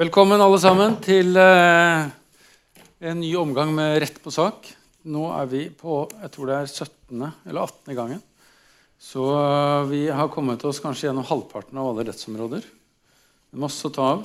[0.00, 2.06] Velkommen alle sammen til eh,
[3.04, 4.70] en ny omgang med Rett på sak.
[5.12, 7.26] Nå er vi på jeg tror det er 17.
[7.50, 7.90] eller 18.
[7.98, 8.22] gangen.
[8.96, 12.64] Så eh, vi har kommet oss kanskje gjennom halvparten av alle rettsområder.
[12.64, 14.24] Er masse å ta av.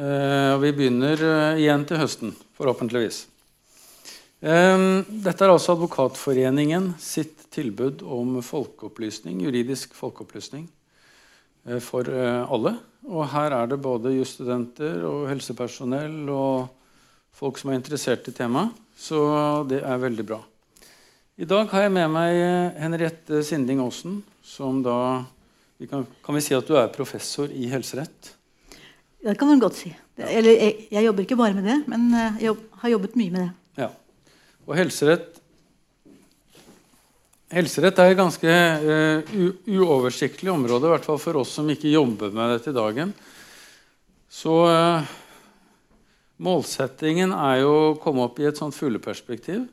[0.00, 1.26] Eh, og vi begynner
[1.60, 3.26] igjen til høsten, forhåpentligvis.
[4.40, 10.70] Dette er altså Advokatforeningen sitt tilbud om folkeopplysning, juridisk folkeopplysning
[11.84, 12.78] for alle.
[13.08, 16.68] Og her er det både jusstudenter og helsepersonell og
[17.36, 18.76] folk som er interessert i temaet.
[19.00, 19.20] Så
[19.70, 20.40] det er veldig bra.
[21.40, 22.36] I dag har jeg med meg
[22.76, 24.98] Henriette Sinding Aasen, som da
[25.80, 28.34] vi kan, kan vi si at du er professor i helserett?
[29.24, 29.94] Det kan man godt si.
[30.20, 33.32] Eller, jeg, jeg jobber ikke bare med det, men eh, jeg jobb, har jobbet mye
[33.32, 33.52] med det.
[33.80, 33.88] Ja.
[34.68, 35.39] Og helserett
[37.50, 39.30] Helserett er et ganske uh,
[39.66, 43.10] uoversiktlig område, i hvert fall for oss som ikke jobber med det til dagen.
[44.30, 45.08] Så uh,
[46.46, 49.64] målsettingen er jo å komme opp i et sånt fugleperspektiv.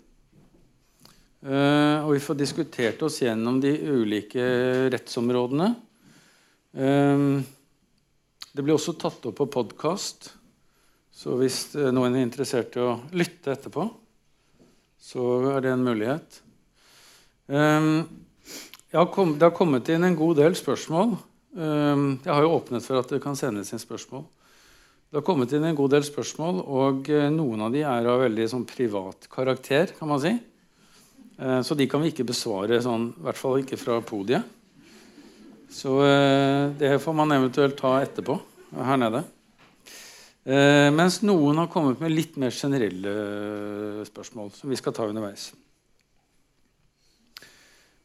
[1.45, 4.47] Uh, og vi får diskutert oss gjennom de ulike
[4.95, 5.75] rettsområdene.
[8.57, 10.31] det blir også tatt opp på podkast,
[11.13, 13.85] så hvis noen er interessert i å lytte etterpå,
[14.97, 16.41] så er det en mulighet.
[17.47, 21.17] Har kom, det har kommet inn en god del spørsmål.
[21.57, 24.27] Um, jeg har jo åpnet for at det kan sendes inn spørsmål.
[25.07, 28.21] Det har kommet inn en god del spørsmål, og uh, noen av de er av
[28.21, 29.95] veldig sånn, privat karakter.
[29.97, 30.35] kan man si.
[31.41, 34.53] Uh, så de kan vi ikke besvare, sånn, i hvert fall ikke fra podiet.
[35.73, 38.37] Så uh, det får man eventuelt ta etterpå
[38.77, 39.23] her nede.
[40.95, 45.49] mens noen har kommet med litt mer generelle spørsmål som vi skal ta underveis.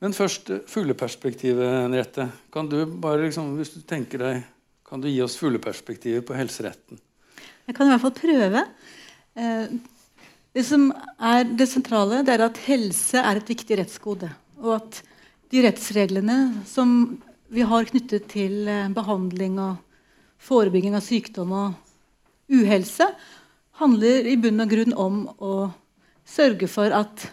[0.03, 2.27] Men først eh, fugleperspektivet, Henriette.
[2.53, 4.43] Kan du bare liksom, hvis du tenker deg,
[4.89, 6.99] kan du gi oss fugleperspektivet på helseretten?
[7.69, 8.65] Jeg kan i hvert fall prøve.
[9.39, 9.77] Eh,
[10.53, 10.89] det som
[11.23, 14.33] er det sentrale, det er at helse er et viktig rettsgode.
[14.61, 14.99] Og at
[15.53, 17.15] de rettsreglene som
[17.53, 19.79] vi har knyttet til eh, behandling og
[20.43, 23.07] forebygging av sykdom og uhelse,
[23.79, 25.55] handler i bunn og grunn om å
[26.29, 27.29] sørge for at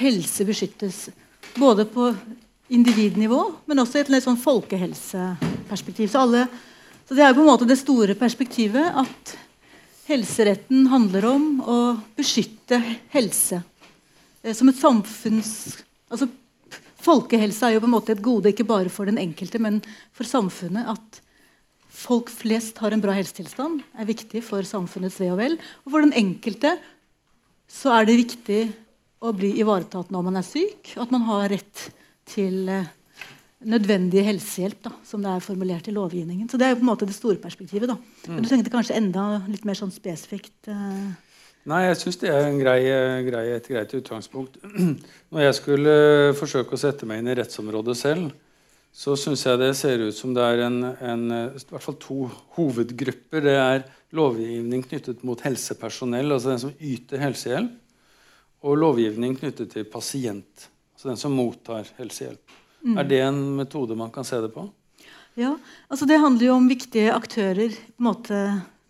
[0.00, 1.08] helse beskyttes
[1.56, 2.10] både på
[2.70, 6.10] individnivå, men også i et litt sånn folkehelseperspektiv.
[6.12, 6.44] Så, alle,
[7.08, 9.34] så det er på en måte det store perspektivet at
[10.10, 11.78] helseretten handler om å
[12.18, 12.80] beskytte
[13.14, 13.62] helse.
[14.42, 15.54] Eh, som et samfunns...
[16.10, 16.30] Altså,
[17.00, 19.78] folkehelse er jo på en måte et gode ikke bare for den enkelte, men
[20.16, 20.90] for samfunnet.
[20.90, 21.20] At
[22.00, 25.56] folk flest har en bra helsetilstand, er viktig for samfunnets ve og vel.
[25.86, 26.74] Og for den enkelte
[27.70, 28.60] så er det viktig
[29.20, 31.86] å bli ivaretatt når man er syk, og at man har rett
[32.30, 32.88] til eh,
[33.68, 36.48] nødvendig helsehjelp, da, som det er formulert i lovgivningen.
[36.48, 37.88] Så Det er jo på en måte det store perspektivet.
[37.88, 37.98] da.
[38.26, 38.34] Mm.
[38.34, 40.56] Men du tenkte kanskje enda litt mer sånn spesifikt?
[40.68, 41.10] Eh...
[41.68, 42.78] Nei, jeg syns det er grei,
[43.26, 44.56] grei, et greit utgangspunkt.
[45.32, 45.96] Når jeg skulle
[46.38, 48.30] forsøke å sette meg inn i rettsområdet selv,
[48.90, 52.24] så syns jeg det ser ut som det er en, en, i hvert fall to
[52.56, 53.44] hovedgrupper.
[53.44, 53.84] Det er
[54.16, 57.76] lovgivning knyttet mot helsepersonell, altså den som yter helsehjelp
[58.60, 62.58] og lovgivning knyttet til pasient, altså den som mottar helsehjelp.
[62.84, 62.98] Mm.
[63.00, 64.66] Er det en metode man kan se det på?
[65.38, 65.54] Ja,
[65.88, 68.38] altså Det handler jo om viktige aktører på, måte,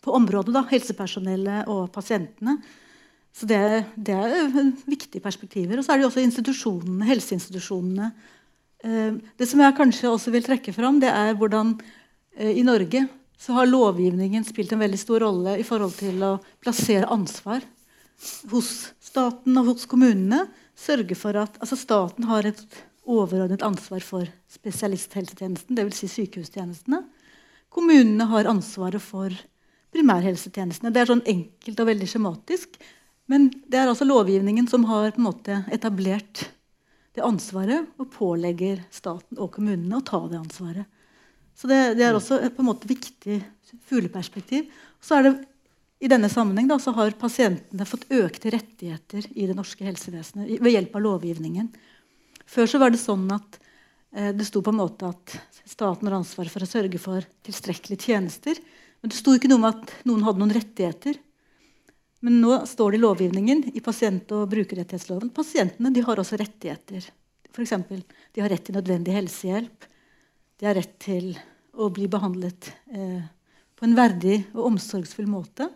[0.00, 0.54] på området.
[0.54, 2.58] da, Helsepersonellet og pasientene.
[3.30, 3.60] Så det,
[3.94, 5.78] det, er viktige perspektiver.
[5.78, 8.10] Og så er det jo også institusjonene, helseinstitusjonene.
[8.82, 11.76] Eh, det som jeg kanskje også vil trekke fram, det er hvordan
[12.36, 13.06] eh, i Norge
[13.40, 17.62] så har lovgivningen spilt en veldig stor rolle i forhold til å plassere ansvar
[18.50, 20.44] hos staten og hos kommunene
[20.78, 22.62] sørger for at altså Staten har et
[23.10, 26.02] overordnet ansvar for spesialisthelsetjenesten, dvs.
[26.02, 27.02] Si sykehustjenestene.
[27.70, 29.34] Kommunene har ansvaret for
[29.94, 30.92] primærhelsetjenestene.
[30.94, 32.78] Det er sånn enkelt og veldig skjematisk.
[33.30, 36.46] Men det er altså lovgivningen som har på en måte etablert
[37.14, 40.86] det ansvaret og pålegger staten og kommunene å ta det ansvaret.
[41.58, 43.40] Så det, det er også et på en måte viktig
[43.90, 44.70] fugleperspektiv.
[45.02, 45.34] Så er det
[46.00, 50.94] i denne sammenheng da, har pasientene fått økte rettigheter i det norske helsevesenet ved hjelp
[50.96, 51.68] av lovgivningen.
[52.48, 53.58] Før var det sånn at
[54.16, 55.34] eh, det sto på en måte at
[55.68, 58.56] staten har ansvar for å sørge for tilstrekkelige tjenester.
[59.00, 61.20] Men det sto ikke noe om at noen hadde noen rettigheter.
[62.24, 67.04] Men nå står det i lovgivningen i pasient- og brukerrettighetsloven pasientene de har også rettigheter.
[67.60, 68.00] Eksempel,
[68.32, 69.84] de har rett til nødvendig helsehjelp.
[70.60, 71.34] De har rett til
[71.76, 73.20] å bli behandlet eh,
[73.76, 75.68] på en verdig og omsorgsfull måte.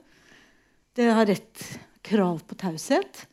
[0.94, 1.62] Det har rett
[2.06, 3.26] krav på taushet.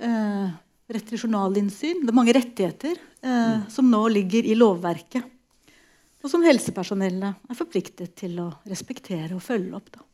[0.00, 0.50] Eh,
[0.88, 2.04] rett til journalinnsyn.
[2.04, 3.64] Det er mange rettigheter eh, mm.
[3.72, 5.32] som nå ligger i lovverket.
[6.22, 9.90] Og som helsepersonellet er forpliktet til å respektere og følge opp.
[9.94, 10.04] Da.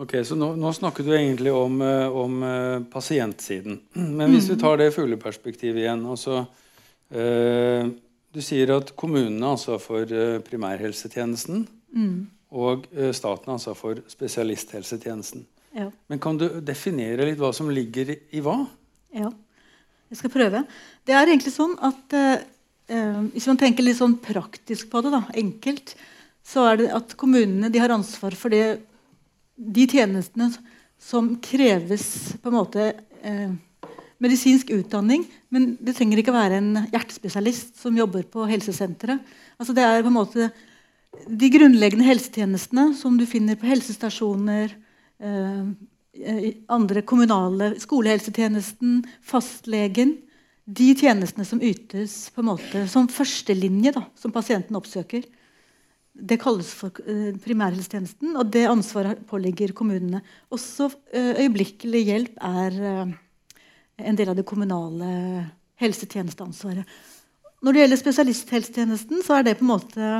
[0.00, 3.80] Ok, så Nå, nå snakker du egentlig om, eh, om eh, pasientsiden.
[4.18, 6.44] Men hvis vi tar det fugleperspektivet igjen altså,
[7.12, 7.88] eh,
[8.30, 10.04] Du sier at kommunene har ansvar for
[10.46, 11.64] primærhelsetjenesten.
[11.66, 12.39] primærhelsetjenesten.
[12.50, 15.44] Og eh, staten har ansvar for spesialisthelsetjenesten.
[15.76, 15.86] Ja.
[16.10, 18.56] Men kan du definere litt hva som ligger i, hva?
[19.14, 19.30] Ja,
[20.10, 20.64] jeg skal prøve.
[21.06, 22.42] Det er egentlig sånn at eh,
[22.90, 25.94] eh, Hvis man tenker litt sånn praktisk på det, da, enkelt,
[26.46, 28.80] så er det at kommunene de har ansvar for det,
[29.54, 30.50] de tjenestene
[31.00, 32.88] som kreves på en måte
[33.22, 33.52] eh,
[34.20, 35.22] medisinsk utdanning.
[35.54, 39.22] Men det trenger ikke være en hjertespesialist som jobber på helsesenteret.
[39.60, 40.50] Altså det er på en måte
[41.10, 44.72] de grunnleggende helsetjenestene som du finner på helsestasjoner,
[45.22, 45.62] eh,
[46.14, 50.16] eh, andre kommunale skolehelsetjenesten, fastlegen.
[50.70, 55.24] De tjenestene som ytes på en måte som førstelinje, da, som pasienten oppsøker.
[56.14, 60.22] Det kalles for eh, primærhelsetjenesten, og det ansvaret påligger kommunene.
[60.50, 63.16] Også øyeblikkelig hjelp er
[64.00, 66.86] en del av det kommunale helsetjenesteansvaret.
[67.60, 70.12] Når det gjelder spesialisthelsetjenesten, så er det på en måte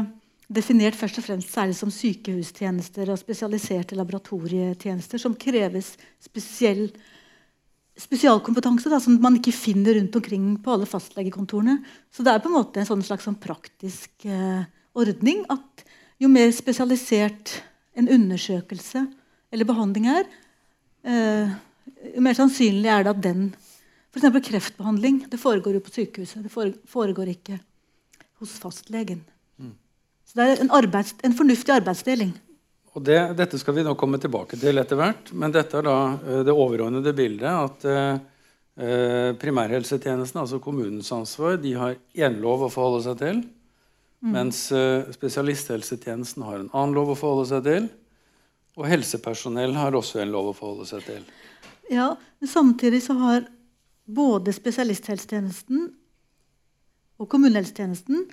[0.50, 6.88] definert først og fremst særlig som sykehustjenester og spesialiserte laboratorietjenester som kreves spesiell
[8.00, 11.79] spesialkompetanse da, som man ikke finner rundt omkring på alle fastlegekontorene.
[12.08, 14.62] Så det er på en måte en sånn slags sånn praktisk eh,
[14.97, 15.85] ordning at
[16.20, 17.58] jo mer spesialisert
[17.99, 19.05] en undersøkelse
[19.53, 20.31] eller behandling er,
[21.05, 21.53] eh,
[22.14, 23.50] jo mer sannsynlig er det at den
[24.11, 24.41] F.eks.
[24.49, 26.43] kreftbehandling det foregår jo på sykehuset.
[26.43, 26.50] Det
[26.91, 27.61] foregår ikke
[28.41, 29.20] hos fastlegen.
[30.31, 32.31] Så det er en, arbeids, en fornuftig arbeidsdeling.
[32.94, 35.32] Og det, Dette skal vi nå komme tilbake til etter hvert.
[35.35, 37.50] Men dette er da uh, det overordnede bildet.
[37.50, 43.43] At eh, primærhelsetjenesten, altså kommunens ansvar, de har én lov å forholde seg til.
[44.21, 44.31] Mm.
[44.37, 44.62] Mens
[45.17, 47.91] spesialisthelsetjenesten har en annen lov å forholde seg til.
[48.79, 51.25] Og helsepersonell har også en lov å forholde seg til.
[51.91, 53.49] Ja, men Samtidig så har
[54.06, 55.88] både spesialisthelsetjenesten
[57.21, 58.29] og kommunehelsetjenesten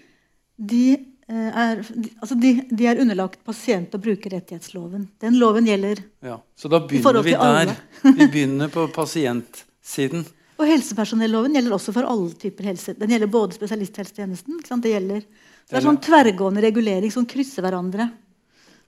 [0.58, 1.81] de er,
[2.21, 5.09] altså de, de, er underlagt pasient- og brukerrettighetsloven.
[5.19, 7.74] Den loven gjelder ja, Så da begynner vi der.
[8.06, 10.24] vi begynner på pasientsiden.
[10.57, 12.95] Og helsepersonelloven gjelder også for alle typer helse.
[12.97, 15.21] Den gjelder både spesialisthelsetjenesten Det, gjelder,
[15.69, 18.07] det er sånn tverrgående regulering som krysser hverandre.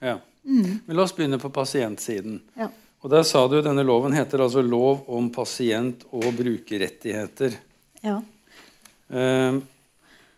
[0.01, 0.15] Ja.
[0.47, 0.79] Mm.
[0.85, 2.39] Men la oss begynne på pasientsiden.
[2.57, 2.71] Ja.
[2.99, 7.53] Og der sa du Denne loven heter altså Lov om pasient- og brukerrettigheter.
[8.01, 8.17] Ja.
[9.11, 9.59] Uh,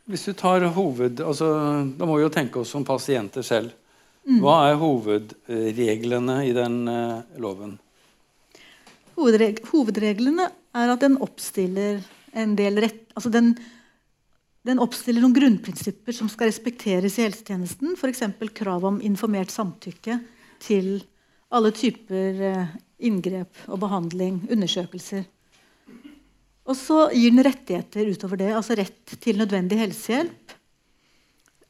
[0.09, 1.21] hvis du tar hoved...
[1.21, 1.47] Altså,
[1.97, 3.73] da må vi jo tenke oss som pasienter selv.
[4.27, 4.39] Mm.
[4.43, 7.77] Hva er hovedreglene i den uh, loven?
[9.17, 12.01] Hovedreg hovedreglene er at den oppstiller
[12.37, 13.03] en del rett...
[13.15, 13.53] Altså den,
[14.67, 17.95] den oppstiller noen grunnprinsipper som skal respekteres i helsetjenesten.
[17.97, 18.25] F.eks.
[18.57, 20.19] krav om informert samtykke
[20.61, 20.93] til
[21.51, 25.25] alle typer uh, inngrep og behandling, undersøkelser.
[26.71, 28.51] Og så gir den rettigheter utover det.
[28.55, 30.53] Altså rett til nødvendig helsehjelp.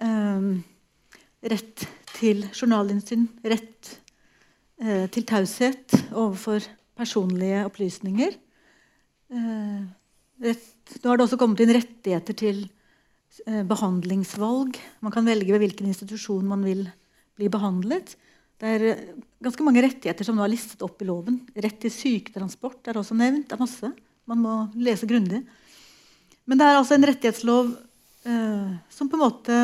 [0.02, 0.60] Um,
[1.42, 3.26] rett til journalinnsyn.
[3.42, 3.96] Rett
[4.84, 6.68] uh, til taushet overfor
[6.98, 8.38] personlige opplysninger.
[9.34, 9.90] Uh,
[10.46, 10.70] rett,
[11.02, 12.62] nå har det også kommet inn rettigheter til
[13.48, 14.78] uh, behandlingsvalg.
[15.02, 16.86] Man kan velge ved hvilken institusjon man vil
[17.40, 18.14] bli behandlet.
[18.62, 19.04] Det er
[19.42, 21.42] ganske mange rettigheter som nå er listet opp i loven.
[21.58, 23.50] Rett til syketransport er også nevnt.
[23.50, 23.94] Det er masse.
[24.30, 25.42] Man må lese grundig.
[26.46, 27.72] Men det er altså en rettighetslov
[28.28, 29.62] eh, som på en måte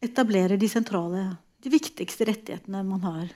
[0.00, 1.26] etablerer de sentrale,
[1.60, 3.30] de viktigste rettighetene man har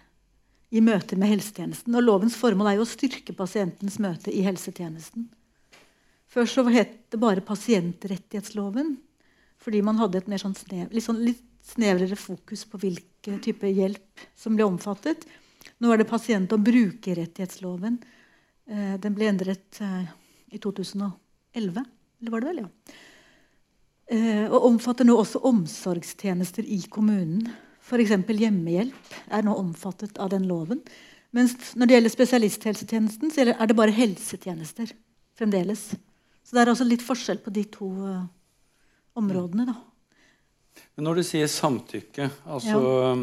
[0.75, 1.95] i møte med helsetjenesten.
[1.95, 5.29] Og lovens formål er jo å styrke pasientens møte i helsetjenesten.
[6.35, 8.97] Før så het det bare pasientrettighetsloven,
[9.63, 13.71] fordi man hadde et mer sånn snev, litt, sånn litt snevrere fokus på hvilken type
[13.71, 15.23] hjelp som ble omfattet.
[15.81, 18.01] Nå er det pasient- og brukerrettighetsloven
[18.67, 20.07] den ble endret eh,
[20.55, 21.13] i 2011.
[21.55, 22.99] Eller var det vel, ja.
[24.15, 27.49] Eh, og omfatter nå også omsorgstjenester i kommunen.
[27.85, 28.15] F.eks.
[28.29, 30.81] hjemmehjelp er nå omfattet av den loven.
[31.35, 34.93] Mens når det gjelder spesialisthelsetjenesten, så er det bare helsetjenester
[35.37, 35.91] fremdeles.
[36.45, 37.89] Så det er altså litt forskjell på de to
[39.19, 39.67] områdene.
[39.67, 39.75] da.
[40.95, 43.15] Men når du sier samtykke, altså ja.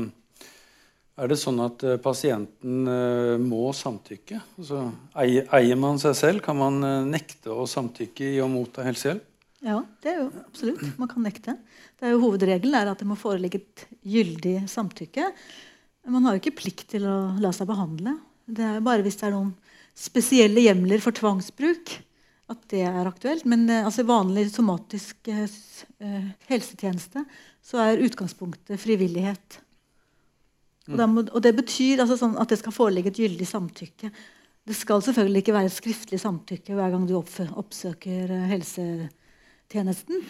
[1.22, 4.40] Er det sånn at uh, pasienten uh, må samtykke?
[4.58, 4.88] Altså,
[5.22, 6.42] eier, man seg selv?
[6.46, 9.28] Kan man uh, nekte å samtykke i å motta helsehjelp?
[9.62, 10.82] Ja, det er jo absolutt.
[10.98, 11.54] Man kan nekte.
[12.00, 15.28] Det er jo Hovedregelen er at det må foreligge et gyldig samtykke.
[16.10, 18.16] Man har jo ikke plikt til å la seg behandle.
[18.50, 19.54] Det er bare hvis det er noen
[19.94, 21.94] spesielle hjemler for tvangsbruk
[22.50, 23.46] at det er aktuelt.
[23.46, 25.30] Men altså, vanlig somatisk
[26.50, 27.22] helsetjeneste
[27.62, 29.62] så er utgangspunktet frivillighet.
[30.92, 34.12] Og, må, og det betyr altså sånn at det skal foreligge et gyldig samtykke.
[34.68, 40.24] Det skal selvfølgelig ikke være et skriftlig samtykke hver gang du oppsøker uh, helsetjenesten.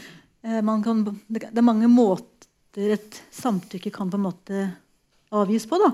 [0.45, 4.65] Uh, kan, det, er mange måter et samtykke kan på en måte
[5.35, 5.79] avgis på.
[5.81, 5.91] da.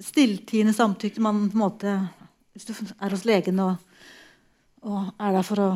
[0.00, 1.98] Stilltiende samtykke man på en måte,
[2.54, 2.72] Hvis du
[3.02, 3.76] er hos legen og,
[4.86, 5.70] og er der for å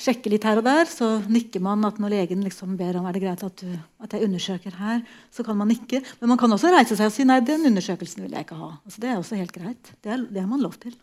[0.00, 3.16] sjekke litt her og der, så nikker man at når legen liksom ber om er
[3.16, 5.04] det greit at, du, at jeg undersøker her,
[5.34, 6.00] så kan man nikke.
[6.22, 8.72] Men man kan også reise seg og si nei, den undersøkelsen vil jeg ikke ha.
[8.80, 9.92] Altså, det er også helt greit.
[10.00, 10.96] Det, er, det har man lov til.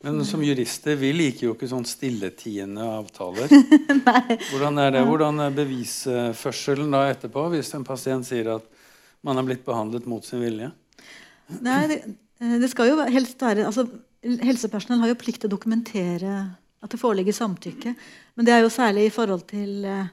[0.00, 3.52] Men som jurister vi liker jo ikke sånn stilletiende avtaler.
[4.50, 5.02] Hvordan er det?
[5.04, 8.64] Hvordan er bevisførselen da etterpå hvis en pasient sier at
[9.26, 10.70] man har blitt behandlet mot sin vilje?
[11.60, 12.00] Nei, det,
[12.62, 13.84] det skal jo helst være altså,
[14.20, 16.32] Helsepersonell har jo plikt til å dokumentere
[16.80, 17.94] at det foreligger samtykke.
[18.34, 20.10] Men det er jo særlig i forhold til eh,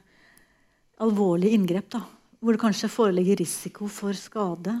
[1.04, 2.02] alvorlige inngrep, da,
[2.40, 4.76] hvor det kanskje foreligger risiko for skade.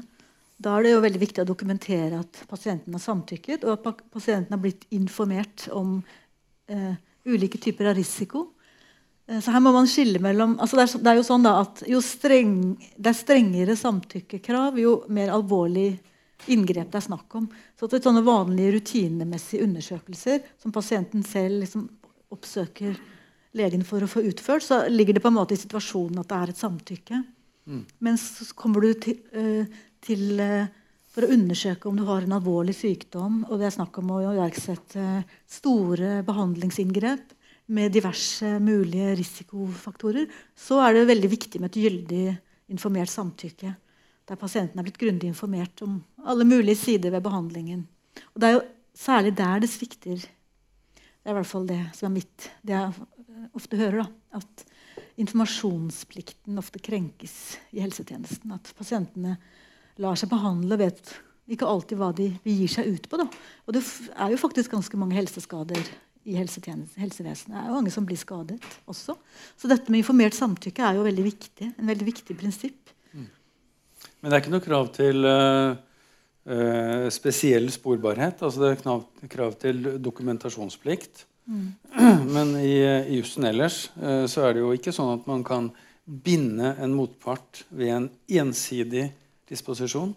[0.58, 4.54] Da er det jo veldig viktig å dokumentere at pasienten har samtykket, og at pasienten
[4.54, 6.00] har blitt informert om
[6.68, 6.94] eh,
[7.28, 8.48] ulike typer av risiko.
[9.28, 11.54] Eh, så her må man skille mellom altså det, er, det, er, jo sånn da
[11.62, 12.58] at jo streng,
[12.96, 15.92] det er strengere samtykkekrav, jo mer alvorlig
[16.46, 17.48] inngrep det er snakk om.
[17.78, 21.88] Så til sånne vanlige rutinemessige undersøkelser som pasienten selv liksom
[22.34, 22.98] oppsøker
[23.58, 26.38] legen for å få utført, så ligger det på en måte i situasjonen at det
[26.38, 27.22] er et samtykke.
[27.68, 27.80] Mm.
[28.04, 29.64] Men så kommer du til, uh,
[30.04, 30.68] til uh,
[31.08, 34.22] for å undersøke om du har en alvorlig sykdom, og det er snakk om å
[34.28, 35.08] iverksette
[35.50, 37.34] store behandlingsinngrep
[37.74, 42.24] med diverse mulige risikofaktorer, så er det veldig viktig med et gyldig
[42.72, 43.74] informert samtykke
[44.28, 47.86] der pasienten er blitt grundig informert om alle mulige sider ved behandlingen.
[48.34, 50.18] Og Det er jo særlig der det svikter.
[50.18, 52.92] Det er i hvert fall det som er mitt Det jeg
[53.54, 54.02] ofte hører.
[54.02, 54.08] da,
[54.38, 54.64] At
[55.18, 58.52] informasjonsplikten ofte krenkes i helsetjenesten.
[58.52, 59.38] At pasientene
[59.98, 61.14] lar seg behandle og vet
[61.48, 63.16] ikke alltid hva de gir seg ut på.
[63.16, 63.26] Da.
[63.66, 63.82] Og det
[64.14, 65.80] er jo faktisk ganske mange helseskader
[66.28, 67.54] i helsevesenet.
[67.54, 69.16] Det er jo mange som blir skadet også.
[69.56, 72.92] Så dette med informert samtykke er jo veldig viktig, en veldig viktig prinsipp.
[74.18, 75.74] Men det er ikke noe krav til uh,
[76.50, 78.42] uh, spesiell sporbarhet.
[78.42, 81.26] altså Det er krav, krav til dokumentasjonsplikt.
[81.48, 81.68] Mm.
[82.34, 85.70] Men i, i jussen ellers uh, så er det jo ikke sånn at man kan
[86.08, 88.08] binde en motpart ved en
[88.40, 89.10] ensidig
[89.48, 90.14] disposisjon.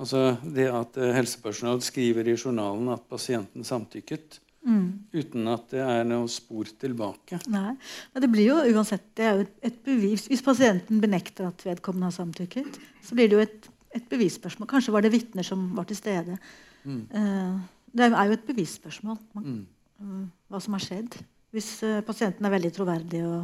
[0.00, 4.95] Altså det at helsepersonell skriver i journalen at pasienten samtykket, Mm.
[5.16, 7.38] Uten at det er noe spor tilbake.
[7.52, 7.72] Nei,
[8.12, 10.26] men det blir jo uansett det er jo et bevis.
[10.30, 14.68] Hvis pasienten benekter at vedkommende har samtykket, så blir det jo et, et bevisspørsmål.
[14.70, 16.36] Kanskje var det vitner som var til stede.
[16.84, 17.02] Mm.
[17.10, 17.56] Uh,
[17.96, 19.60] det er jo et bevisspørsmål man, mm.
[20.04, 21.18] uh, hva som har skjedd.
[21.56, 23.38] Hvis uh, pasienten er veldig troverdig og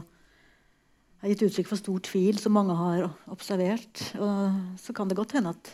[1.22, 5.52] har gitt uttrykk for stor tvil, som mange har observert, så kan det godt hende
[5.54, 5.68] at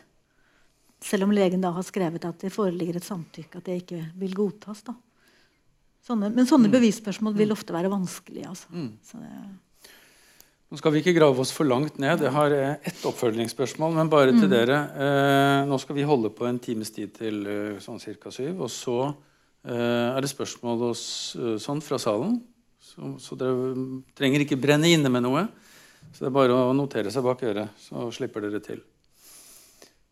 [1.00, 4.34] selv om legen da har skrevet at det foreligger et samtykke, at det ikke vil
[4.36, 4.82] godtas.
[4.84, 4.92] da.
[6.04, 6.74] Sånne, men sånne mm.
[6.76, 7.56] bevisspørsmål vil mm.
[7.56, 8.48] ofte være vanskelige.
[8.48, 8.68] Altså.
[8.72, 9.58] Mm.
[10.68, 12.20] Nå skal vi ikke grave oss for langt ned.
[12.26, 14.52] Jeg har eh, ett oppfølgingsspørsmål, men bare til mm.
[14.52, 14.80] dere.
[15.04, 18.32] Eh, nå skal vi holde på en times tid til eh, sånn ca.
[18.34, 18.60] syv.
[18.66, 21.02] Og så eh, er det spørsmål hos,
[21.40, 22.36] eh, sånn fra salen.
[22.84, 23.72] Så, så, dere
[24.16, 25.46] trenger ikke brenne inne med noe.
[26.12, 28.84] Så det er bare å notere seg bak øret, så slipper dere til.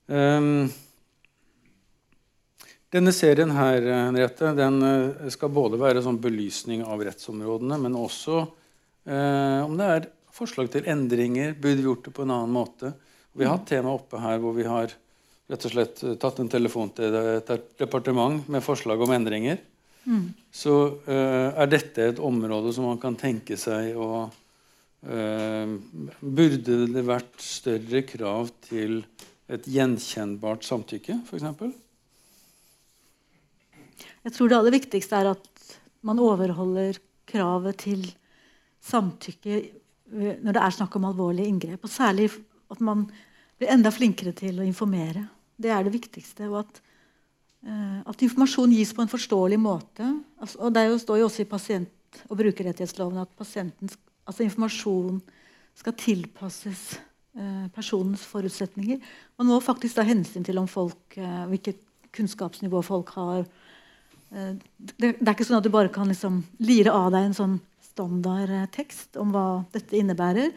[0.07, 0.67] Um,
[2.95, 8.43] denne serien her, Henriette, den eh, skal både være sånn belysning av rettsområdene, men også
[8.43, 11.57] eh, om det er forslag til endringer.
[11.59, 12.93] Burde vi gjort det på en annen måte?
[13.37, 14.93] Vi har hatt tema oppe her hvor vi har
[15.51, 19.61] rett og slett eh, tatt en telefon til et departement med forslag om endringer.
[20.07, 20.29] Mm.
[20.55, 20.75] Så
[21.11, 24.29] eh, er dette et område som man kan tenke seg å
[25.03, 25.73] eh,
[26.23, 29.01] Burde det vært større krav til
[29.51, 31.75] et gjenkjennbart samtykke, f.eks.?
[34.27, 35.67] Jeg tror det aller viktigste er at
[36.07, 36.99] man overholder
[37.31, 38.03] kravet til
[38.83, 39.61] samtykke
[40.07, 41.85] når det er snakk om alvorlige inngrep.
[41.87, 42.29] Og særlig
[42.71, 43.05] at man
[43.59, 45.25] blir enda flinkere til å informere.
[45.55, 46.49] Det er det viktigste.
[46.51, 46.81] Og at,
[47.67, 50.09] uh, at informasjon gis på en forståelig måte.
[50.43, 53.31] Altså, og Det står jo også i pasient- og brukerrettighetsloven at
[54.27, 55.21] altså informasjon
[55.77, 56.99] skal tilpasses
[57.39, 58.99] uh, personens forutsetninger.
[59.39, 61.83] Man må faktisk ta hensyn til om folk, uh, hvilket
[62.17, 63.66] kunnskapsnivå folk har Eh,
[64.37, 67.57] det, det, er ikke sånn at du bare kan liksom lire av deg en sånn
[67.87, 70.53] standardtekst om hva dette innebærer.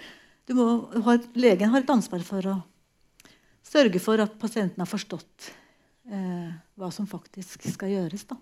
[0.58, 0.66] Må,
[1.06, 2.56] har, legen har et ansvar for å
[3.70, 5.52] sørge for at pasienten har forstått
[6.10, 8.26] eh, hva som faktisk skal gjøres.
[8.30, 8.38] Da.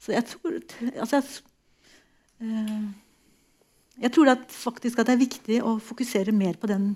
[0.00, 0.56] Så jeg tror
[1.04, 1.28] altså jeg,
[2.46, 2.88] eh,
[4.06, 6.94] jeg tror at faktisk at det er viktig å fokusere mer på den,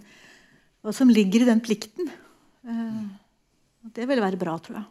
[0.82, 2.10] hva som ligger i den plikten.
[2.64, 3.00] Eh,
[3.94, 4.88] det ville være bra, tror jeg.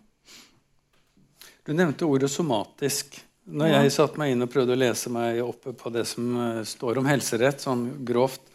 [1.63, 3.19] Du nevnte ordet somatisk.
[3.43, 6.63] Når jeg satte meg inn og prøvde å lese meg opp på det som eh,
[6.67, 8.49] står om helserett, sånn grovt,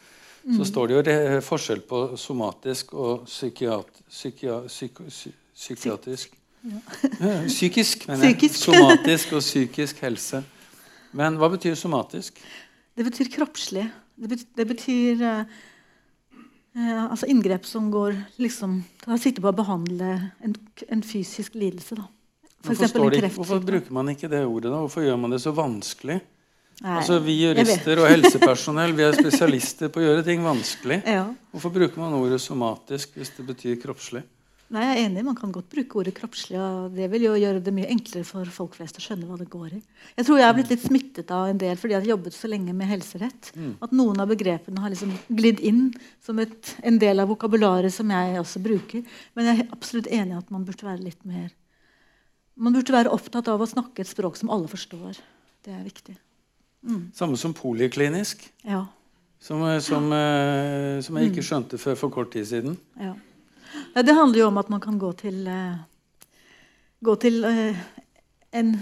[0.49, 0.57] Mm.
[0.57, 6.31] så står det jo forskjell på somatisk og psykiat psykia psyko psy psykiatrisk.
[6.63, 6.79] ja.
[7.47, 8.37] Psykisk, mener jeg.
[8.39, 8.61] Psykisk.
[8.65, 10.45] Somatisk og psykisk helse.
[11.13, 12.39] Men hva betyr somatisk?
[12.97, 13.91] Det betyr kroppslig.
[14.17, 15.45] Det betyr, det betyr eh,
[16.79, 20.55] eh, altså inngrep som går liksom tar sikte på å behandle en,
[20.89, 21.99] en fysisk lidelse.
[21.99, 22.07] Da.
[22.65, 24.71] For det, ikke- hvorfor bruker man ikke det ordet?
[24.73, 24.79] da?
[24.83, 26.21] Hvorfor gjør man det så vanskelig?
[26.83, 31.03] Nei, Altså, Vi jurister og helsepersonell vi er spesialister på å gjøre ting vanskelig.
[31.19, 31.35] Ja.
[31.53, 34.23] Hvorfor bruker man ordet somatisk hvis det betyr kroppslig?
[34.71, 35.23] Nei, jeg er enig.
[35.25, 36.59] Man kan godt bruke ordet kroppslig.
[36.61, 39.49] og Det vil jo gjøre det mye enklere for folk flest å skjønne hva det
[39.49, 39.83] går i.
[40.19, 42.51] Jeg tror jeg har blitt litt smittet av en del fordi jeg har jobbet så
[42.53, 43.49] lenge med helserett.
[43.81, 48.11] At noen av begrepene har liksom glidd inn som et, en del av vokabularet som
[48.13, 49.03] jeg også bruker.
[49.35, 51.49] Men jeg er absolutt enig i at man burde være litt mer
[52.59, 55.19] Man burde være opptatt av å snakke et språk som alle forstår.
[55.65, 56.17] Det er viktig.
[57.15, 58.87] Samme som poliklinisk, Ja.
[59.41, 61.01] som, som, ja.
[61.03, 62.79] som jeg ikke skjønte før for kort tid siden.
[62.99, 63.15] Ja.
[63.95, 65.79] Det handler jo om at man kan gå til, eh,
[67.05, 67.77] gå til eh,
[68.53, 68.73] en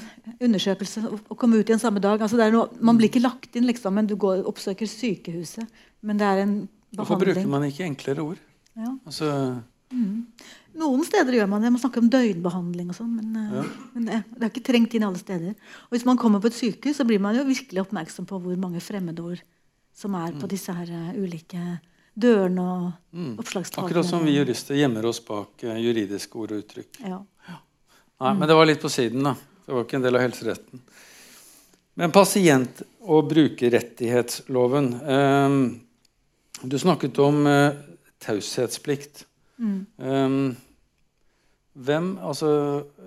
[0.41, 2.21] undersøkelse og, komme ut igjen samme dag.
[2.23, 5.67] Altså er noe, man blir ikke lagt inn, liksom, men du går oppsøker sykehuset.
[6.03, 7.01] Men det er en behandling.
[7.01, 8.43] Hvorfor bruker man ikke enklere ord?
[8.77, 8.93] Ja.
[9.09, 9.31] Altså,
[10.77, 11.71] Noen steder gjør man det.
[11.73, 13.15] Man snakker om døgnbehandling og sånn.
[13.17, 13.65] Men, eh, Ja.
[13.95, 15.55] men det, det er ikke trengt inn alle steder.
[15.89, 18.57] Og hvis man kommer på et sykehus, så blir man jo virkelig oppmerksom på hvor
[18.61, 19.41] mange fremmedord
[19.97, 21.63] som er på disse her eh, ulike
[22.17, 23.89] dørene og oppslagstakene.
[23.91, 27.01] akkurat som vi jurister gjemmer oss bak eh, juridiske ord og uttrykk.
[27.09, 27.23] Ja.
[28.21, 29.35] Nei, Men det var litt på siden, da.
[29.67, 30.81] Det var ikke en del av helseretten.
[31.97, 35.57] Men pasient- og brukerrettighetsloven eh,
[36.69, 37.73] Du snakket om eh,
[38.25, 39.25] taushetsplikt.
[39.61, 40.29] Eh,
[41.77, 42.51] hvem Altså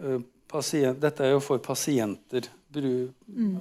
[0.03, 2.47] eh, pasient, Dette er jo for pasienter.
[2.69, 3.09] Bru,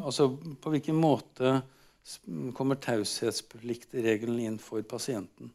[0.05, 0.29] Altså
[0.61, 1.63] På hvilken måte
[2.57, 5.51] kommer taushetspliktregelen inn for pasienten?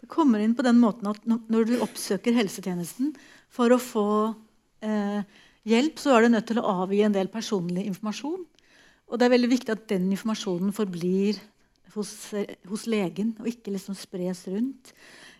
[0.00, 3.14] Det kommer inn på den måten at når- når du oppsøker helsetjenesten
[3.48, 4.34] for å få
[4.82, 5.22] eh,
[5.66, 8.46] hjelp, så er du nødt til å avgi en del personlig informasjon.
[9.10, 11.38] Og det er veldig viktig at den informasjonen forblir
[11.94, 14.92] hos, eh, hos legen og ikke liksom spres rundt.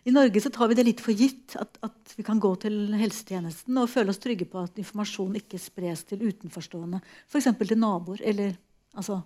[0.03, 2.93] I Norge så tar vi det litt for gitt at, at vi kan gå til
[2.97, 7.51] helsetjenesten og føle oss trygge på at informasjon ikke spres til utenforstående, f.eks.
[7.59, 8.23] til naboer.
[8.25, 8.55] Eller,
[8.97, 9.19] altså.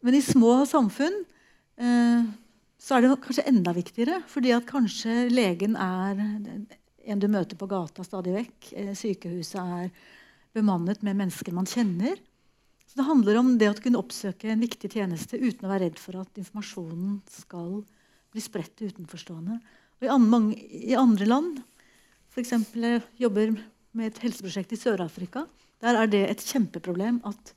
[0.00, 1.18] Men i små samfunn
[1.76, 2.30] eh,
[2.80, 4.22] så er det kanskje enda viktigere.
[4.26, 6.22] fordi at kanskje legen er
[7.08, 8.72] en du møter på gata stadig vekk.
[8.72, 9.90] Eh, Sykehuset er
[10.56, 12.16] bemannet med mennesker man kjenner.
[12.88, 16.00] Så Det handler om det å kunne oppsøke en viktig tjeneste uten å være redd
[16.00, 17.82] for at informasjonen skal
[18.32, 19.58] bli spredt til utenforstående.
[19.98, 21.58] Og i, an I andre land,
[22.30, 22.54] f.eks.
[22.74, 23.56] jeg jobber
[23.98, 25.46] med et helseprosjekt i Sør-Afrika,
[25.82, 27.52] der er det et kjempeproblem at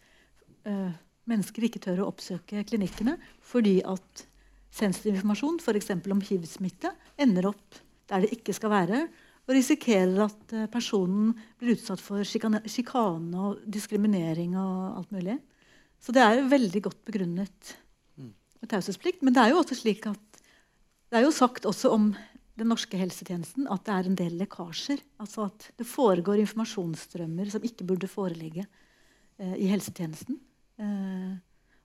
[0.70, 0.90] uh,
[1.30, 4.26] mennesker ikke tør å oppsøke klinikkene fordi at
[4.74, 5.92] sensitiv informasjon, f.eks.
[6.00, 9.04] om hiv-smitte, ender opp der det ikke skal være,
[9.48, 15.38] og risikerer at eh, personen blir utsatt for sjikane sjikane og diskriminering og alt mulig.
[16.02, 17.74] Så det er veldig godt begrunnet
[18.18, 19.24] med taushetsplikt.
[19.26, 20.42] Men det er jo også slik at
[21.12, 22.12] det er jo sagt også om
[22.60, 25.04] den norske helsetjenesten at det er en del lekkasjer.
[25.24, 30.40] Altså at det foregår informasjonsstrømmer som ikke burde foreligge eh, i helsetjenesten.
[30.82, 31.32] Eh,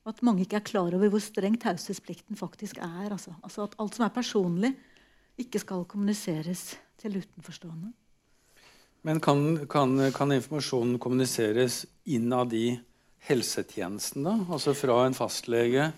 [0.07, 3.11] og at mange ikke er klar over hvor streng taushetsplikten faktisk er.
[3.11, 3.35] Altså.
[3.43, 4.75] altså at alt som er personlig,
[5.37, 7.91] ikke skal kommuniseres til utenforstående.
[9.07, 12.79] Men kan, kan, kan informasjonen kommuniseres innad i
[13.29, 14.37] helsetjenesten, da?
[14.51, 15.91] Altså fra en fastlege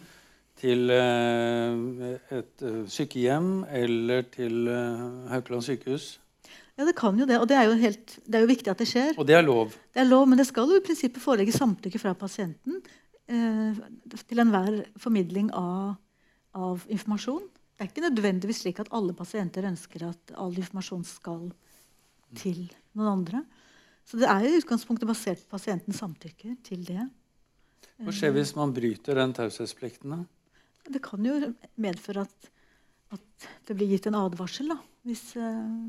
[0.59, 6.17] til eh, et eh, sykehjem eller til eh, Haukeland sykehus?
[6.79, 7.41] Ja, det kan jo det.
[7.43, 9.15] Og det er jo, helt, det er jo viktig at det skjer.
[9.19, 9.75] Og det er lov.
[9.95, 12.79] Det er lov, men det skal jo i prinsippet forelegge samtykke fra pasienten
[13.27, 13.81] eh,
[14.31, 15.97] til enhver formidling av,
[16.55, 17.43] av informasjon.
[17.75, 21.49] Det er ikke nødvendigvis slik at alle pasienter ønsker at all informasjon skal
[22.39, 23.43] til noen andre.
[24.07, 27.05] Så det er i utgangspunktet basert på pasientens samtykke til det.
[28.07, 30.15] Hva skjer hvis man bryter den taushetsplikten?
[30.15, 30.38] da?
[30.93, 32.51] Det kan jo medføre at,
[33.17, 34.73] at det blir gitt en advarsel.
[34.73, 34.79] Da.
[35.09, 35.89] Hvis, uh,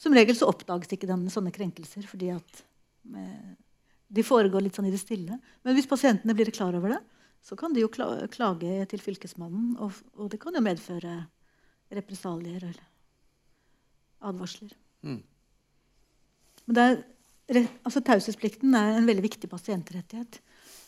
[0.00, 2.64] som regel så oppdages ikke den, sånne krenkelser fordi at
[3.10, 3.56] med,
[4.14, 5.38] de foregår litt sånn i det stille.
[5.64, 7.02] Men hvis pasientene blir klar over det,
[7.44, 9.74] så kan de jo klage til Fylkesmannen.
[9.84, 11.18] Og, og det kan jo medføre
[11.94, 12.80] represalier eller
[14.24, 14.72] advarsler.
[15.04, 15.20] Mm.
[16.64, 20.40] Men det er, altså, taushetsplikten er en veldig viktig pasientrettighet.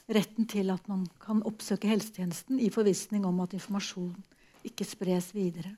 [0.06, 4.14] Retten til at man kan oppsøke helsetjenesten i forvissning om at informasjon
[4.66, 5.72] ikke spres videre.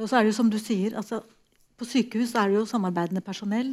[0.00, 1.22] Og så er det jo som du sier, altså,
[1.80, 3.70] På sykehus er det jo samarbeidende personell.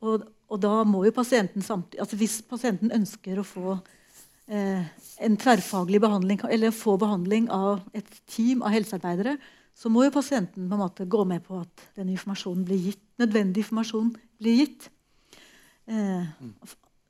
[0.00, 3.78] Og, og da må jo pasienten samtidig altså Hvis pasienten ønsker å få
[4.46, 4.84] eh,
[5.26, 9.36] en tverrfaglig behandling, eller få behandling av et team av helsearbeidere,
[9.74, 13.02] så må jo pasienten på en måte gå med på at den informasjonen blir gitt,
[13.18, 14.88] nødvendig informasjon blir gitt.
[15.86, 16.26] Eh,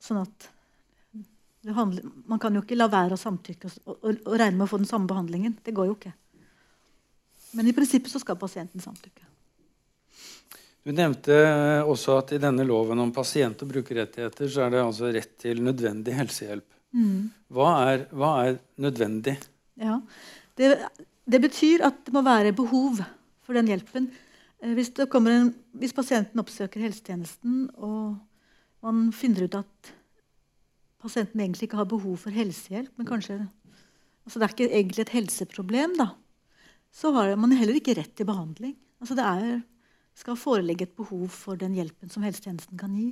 [0.01, 0.49] sånn at
[1.67, 4.71] handler, Man kan jo ikke la være å samtykke og, og, og, regne med å
[4.71, 5.57] få den samme behandlingen.
[5.63, 6.13] Det går jo ikke.
[7.57, 9.25] Men i prinsippet så skal pasienten samtykke.
[10.85, 11.35] Du nevnte
[11.83, 15.59] også at i denne loven om pasient- og brukerrettigheter så er det altså rett til
[15.65, 16.65] nødvendig helsehjelp.
[16.95, 17.29] Mm.
[17.53, 19.35] Hva, er, hva, er, nødvendig?
[19.77, 19.99] Ja,
[20.57, 20.71] det,
[21.29, 23.03] det, betyr at det må være behov
[23.45, 24.07] for den hjelpen.
[24.63, 28.17] Eh, hvis, en, hvis pasienten oppsøker helsetjenesten og
[28.85, 29.93] man finner ut at
[31.01, 33.39] pasienten egentlig ikke har behov for helsehjelp, men kanskje
[34.25, 36.11] altså Det er ikke egentlig et helseproblem, da.
[36.93, 38.75] Så har man heller ikke rett til behandling.
[39.01, 39.61] Altså det er,
[40.13, 43.07] skal foreligge et behov for den hjelpen som helsetjenesten kan gi.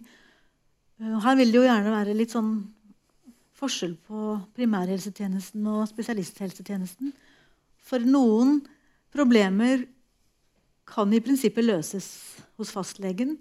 [1.01, 2.51] Uh, her vil det jo gjerne være litt sånn
[3.57, 7.13] forskjell på primærhelsetjenesten og spesialisthelsetjenesten.
[7.81, 8.59] For noen
[9.13, 9.87] problemer
[10.87, 12.07] kan i prinsippet løses
[12.59, 13.37] hos fastlegen,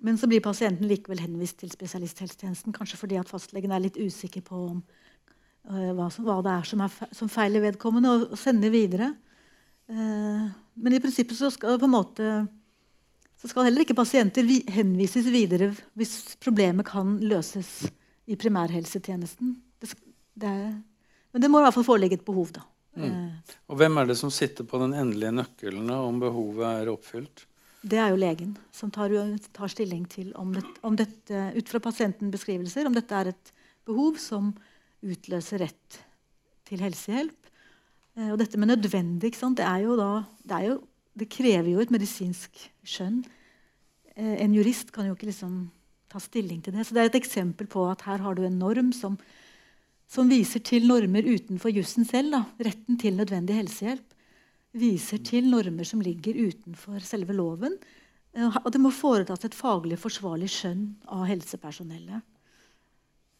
[0.00, 2.74] men så blir pasienten likevel henvist til spesialisthelsetjenesten.
[2.76, 4.78] Kanskje fordi at fastlegen er litt usikker på om,
[5.68, 9.12] uh, hva, som, hva, det er som, er som feiler vedkommende, og, og sender videre.
[9.90, 10.48] Uh,
[10.80, 12.30] men i prinsippet så skal, måte,
[13.36, 17.90] så skal heller ikke pasienter vi henvises videre hvis problemet kan løses
[18.30, 19.52] i primærhelsetjenesten.
[19.82, 19.92] Det,
[20.40, 20.72] det er,
[21.34, 22.54] men det må i hvert fall foreligge et behov.
[22.56, 22.64] da.
[22.96, 23.04] Mm.
[23.04, 27.49] Uh, og Hvem er det som sitter på den endelige nøkkelen om behovet er oppfylt?
[27.80, 29.12] Det er jo legen som tar,
[29.56, 33.52] tar stilling til om, det, om dette, ut fra pasientens beskrivelser, om dette er et
[33.88, 34.52] behov som
[35.00, 36.00] utløser rett
[36.68, 37.50] til helsehjelp.
[38.18, 40.10] Eh, og dette med nødvendig det, da,
[40.44, 40.76] det, jo,
[41.16, 43.22] det, krever jo et medisinsk skjønn.
[44.14, 45.70] Eh, en jurist kan jo ikke liksom
[46.12, 46.84] ta stilling til det.
[46.84, 49.16] Så det er et eksempel på at her har du en norm som,
[50.10, 52.36] som viser til normer utenfor jussen selv.
[52.36, 52.44] Da.
[52.60, 54.19] Retten til nødvendig helsehjelp
[54.76, 57.76] viser til normer som ligger utenfor selve loven.
[58.36, 62.22] Eh, og det må foretas et faglig forsvarlig skjønn av helsepersonellet.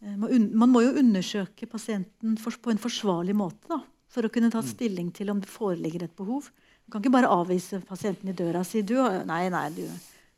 [0.02, 4.62] Eh, man må jo undersøke pasienten på en forsvarlig måte da, for å kunne ta
[4.64, 4.70] mm.
[4.72, 6.50] stilling til om det foreligger et behov.
[6.86, 8.96] Man kan ikke bare avvise pasienten i døra og si du,
[9.28, 9.84] nei, nei, du,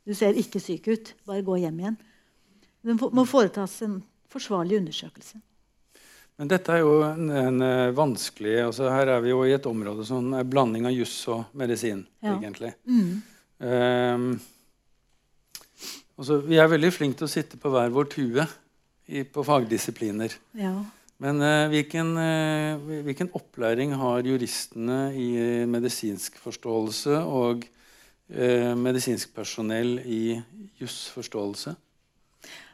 [0.05, 1.15] du ser ikke syk ut.
[1.25, 1.97] Bare gå hjem igjen.
[2.83, 5.39] Det må foretas en forsvarlig undersøkelse.
[6.43, 9.67] Men dette er jo en, en eh, vanskelig altså Her er vi jo i et
[9.69, 12.01] område som er blanding av juss og medisin.
[12.19, 12.33] Ja.
[12.33, 12.73] egentlig.
[12.83, 13.13] Mm.
[13.63, 14.25] Um,
[16.19, 18.43] altså, vi er veldig flinke til å sitte på hver vår tue
[19.07, 20.35] i, på fagdisipliner.
[20.59, 20.73] Ja.
[21.23, 25.29] Men uh, hvilken, uh, hvilken, opplæring har juristene i
[25.63, 27.63] medisinsk forståelse og
[28.35, 30.25] uh, medisinsk personell i
[30.83, 31.77] jusforståelse?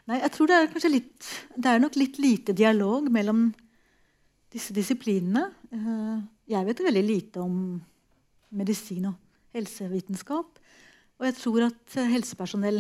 [0.10, 3.50] Nei, jeg tror det er kanskje litt Det er nok litt lite dialog mellom
[4.50, 5.44] disse disiplinene.
[5.70, 7.58] Eh, jeg vet veldig lite om
[8.58, 9.20] medisin og
[9.54, 10.58] helsevitenskap.
[11.20, 12.80] Og jeg tror at helsepersonell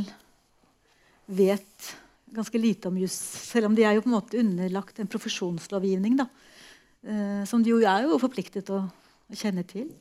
[1.38, 1.92] vet
[2.34, 3.20] ganske lite om juss.
[3.52, 6.18] Selv om de er jo på en måte underlagt en profesjonslovgivning.
[6.18, 6.26] Da,
[7.06, 9.92] eh, som de jo er jo forpliktet å, å kjenne til.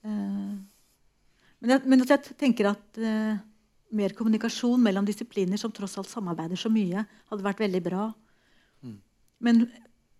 [0.00, 0.54] Eh,
[1.60, 3.04] men, jeg, men jeg tenker at
[3.96, 8.08] mer kommunikasjon mellom disipliner som tross alt samarbeider så mye, hadde vært veldig bra.
[8.84, 8.98] Mm.
[9.46, 9.62] Men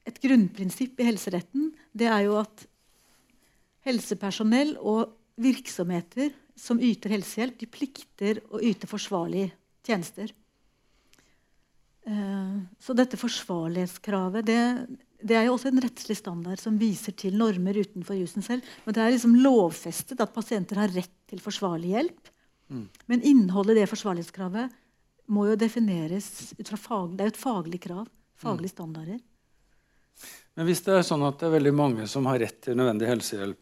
[0.09, 2.67] et grunnprinsipp i helseretten det er jo at
[3.85, 9.51] helsepersonell og virksomheter som yter helsehjelp, de plikter å yte forsvarlige
[9.85, 10.31] tjenester.
[12.05, 14.61] Uh, så dette forsvarlighetskravet det,
[15.25, 18.67] det, er jo også en rettslig standard som viser til normer utenfor jusen selv.
[18.85, 22.34] Men det er liksom lovfestet at pasienter har rett til forsvarlig hjelp.
[22.71, 22.89] Mm.
[23.11, 24.73] Men innholdet i det forsvarlighetskravet
[25.33, 28.09] må jo defineres ut fra fag, Det er jo et faglig krav.
[28.41, 28.77] Faglige mm.
[28.77, 29.21] standarder.
[30.55, 33.09] Men hvis det er sånn at det er veldig mange som har rett til nødvendig
[33.09, 33.61] helsehjelp,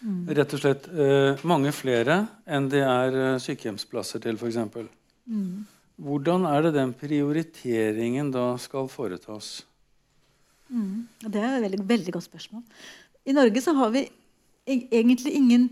[0.00, 0.22] mm.
[0.38, 4.60] rett og slett eh, mange flere enn det er eh, sykehjemsplasser til, f.eks.,
[5.26, 5.50] mm.
[6.00, 9.60] hvordan er det den prioriteringen da skal foretas?
[10.70, 11.08] Mm.
[11.26, 12.64] Det er et veldig, veldig godt spørsmål.
[13.28, 14.06] I Norge så har vi
[14.70, 15.70] egentlig ingen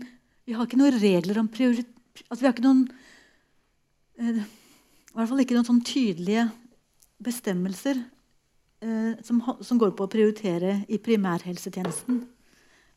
[0.49, 2.83] Vi har ikke noen regler om prioritering altså, Vi har ikke noen
[4.19, 6.43] eh, I hvert fall ikke noen sånn tydelige
[7.23, 7.95] bestemmelser
[8.83, 12.15] eh, som, som, går på å prioritere i primærhelsetjenesten.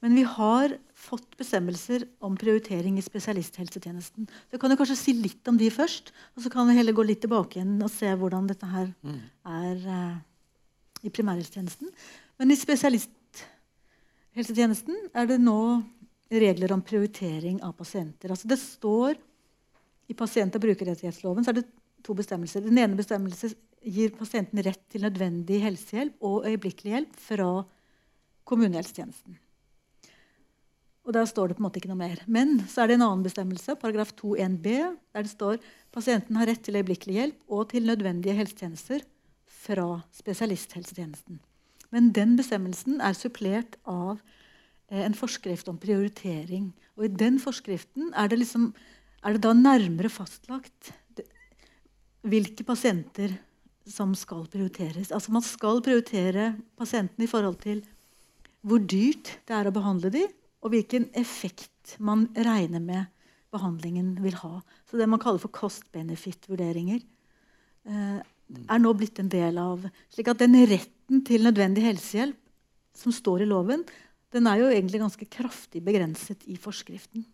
[0.02, 4.22] Men vi har fått bestemmelser om prioritering i spesialisthelsetjenesten.
[4.50, 7.02] Så kan du kanskje si litt om de først, og så kan vi heller gå
[7.06, 9.20] litt tilbake igjen og se hvordan dette her mm.
[9.62, 10.16] er eh,
[11.06, 11.88] i primærhelsetjenesten.
[12.38, 15.82] Men i spesialisthelsetjenesten er det nå
[16.40, 18.32] regler om prioritering av pasienter.
[18.32, 19.18] Altså det står
[20.08, 21.68] I pasient- og brukerrettighetsloven er det
[22.04, 22.64] to bestemmelser.
[22.64, 27.48] Den ene bestemmelsen gir pasienten rett til nødvendig helsehjelp og øyeblikkelig hjelp fra
[28.48, 29.38] kommunehelsetjenesten.
[31.02, 32.20] Og Der står det på en måte ikke noe mer.
[32.30, 34.68] Men så er det en annen bestemmelse, paragraf 2-1b,
[35.14, 35.58] der det står
[35.90, 39.02] pasienten har rett til øyeblikkelig hjelp og til nødvendige helsetjenester
[39.46, 41.40] fra spesialisthelsetjenesten.
[41.90, 44.22] Men den bestemmelsen er supplert av
[44.92, 46.68] en forskrift om prioritering.
[46.98, 48.72] Og I den forskriften er det, liksom,
[49.24, 50.92] er det da nærmere fastlagt
[52.22, 53.34] hvilke pasienter
[53.88, 55.10] som skal prioriteres.
[55.10, 57.82] Altså Man skal prioritere pasientene i forhold til
[58.62, 60.28] hvor dyrt det er å behandle dem,
[60.62, 63.08] og hvilken effekt man regner med
[63.52, 64.60] behandlingen vil ha.
[64.86, 67.00] Så det man kaller for cost-benefit-vurderinger,
[67.90, 68.20] eh,
[68.68, 72.38] er nå blitt en del av slik at den retten til nødvendig helsehjelp
[72.94, 73.82] som står i loven,
[74.32, 77.24] den er jo egentlig ganske kraftig begrenset i forskriften.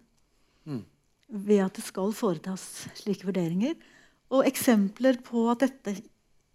[0.66, 0.82] Mm.
[1.28, 2.64] Ved at det skal foretas
[2.98, 3.76] slike vurderinger.
[4.34, 5.94] Og eksempler på at dette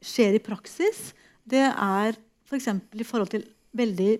[0.03, 1.11] skjer i praksis,
[1.47, 2.69] det er f.eks.
[2.69, 4.11] For i forhold til veldig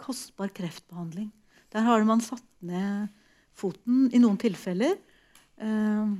[0.00, 1.28] kostbar kreftbehandling.
[1.74, 3.10] Der har man satt ned
[3.54, 6.14] foten i noen tilfeller eh,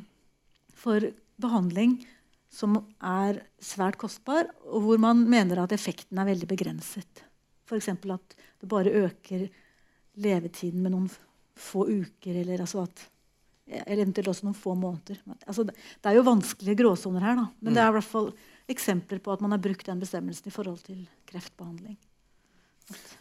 [0.74, 1.08] for
[1.40, 1.98] behandling
[2.54, 7.24] som er svært kostbar, og hvor man mener at effekten er veldig begrenset.
[7.64, 7.88] F.eks.
[7.88, 9.46] at det bare øker
[10.20, 11.10] levetiden med noen
[11.58, 13.04] få uker, eller, altså at,
[13.66, 15.20] eller eventuelt også noen få måneder.
[15.46, 17.76] Altså, det, er jo vanskelige gråsoner her, da, men mm.
[17.76, 18.32] det er i hvert fall
[18.74, 21.96] eksempler på at man har brukt den bestemmelsen i forhold til kreftbehandling.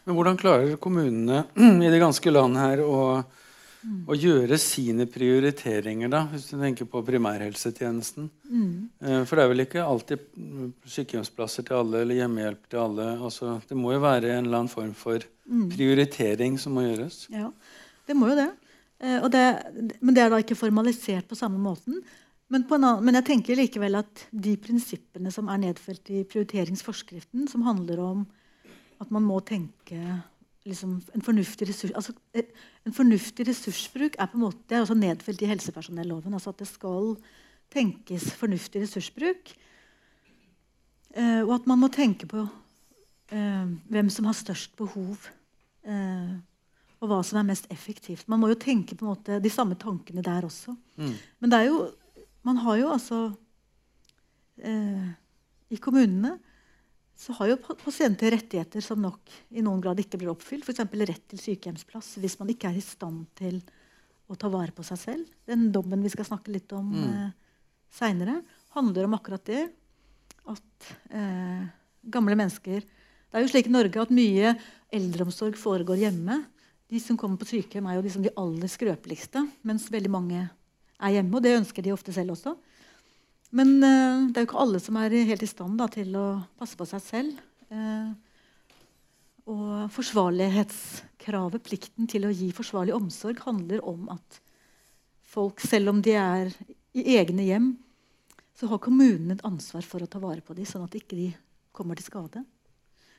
[0.04, 1.44] Men hvordan klarer kommunene
[1.86, 2.98] i det ganske land her å,
[3.84, 4.00] mm.
[4.10, 8.26] å gjøre sine prioriteringer, da, hvis du tenker på primærhelsetjenesten?
[8.48, 8.72] Mm.
[9.04, 10.26] Eh, for det er vel ikke alltid
[10.96, 13.08] sykehjemsplasser til alle eller hjemmehjelp til alle.
[13.28, 15.70] Altså, det må jo være en eller annen form for mm.
[15.76, 17.24] prioritering som må gjøres?
[17.34, 17.50] Ja,
[18.08, 18.50] det må jo det.
[19.04, 19.46] Eh, det
[20.00, 22.02] men det er da ikke formalisert på samme måten.
[22.52, 27.64] Men, annen, men, jeg tenker likevel at de prinsippene som er nedfelt i prioriteringsforskriften, som
[27.66, 28.24] handler om
[29.02, 29.98] at man må tenke
[30.64, 32.48] liksom, en, fornuftig ressurs, altså, eh,
[32.86, 36.34] en fornuftig ressursbruk er på en måte, det er også nedfelt i helsepersonelloven.
[36.34, 37.14] altså At det skal
[37.72, 39.54] tenkes fornuftig ressursbruk.
[41.14, 42.46] Eh, og at man må tenke på
[43.30, 45.28] eh, hvem som har størst behov.
[45.84, 46.34] Eh,
[47.04, 48.28] og hva som er mest effektivt.
[48.32, 50.72] Man må jo tenke på en måte de samme tankene der også.
[50.96, 51.12] Mm.
[51.40, 51.80] Men det er jo,
[52.46, 53.20] man har jo altså
[54.64, 55.10] eh,
[55.70, 56.38] I kommunene
[57.16, 60.66] så har jo pasienter rettigheter som nok i noen grad ikke blir oppfylt.
[60.66, 60.82] F.eks.
[60.82, 63.60] rett til sykehjemsplass hvis man ikke er i stand til
[64.30, 65.30] å ta vare på seg selv.
[65.46, 67.04] Den dommen vi skal snakke litt om mm.
[67.06, 67.62] eh,
[67.94, 68.40] seinere,
[68.74, 69.68] handler om akkurat det.
[70.50, 71.62] At eh,
[72.12, 74.52] gamle mennesker Det er jo slik i Norge at mye
[74.94, 76.42] eldreomsorg foregår hjemme.
[76.90, 81.14] De som kommer på sykehjem, er jo liksom de aller skrøpeligste, mens veldig mange er
[81.16, 81.34] hjemme.
[81.34, 82.54] Og det ønsker de ofte selv også.
[83.54, 86.26] Men uh, det er jo ikke alle som er helt i stand da, til å
[86.58, 87.42] passe på seg selv.
[87.70, 88.10] Uh,
[89.50, 94.40] og forsvarlighetskravet, plikten til å gi forsvarlig omsorg, handler om at
[95.34, 96.50] folk, selv om de er
[96.96, 97.68] i egne hjem,
[98.54, 101.34] så har kommunen et ansvar for å ta vare på dem, sånn at de ikke
[101.74, 102.44] kommer til skade.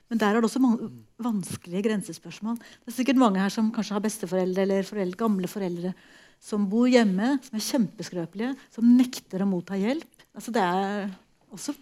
[0.09, 0.87] Men der er det også mange
[1.21, 2.59] vanskelige grensespørsmål.
[2.59, 5.93] Det er sikkert mange her som kanskje har besteforeldre eller foreldre, gamle foreldre
[6.41, 10.14] som bor hjemme, som er kjempeskrøpelige, som nekter å motta hjelp.
[10.35, 11.09] Altså det er
[11.55, 11.75] også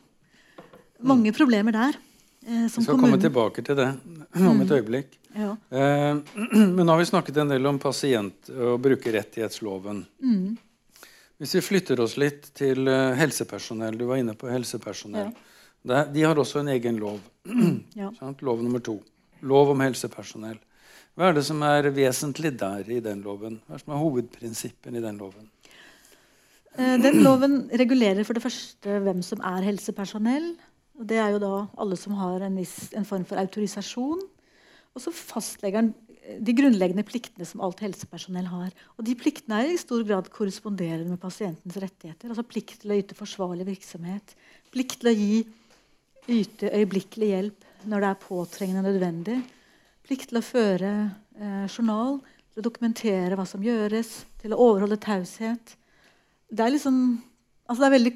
[1.04, 1.38] mange mm.
[1.38, 1.98] problemer der.
[2.46, 3.06] Eh, Vi skal kommunen...
[3.06, 3.90] komme tilbake til det
[4.36, 4.76] om et mm.
[4.78, 5.18] øyeblikk.
[5.34, 5.56] Ja.
[5.70, 6.18] Eh,
[6.76, 10.06] men nå har vi snakket en del om pasient- og brukerrettighetsloven.
[10.22, 10.54] Mm.
[11.42, 15.32] Hvis vi flytter oss litt til uh, helsepersonell Du var inne på helsepersonell.
[15.34, 15.50] Ja.
[15.84, 17.18] Det, de har også en egen lov.
[18.00, 18.12] ja.
[18.40, 19.00] Lov nummer to.
[19.44, 20.62] Lov om helsepersonell.
[21.14, 23.60] Hva er det som er vesentlig der i den loven?
[23.68, 25.50] Hva er som er hovedprinsippen i den loven?
[26.78, 30.54] Eh, den loven regulerer for det første hvem som er helsepersonell.
[30.94, 34.22] Det er jo da alle som har en, viss, en form for autorisasjon.
[34.94, 38.72] Og så fastlegger den de grunnleggende pliktene som alt helsepersonell har.
[38.98, 42.32] Og de pliktene er i stor grad korresponderende med pasientens rettigheter.
[42.32, 44.36] Altså plikt til å yte forsvarlig virksomhet,
[44.74, 45.44] plikt til å gi,
[46.32, 49.42] yte øyeblikkelig hjelp når det er påtrengende nødvendig,
[50.08, 50.92] plikt til å føre
[51.36, 52.22] eh, journal,
[52.54, 55.76] til å dokumentere hva som gjøres, til å overholde taushet,
[56.54, 56.98] det er liksom
[57.68, 58.14] altså det er veldig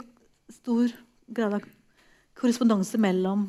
[0.57, 0.95] stor
[1.37, 1.67] grad av
[2.37, 3.47] korrespondanse mellom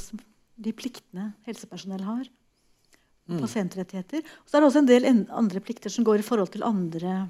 [0.00, 0.20] som,
[0.60, 2.24] de pliktene helsepersonell har.
[3.30, 3.38] Mm.
[3.40, 4.24] Pasientrettigheter.
[4.42, 7.28] Og så er det også en del andre plikter som går i forhold til andre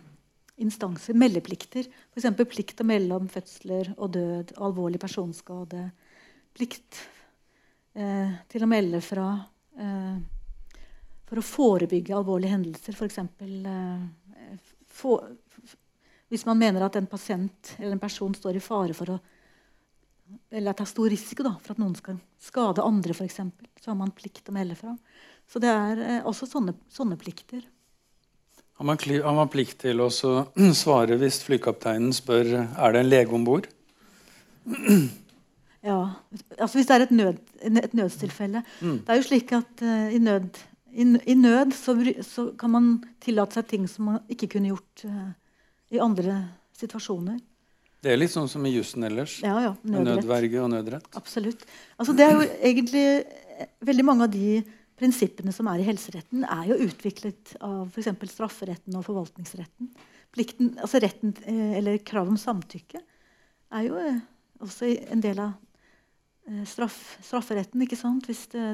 [0.61, 1.17] instanser.
[1.19, 1.87] Meldeplikter.
[2.15, 2.29] F.eks.
[2.41, 5.87] plikt til å melde om fødsler og død, alvorlig personskade.
[6.57, 7.03] Plikt
[7.95, 9.29] eh, til å melde fra
[9.79, 10.19] eh,
[11.31, 12.97] for å forebygge alvorlige hendelser.
[12.97, 13.21] F.eks.
[13.21, 14.59] Eh,
[14.91, 15.31] for,
[16.31, 19.19] hvis man mener at en pasient eller en person står i fare for å
[20.51, 23.41] eller at det er stor risiko da, for at noen skal skade andre, f.eks.,
[23.83, 24.93] så har man plikt til å melde fra.
[25.51, 27.65] Så det er eh, også sånne, sånne plikter.
[28.79, 30.07] Har man, har man plikt til å
[30.83, 33.67] svare hvis flykapteinen spør er det en lege om bord?
[35.83, 35.99] Ja,
[36.59, 38.63] altså Hvis det er et, nød, et nødstilfelle.
[38.81, 38.99] Mm.
[39.05, 40.59] Det er jo slik at uh, i nød,
[40.93, 41.95] i, i nød så,
[42.27, 42.91] så kan man
[43.25, 45.31] tillate seg ting som man ikke kunne gjort eh,
[45.91, 46.37] i andre
[46.79, 47.41] situasjoner.
[48.01, 49.39] Det er litt sånn som i jussen ellers.
[49.45, 50.23] Ja, ja, nødrett.
[50.23, 51.09] nødverge og nødrett.
[51.21, 51.67] Absolutt.
[52.01, 54.63] Altså, det er jo egentlig eh, Veldig mange av de
[54.97, 58.09] prinsippene som er i helseretten, er jo utviklet av f.eks.
[58.33, 59.91] strafferetten og forvaltningsretten.
[60.33, 63.03] Plikten, altså retten, eh, eller Krav om samtykke
[63.77, 64.23] er jo eh,
[64.65, 65.59] også en del av
[66.67, 67.85] straff, strafferetten.
[67.85, 68.25] ikke sant?
[68.31, 68.65] Hvis det,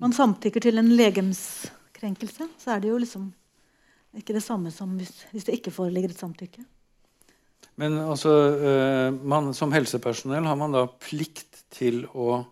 [0.00, 3.28] man samtykker til en legemskrenkelse, så er det jo liksom
[4.18, 6.64] ikke det samme som hvis, hvis det ikke foreligger et samtykke.
[7.80, 12.42] Men altså, eh, man, som helsepersonell har man da plikt til å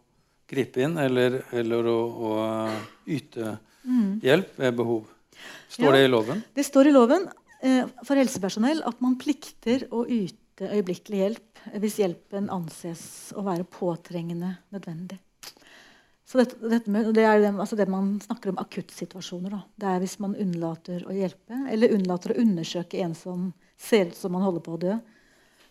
[0.48, 2.30] gripe inn eller, eller å, å
[3.10, 3.56] yte
[4.24, 5.04] hjelp ved behov.
[5.68, 5.92] Står Ja.
[5.98, 6.42] det i loven?
[6.54, 7.28] Det står i loven
[7.62, 13.64] eh, for helsepersonell at man plikter å yte øyeblikkelig hjelp hvis hjelpen anses å være
[13.68, 15.18] påtrengende nødvendig.
[16.28, 19.54] Så dette, dette med, det er det, altså det man snakker om akuttsituasjoner.
[19.54, 19.60] Da.
[19.80, 23.46] Det er hvis man unnlater å hjelpe, eller unnlater å undersøke en som
[23.80, 24.96] ser ut som man holder på å dø,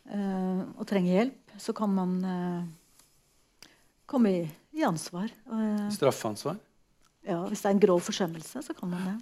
[0.10, 3.70] uh, og trenger hjelp, så kan man uh,
[4.10, 4.42] komme i,
[4.74, 5.30] i ansvar.
[5.46, 6.58] Uh, Straffansvar?
[7.28, 9.16] ja, hvis det er en grov forsømmelse, så kan man det.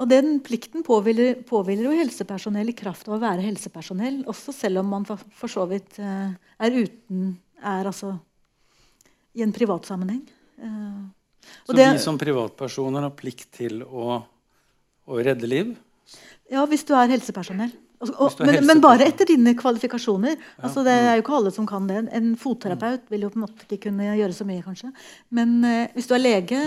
[0.00, 4.84] Og den plikten påhviler, påhviler jo helsepersonell i kraft av å være helsepersonell, også selv
[4.84, 8.14] om man for, for så vidt er uten Er altså
[9.34, 10.22] i en privat sammenheng.
[10.60, 11.04] Eh,
[11.66, 14.22] og Så det- vi som privatpersoner har plikt til å,
[15.08, 15.76] å redde liv?
[16.50, 17.72] Ja, hvis du er helsepersonell.
[18.00, 20.38] Og, og, er men, men bare etter dine kvalifikasjoner.
[20.64, 22.00] Altså, det er jo ikke alle som kan det.
[22.16, 24.88] En fotterapeut vil jo på en måte ikke kunne gjøre så mye, kanskje.
[25.36, 26.60] Men eh, hvis du er lege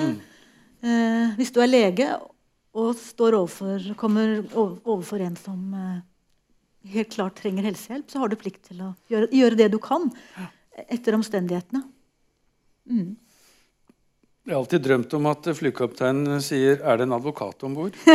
[0.83, 2.11] eh, Hvis du er lege
[2.73, 5.99] og står overfor, kommer overfor en som eh,
[6.93, 10.09] helt klart trenger helsehjelp, så har du plikt til å gjøre, gjøre det du kan
[10.89, 11.83] etter omstendighetene.
[12.89, 13.15] Mm.
[14.45, 17.95] Jeg har alltid drømt om at flykapteinen sier 'er det en advokat om bord'?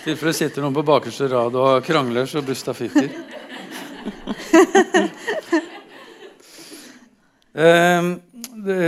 [0.00, 3.10] I tilfelle sitter noen på bakerste rad og krangler så busta fyker.
[7.58, 8.02] Eh,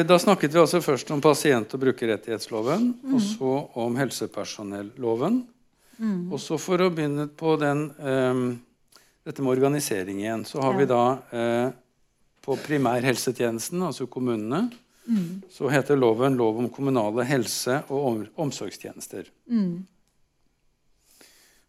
[0.06, 5.44] Da snakket vi altså først om pasient- og brukerrettighetsloven, og så om helsepersonelloven.
[6.30, 8.60] Og så for å begynne på den, um,
[9.24, 10.78] dette med organisering igjen, så har Ja.
[10.78, 11.70] vi da eh,
[12.42, 14.70] på primærhelsetjenesten, altså kommunene,
[15.50, 19.24] så heter loven lov om kommunale helse- og omsorgstjenester.
[19.50, 19.86] Mm.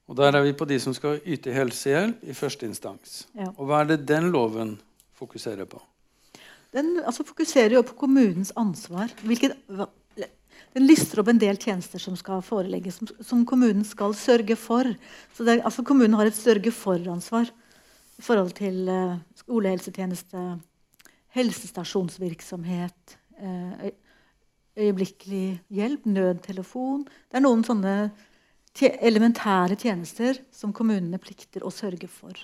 [0.07, 3.25] Og Der er vi på de som skal yte helsehjelp i første instans.
[3.35, 3.47] Ja.
[3.57, 4.75] Og Hva er det den loven
[5.17, 5.79] fokuserer på?
[6.75, 9.09] Den altså, fokuserer jo på kommunens ansvar.
[9.23, 9.55] Hvilket,
[10.75, 14.83] den lister opp en del tjenester som skal forelegges, som, som kommunen skal sørge for.
[15.35, 17.49] Så er- altså, kommunen har et sørge for-ansvar
[18.21, 20.41] i forhold til eh, skolehelsetjeneste,
[21.33, 23.87] helsestasjonsvirksomhet, eh,
[24.77, 27.07] øyeblikkelig hjelp, nødtelefon.
[27.31, 27.95] Det er noen sånne
[28.77, 32.37] elementære tjenester som kommunene plikter å sørge for.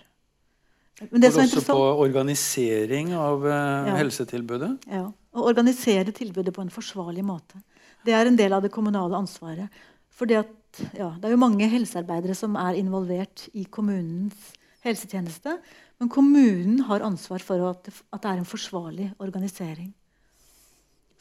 [1.12, 3.96] Men det Og også på organisering av eh, Ja.
[4.02, 4.90] helsetilbudet.
[4.90, 5.06] ja,
[5.38, 7.62] Å organisere tilbudet på en forsvarlig måte.
[8.04, 9.70] Det er en del av det kommunale ansvaret.
[10.10, 10.50] Fordi at,
[10.98, 15.58] ja, det er jo mange helsearbeidere som er involvert i kommunens helsetjeneste.
[16.00, 19.94] Men kommunen har ansvar for at det, at det er en forsvarlig organisering.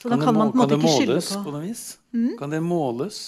[0.00, 1.44] Så da det kan man på en måte det ikke skylde måles på Mm.
[1.44, 1.84] på noe vis?
[2.38, 3.20] Kan det måles?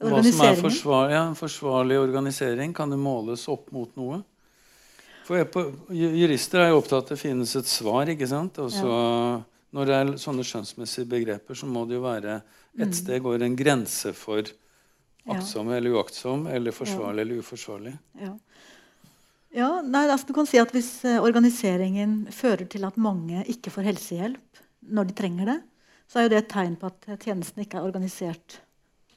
[0.00, 0.62] Hva som er organiseringen.
[0.64, 4.22] forsvar, ja, en forsvarlig organisering, kan det måles opp mot noe?
[5.24, 8.06] For jeg på, Jurister er jo opptatt av at det finnes et svar.
[8.08, 8.54] ikke sant?
[8.58, 9.42] Også, ja.
[9.72, 12.42] Når det er sånne skjønnsmessige begreper, så må det jo være
[12.76, 12.82] Mm.
[12.88, 14.42] et sted går en grense for
[15.28, 17.98] aktsom eller uaktsom, eller forsvarlig eller uforsvarlig.
[18.20, 18.34] Ja.
[19.50, 23.72] Ja, nei, altså du kan si at Hvis eh, organiseringen fører til at mange ikke
[23.74, 24.62] får helsehjelp
[24.94, 25.58] når de trenger det,
[26.10, 28.60] så er jo det et tegn på at eh, tjenesten ikke er organisert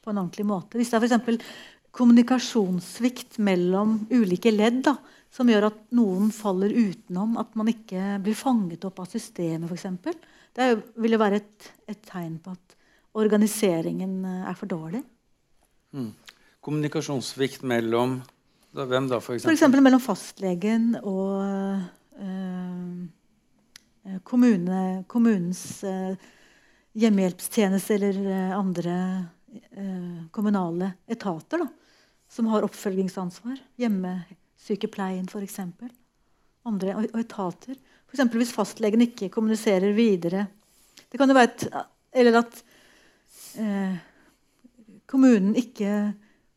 [0.03, 0.77] på en ordentlig måte.
[0.77, 1.53] Hvis det er f.eks.
[1.93, 4.97] kommunikasjonssvikt mellom ulike ledd da,
[5.33, 10.17] som gjør at noen faller utenom, at man ikke blir fanget opp av systemet f.eks.,
[10.53, 10.67] det
[11.01, 12.77] vil jo være et, et tegn på at
[13.21, 15.05] organiseringen eh, er for dårlig.
[16.63, 18.21] Kommunikasjonssvikt mellom
[18.73, 19.83] da, Hvem da, for eksempel?
[19.85, 21.43] mellom fastlegen og
[22.17, 23.03] eh,
[24.25, 26.15] kommune, kommunens øh,
[26.97, 28.95] hjemmehjelpstjeneste eller andre
[29.77, 31.67] øh, kommunale etater da,
[32.29, 33.61] som har oppfølgingsansvar.
[33.77, 35.59] Hjemmesykepleien, f.eks.
[36.65, 37.77] andre og etater.
[38.09, 38.25] F.eks.
[38.33, 40.47] hvis fastlegen ikke kommuniserer videre.
[41.11, 41.69] Det kan jo være et,
[42.13, 42.63] Eller at
[45.09, 46.13] kommunen ikke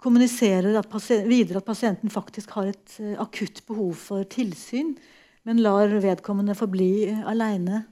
[0.07, 0.93] kommuniserer at
[1.27, 4.95] videre at pasienten faktisk har et uh, akutt behov for tilsyn,
[5.47, 7.83] men lar vedkommende forbli uh, aleine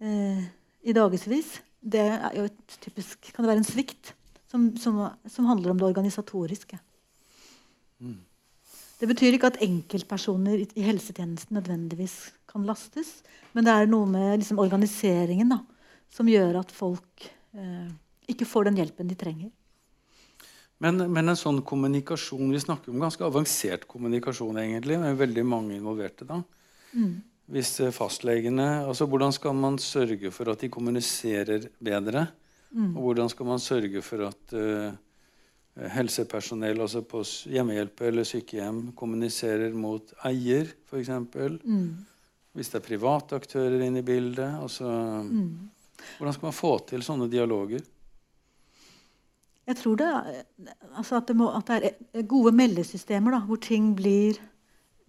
[0.00, 0.46] eh,
[0.84, 1.58] i dagevis.
[1.80, 4.14] Det er jo et typisk, kan det være en svikt
[4.50, 6.78] som, som, som handler om det organisatoriske.
[8.00, 8.18] Mm.
[9.00, 12.16] Det betyr ikke at enkeltpersoner i helsetjenesten nødvendigvis
[12.50, 13.20] kan lastes,
[13.56, 15.62] men det er noe med liksom, organiseringen da,
[16.12, 17.24] som gjør at folk
[17.56, 17.88] eh,
[18.28, 19.48] ikke får den hjelpen de trenger.
[20.80, 25.76] Men, men, en sånn kommunikasjon Vi snakker om ganske avansert kommunikasjon, egentlig, med veldig mange
[25.76, 26.24] involverte.
[26.28, 26.40] da.
[26.94, 27.18] Mm.
[27.50, 32.28] Hvis eh, fastlegene, altså Hvordan skal man sørge for at de kommuniserer bedre?
[32.70, 32.94] Mm.
[32.94, 34.92] Og hvordan skal man sørge for at uh,
[35.90, 41.10] helsepersonell altså på hjemmehjelp eller sykehjem kommuniserer mot eier, f.eks.?
[41.66, 42.06] Mm.
[42.54, 44.56] Hvis det er private aktører inne i bildet.
[44.62, 44.88] altså...
[45.26, 45.76] Mm.
[46.16, 47.82] Hvordan skal man få til sånne dialoger?
[49.70, 50.06] Jeg tror det,
[50.98, 54.40] altså at, det må, at, det er gode meldesystemer da, hvor ting blir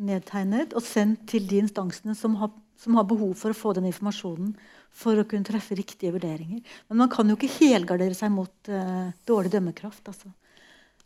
[0.01, 3.87] nedtegnet og sendt til de instansene som har, som har, behov for å få den
[3.89, 4.53] informasjonen
[5.01, 6.61] for å kunne treffe riktige vurderinger.
[6.89, 10.03] Men man kan jo ikke helgardere seg mot uh, dårlig dømmekraft.
[10.11, 10.29] Altså.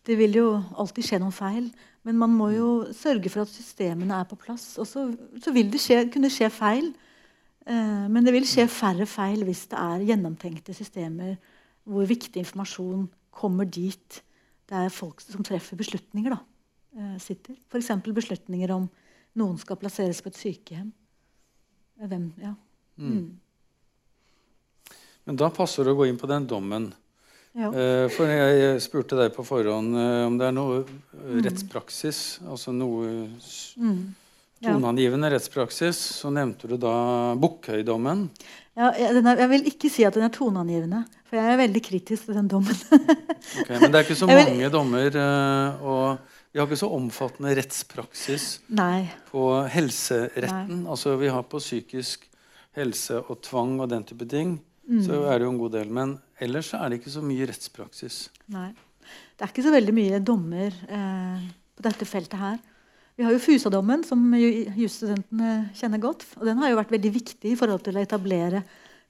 [0.05, 1.71] Det vil jo alltid skje noen feil.
[2.05, 4.73] Men man må jo sørge for at systemene er på plass.
[4.81, 5.07] Og så,
[5.53, 6.91] vil det skje, kunne skje feil.
[7.63, 11.37] Uh, men det vil skje færre feil hvis det er gjennomtenkte systemer
[11.85, 13.05] hvor viktig informasjon
[13.35, 14.21] kommer dit
[14.65, 16.39] det er folk som treffer beslutninger, da,
[16.97, 17.57] eh, sitter.
[17.69, 17.91] F.eks.
[18.15, 18.87] beslutninger om
[19.37, 20.91] noen skal plasseres på et sykehjem.
[21.99, 22.55] Eh, hvem, ja.
[22.97, 23.11] Mm.
[23.11, 24.95] Mm.
[25.25, 26.89] Men da passer det å gå inn på den dommen.
[27.53, 27.69] Ja.
[27.69, 31.45] Eh, for jeg spurte deg på forhånd om det er noe mm.
[31.45, 33.29] rettspraksis, altså noe
[33.77, 34.01] mm.
[34.63, 35.99] Toneangivende rettspraksis.
[36.21, 36.95] Så nevnte du da
[37.39, 38.27] Bukkhøy-dommen.
[38.75, 41.05] Ja, jeg, jeg, vil ikke si at den er toneangivende.
[41.25, 42.75] For jeg er veldig kritisk til den dommen.
[43.61, 44.71] okay, men det er ikke så mange vil...
[44.73, 48.45] dommer, eh, og vi har ikke så omfattende rettspraksis
[48.75, 49.07] Nei.
[49.31, 50.83] på helseretten.
[50.83, 50.91] Nei.
[50.91, 52.29] Altså Vi har på psykisk
[52.75, 54.57] helse og tvang og den type ting.
[54.85, 55.01] Mm.
[55.07, 55.91] Så er det jo en god del.
[55.91, 58.19] Men ellers er det ikke så mye rettspraksis.
[58.53, 58.69] Nei.
[59.35, 61.43] Det er ikke så veldig mye dommer eh,
[61.75, 62.59] på dette feltet her.
[63.15, 66.25] Vi har jo Fusa-dommen, som jusstudentene kjenner godt.
[66.35, 68.59] og Den har jo vært veldig viktig i forhold til å etablere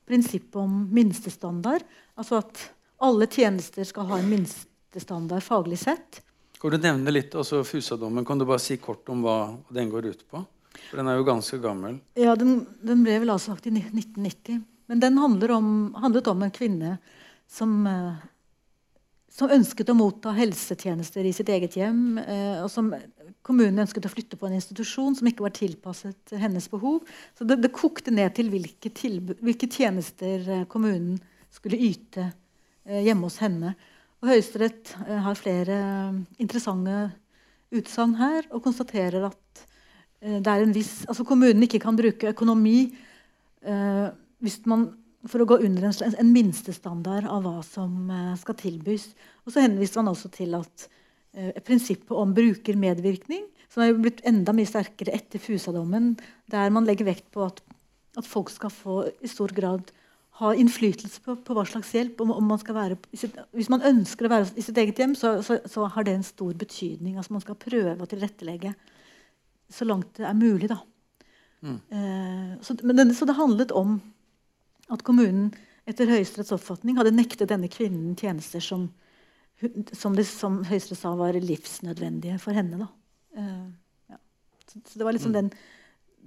[0.05, 1.81] prinsippet om minstestandard.
[2.13, 2.61] Altså at
[3.01, 6.21] alle tjenester skal ha en minstestandard faglig sett.
[6.61, 8.25] Kan du nevne litt også Fusa-dommen?
[8.25, 9.39] Kan du bare si kort om hva
[9.73, 10.43] den går ut på?
[10.91, 11.99] For Den er jo ganske gammel.
[12.19, 14.61] Ja, Den, den ble vel avsagt i 1990.
[14.85, 16.97] Men den om, handlet om en kvinne
[17.49, 18.21] som, eh,
[19.35, 22.17] som, ønsket å motta helsetjenester i sitt eget hjem.
[22.21, 22.91] Eh, og som
[23.45, 27.03] kommunen ønsket å flytte på en institusjon som ikke var tilpasset hennes behov.
[27.37, 28.91] Så det, det kokte ned til hvilke,
[29.41, 31.19] hvilke tjenester eh, kommunen
[31.53, 33.75] skulle yte eh, hjemme hos henne.
[34.23, 35.77] Og Høyesterett har flere
[36.41, 37.09] interessante
[37.75, 39.65] utsagn her og konstaterer at
[40.25, 42.87] det er en viss, altså kommunen ikke kan bruke økonomi
[44.41, 44.87] hvis man,
[45.31, 49.09] for å gå under en, en minstestandard av hva som eh, skal tilbys.
[49.45, 50.87] Og så henviste man også til at
[51.33, 56.13] eh, prinsippet om brukermedvirkning, som er blitt enda mye sterkere etter Fusa-dommen,
[56.51, 57.61] der man legger vekt på at,
[58.19, 59.91] at folk skal få i stor grad
[60.41, 62.19] ha innflytelse på, på, hva slags hjelp.
[62.21, 62.59] Om, om man
[63.15, 66.17] sitt, hvis man ønsker å være i sitt eget hjem, så, så, så, har det
[66.17, 67.15] en stor betydning.
[67.15, 68.73] Altså Man skal prøve å tilrettelegge
[69.71, 70.67] så langt det er mulig.
[70.69, 70.81] da.
[71.63, 71.77] Mm.
[71.87, 73.95] Eh, så, men, så, det handlet om
[74.93, 75.49] at kommunen
[75.89, 78.87] etter Høyesteretts oppfatning hadde nektet denne kvinnen tjenester som,
[79.93, 82.87] som, det, som Høyesterett sa var livsnødvendige for henne.
[83.37, 83.67] Eh,
[84.13, 84.19] ja.
[84.65, 85.37] så, så, det var liksom mm.
[85.39, 85.51] den,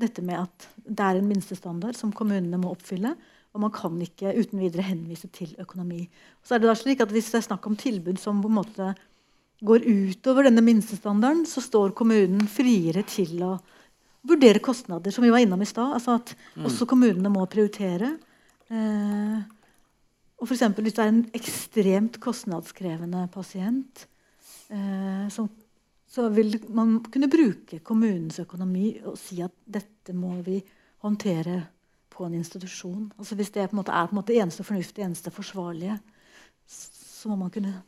[0.05, 3.17] dette med at det er en minstestandard som kommunene må oppfylle.
[3.57, 6.05] Og man kan ikke uten videre henvise til økonomi.
[6.45, 8.59] Så er det da slik at Hvis det er snakk om tilbud som på en
[8.61, 8.93] måte
[9.67, 13.57] går utover denne minstestandarden, så står kommunen friere til å
[14.29, 15.97] vurdere kostnader, som vi var innom i stad.
[15.97, 16.69] Altså at mm.
[16.69, 18.13] også kommunene må prioritere.
[18.69, 19.39] Eh,
[20.39, 24.07] og for eksempel, Hvis det er en ekstremt kostnadskrevende pasient,
[24.71, 25.49] eh, som,
[26.07, 30.63] så vil man kunne bruke kommunens økonomi og si at dette må vi
[31.03, 31.67] håndtere
[32.11, 33.13] på en institusjon.
[33.19, 35.99] Altså Hvis det på måte er på måte eneste fornuftige, eneste forsvarlige,
[36.67, 37.83] så må man kunne,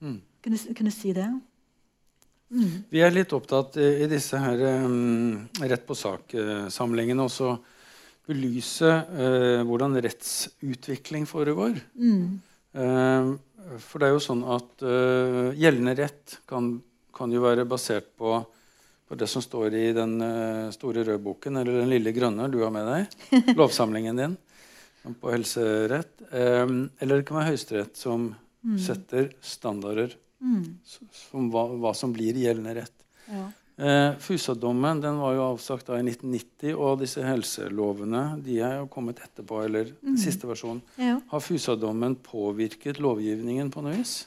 [0.00, 0.20] mm.
[0.42, 1.28] kunne, kunne si det.
[2.48, 2.84] Mm.
[2.88, 7.58] Vi er litt opptatt i disse her um, rett på sak-samlingene også
[8.28, 11.80] belyse uh, hvordan rettsutvikling foregår.
[11.96, 12.38] Mm.
[12.76, 13.34] Uh,
[13.82, 16.76] for det er jo sånn at uh, gjeldende rett kan,
[17.14, 18.40] kan, jo være basert på
[19.08, 22.58] på det som står i den uh, store røde boken, eller den lille grønne du
[22.60, 23.14] har med deg.
[23.60, 24.36] Lovsamlingen din
[25.20, 26.12] på helserett.
[26.28, 28.26] Um, eller det kan være Høyesterett som
[28.60, 28.78] mm.
[28.84, 30.12] setter standarder
[30.44, 30.64] mm.
[30.84, 33.06] som hva, hva, som blir gjeldende rett.
[33.28, 33.46] Ja.
[33.78, 38.88] Uh, Fusa-dommen den var jo avsagt da i 1990, og disse helselovene de er jo
[38.90, 39.60] kommet etterpå.
[39.68, 40.16] eller mm.
[40.18, 40.80] siste versjon.
[40.98, 41.20] Ja.
[41.30, 44.24] Har Fusa-dommen påvirket lovgivningen på noe vis?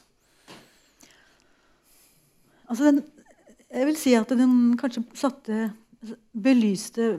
[2.72, 3.02] Altså den,
[3.68, 5.68] jeg vil si at den kanskje satte
[6.32, 7.12] Belyste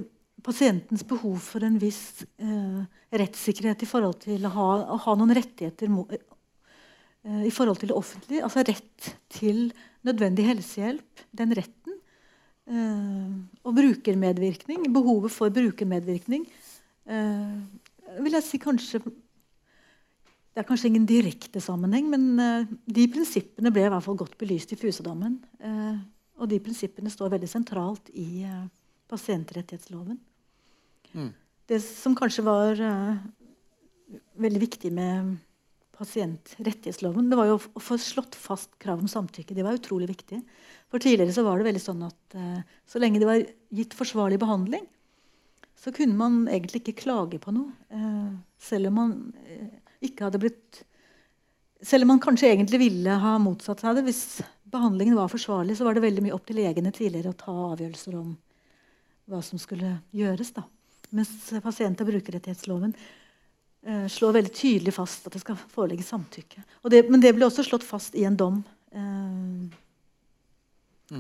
[0.44, 2.82] pasientens behov for en viss eh,
[3.16, 7.98] rettssikkerhet i forhold til å ha, å ha noen rettigheter eh, i forhold til det
[7.98, 8.44] offentlige.
[8.44, 9.70] Altså rett til
[10.04, 11.24] nødvendig helsehjelp.
[11.32, 11.83] Den retten.
[12.64, 13.32] Eh,
[13.64, 14.88] og brukermedvirkning.
[14.96, 16.46] Behovet for brukermedvirkning.
[17.06, 17.60] Eh,
[18.24, 19.04] vil jeg si kanskje
[20.54, 24.36] det er kanskje ingen direkte sammenheng, men uh, de prinsippene ble i hvert fall godt
[24.38, 25.40] belyst i Fusadammen.
[25.58, 25.98] Uh,
[26.38, 28.46] og de prinsippene står veldig sentralt i
[29.10, 30.20] pasientrettighetsloven.
[31.18, 31.32] Mm.
[31.66, 32.78] Det som kanskje var
[34.46, 35.34] veldig viktig med
[35.98, 39.58] pasientrettighetsloven, det var jo å få slått fast krav om samtykke.
[39.58, 40.42] Det var utrolig viktig.
[40.94, 42.36] For tidligere så var det veldig sånn at
[42.86, 43.42] så lenge det var
[43.74, 44.84] gitt forsvarlig behandling,
[45.74, 47.74] så kunne man egentlig ikke klage på noe.
[48.62, 49.16] selv om man
[50.06, 50.84] ikke hadde blitt
[51.84, 54.40] Selv om man kanskje egentlig ville ha motsatt seg det, hvis
[54.72, 58.16] behandlingen var forsvarlig, så var det veldig mye opp til legene tidligere å ta avgjørelser
[58.16, 58.30] om
[59.28, 60.54] hva som skulle gjøres.
[60.56, 60.64] da.
[61.12, 66.64] Mens pasient- og brukerrettighetsloven eh, slår veldig tydelig fast at det skal foreligge samtykke.
[66.90, 68.64] Det, men det ble også slått fast i en dom
[68.96, 69.68] eh.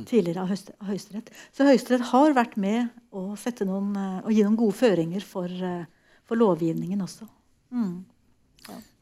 [0.09, 0.51] Tidligere av,
[0.87, 1.29] Høyesterett.
[1.53, 3.33] Så Høyesterett har vært med å,
[3.67, 5.85] noen, eh, å gi noen gode føringer for, eh,
[6.27, 7.27] for lovgivningen også.
[7.73, 8.03] Mm.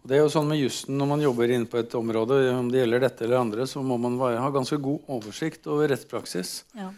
[0.01, 2.79] Det er jo sånn med jussen Når man jobber inne på et område, om det
[2.79, 6.63] gjelder dette eller andre, så må man ha ganske god oversikt over rettspraksis.
[6.73, 6.89] Ja.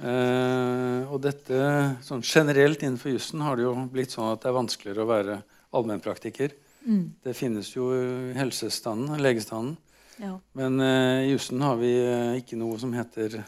[0.00, 1.60] Eh, og dette,
[2.02, 5.38] sånn Generelt innenfor jussen har det jo blitt sånn at det er vanskeligere å være
[5.76, 6.56] allmennpraktiker.
[6.82, 7.04] Mm.
[7.22, 7.92] Det finnes jo
[8.34, 9.76] helsestanden, legestanden.
[10.20, 10.34] Ja.
[10.58, 13.40] Men uh, i jussen har vi uh, ikke noe som heter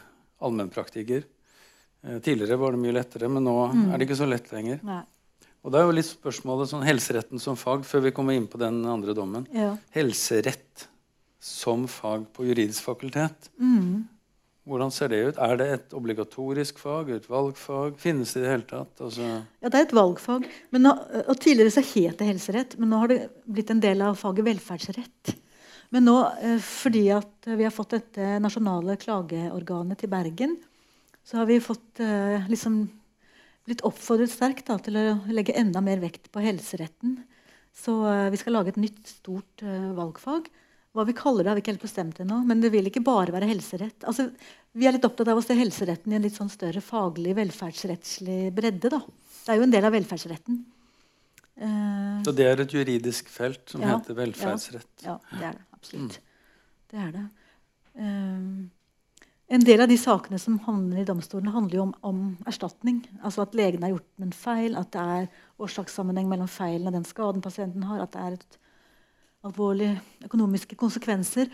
[0.43, 1.25] allmennpraktiker.
[2.03, 3.83] Uh, tidligere var det mye lettere, men nå mm.
[3.91, 4.81] er det ikke så lett lenger.
[4.87, 5.03] Nei.
[5.63, 8.59] Og da er jo litt spørsmålet sånn helseretten som fag, før vi kommer inn på
[8.59, 9.45] den andre dommen.
[9.55, 9.77] Ja.
[9.95, 10.89] Helserett
[11.43, 13.47] som fag på juridisk fakultet.
[13.59, 14.09] Mm.
[14.67, 15.39] Hvordan ser det ut?
[15.43, 17.09] Er det et obligatorisk fag?
[17.11, 17.95] Et valgfag?
[17.99, 18.91] Finnes det i det hele tatt?
[19.03, 20.47] Altså ja, det er et valgfag.
[20.75, 20.93] Nå,
[21.23, 24.47] og Tidligere så het det helserett, men nå har det blitt en del av faget
[24.47, 25.33] velferdsrett.
[25.93, 30.57] Men nå, eh, fordi at vi har fått dette nasjonale klageorganet til Bergen,
[31.23, 32.81] så har vi fått eh, liksom
[33.67, 37.19] blitt oppfordret sterkt da, til å legge enda mer vekt på helseretten.
[37.73, 40.49] Så uh, vi skal lage et nytt, stort valgfag.
[40.93, 42.41] Hva vi kaller det, har vi ikke helt bestemt ennå.
[42.45, 44.03] Men det vil ikke bare være helserett.
[44.09, 44.27] Altså,
[44.75, 48.51] vi er litt opptatt av å se helseretten i en litt sånn større faglig, velferdsrettslig
[48.53, 48.91] bredde.
[48.93, 48.99] Da.
[48.99, 50.59] Det er jo en del av velferdsretten.
[52.27, 54.91] Så det er et juridisk felt som ja, heter velferdsrett?
[55.07, 55.72] Ja, ja, det er det.
[55.83, 56.17] Absolutt.
[56.17, 56.31] Mm.
[56.93, 57.25] Det er det.
[57.93, 58.71] Um,
[59.53, 63.01] en del av de sakene som handler i domstolene, handler jo om, om, erstatning.
[63.21, 65.27] Altså at legen har gjort en feil, at det er
[65.61, 68.05] årsakssammenheng mellom feilen og den skaden pasienten har.
[68.05, 68.57] At det er et
[69.43, 71.51] alvorlige økonomiske konsekvenser.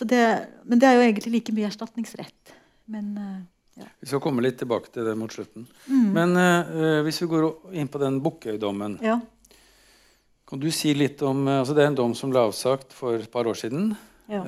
[0.00, 0.20] Det,
[0.66, 2.54] men det er jo egentlig like mye erstatningsrett.
[2.90, 3.40] Men, uh,
[3.78, 3.88] ja.
[4.02, 5.68] Vi skal komme litt tilbake til det mot slutten.
[5.86, 6.08] Mm.
[6.16, 7.46] Men uh, hvis vi går
[7.78, 9.20] inn på den Bukkøy-dommen ja.
[10.50, 13.20] Kan du si litt om uh, altså Det er en dom som ble avsagt for
[13.22, 13.92] et par år siden
[14.30, 14.42] ja.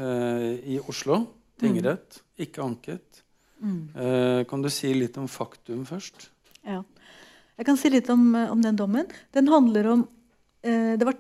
[0.63, 1.25] i Oslo
[1.59, 2.19] tingrett.
[2.19, 3.23] Mm ikke anket.
[3.63, 3.83] Mm.
[3.95, 6.31] Eh, kan du si litt om faktum først?
[6.67, 6.83] Ja.
[7.59, 9.07] Jeg kan si litt om, eh, om den dommen.
[9.33, 10.09] Den handler om
[10.63, 11.19] eh, det var,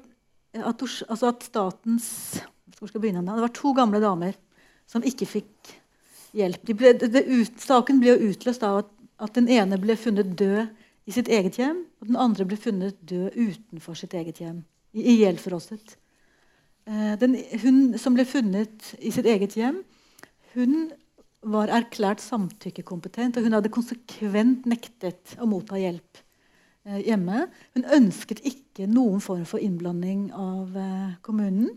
[0.54, 2.08] at, altså at statens
[2.78, 4.34] hvor skal begynne Det var to gamle damer
[4.90, 5.74] som ikke fikk
[6.34, 6.64] hjelp.
[6.66, 8.90] De ble, det, ut, saken ble jo utløst av at,
[9.22, 10.66] at, den ene ble funnet død
[11.06, 14.64] i sitt eget hjem, og den andre ble funnet død utenfor sitt eget hjem.
[14.92, 15.96] Ihjelfrosset.
[16.86, 17.26] Eh,
[17.62, 19.82] hun som ble funnet i sitt eget hjem,
[20.56, 20.90] hun
[21.42, 26.20] var erklært samtykkekompetent, og hun hadde konsekvent nektet å motta hjelp
[26.86, 27.46] eh, hjemme.
[27.76, 31.72] Hun ønsket ikke noen form for innblanding av eh, kommunen.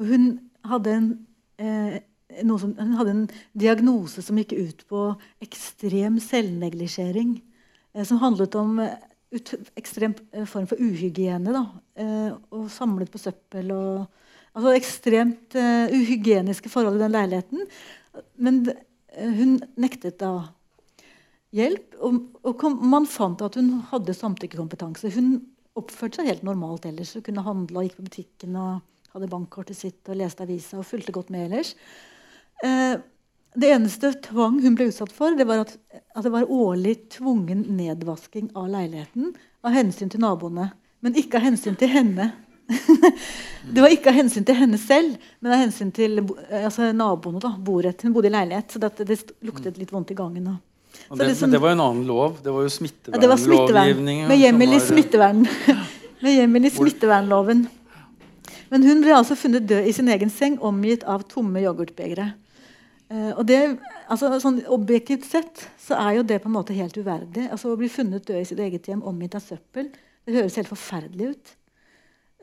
[0.00, 0.26] Og hun
[0.66, 1.10] hadde en,
[1.62, 2.00] eh,
[2.42, 3.28] som, hun hadde en
[3.58, 5.04] diagnose som gikk ut på
[5.44, 7.38] ekstrem selvneglisjering.
[8.06, 8.76] Som handlet om
[9.34, 11.54] ut, ekstrem eh, form for uhygiene.
[11.54, 11.64] Da,
[12.50, 13.72] og samlet på søppel.
[13.74, 14.06] og
[14.54, 15.56] altså Ekstremt
[15.94, 17.66] uhygieniske forhold i den leiligheten.
[18.40, 20.32] Men eh, hun nektet da
[21.56, 21.96] hjelp.
[22.00, 25.12] Og, og kom, man fant at hun hadde samtykkekompetanse.
[25.16, 25.34] Hun
[25.78, 27.14] oppførte seg helt normalt ellers.
[27.16, 28.80] Hun kunne handle og gikk på butikken og
[29.14, 31.74] hadde bankkortet sitt og leste avisa og fulgte godt med ellers.
[32.64, 32.98] Eh,
[33.54, 35.72] det eneste tvang hun ble utsatt for, det var at,
[36.14, 39.32] at, det var årlig tvungen nedvasking av leiligheten
[39.66, 40.70] av hensyn til naboene.
[41.00, 42.30] Men ikke av hensyn til henne.
[43.74, 47.40] det var ikke av hensyn til henne selv, men av hensyn til altså, naboene.
[47.42, 48.04] da, borett.
[48.04, 50.46] Hun bodde i leilighet, så det, det luktet litt vondt i gangen.
[50.46, 50.56] Da.
[51.10, 52.38] Det, det, men det var jo en annen lov?
[52.44, 54.24] Det var jo smittevernlovgivningen?
[54.24, 55.42] Ja, med hjemmel i smittevern.
[56.22, 57.66] med hjemmel i smittevernloven.
[58.70, 62.30] Men hun ble altså funnet død i sin egen seng, omgitt av tomme yoghurtbegre.
[63.10, 63.58] Uh, og det,
[64.06, 67.48] altså, sånn Objektivt sett så er jo det på en måte helt uverdig.
[67.50, 69.90] Altså Å bli funnet død i sitt eget hjem omgitt av søppel
[70.30, 71.52] det høres helt forferdelig ut.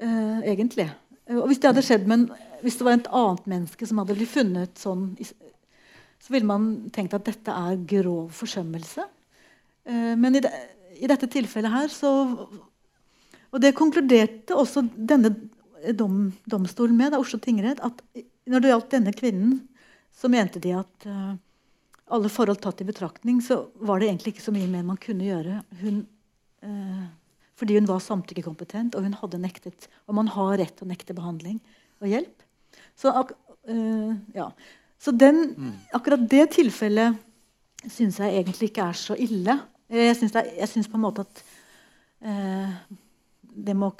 [0.01, 0.89] Uh, egentlig.
[1.30, 2.28] Uh, og hvis det hadde skjedd men
[2.63, 7.15] hvis det var et annet menneske som hadde blitt funnet sånn, så ville man tenkt
[7.15, 9.05] at dette er grov forsømmelse.
[9.88, 10.49] men i, de,
[10.97, 12.09] i, dette tilfellet her så
[13.53, 15.30] Og det konkluderte også denne
[15.93, 18.01] dom, domstolen med, da, Oslo tingrett, at
[18.49, 19.61] når det gjaldt denne kvinnen,
[20.18, 21.36] så mente de at uh,
[22.13, 25.28] alle forhold tatt i betraktning, så var det egentlig ikke så mye mer man kunne
[25.28, 25.59] gjøre.
[25.84, 26.01] Hun,
[26.65, 27.05] uh,
[27.57, 29.89] fordi hun var samtykkekompetent, og hun hadde nektet.
[30.07, 31.61] Og man har rett til å nekte behandling
[32.01, 32.45] og hjelp.
[32.97, 34.49] Så, uh, ja.
[34.97, 35.74] så den, mm.
[35.99, 37.24] akkurat det tilfellet
[37.86, 39.59] syns jeg egentlig ikke er så ille.
[39.93, 41.43] Jeg syns på en måte at
[43.57, 43.91] det må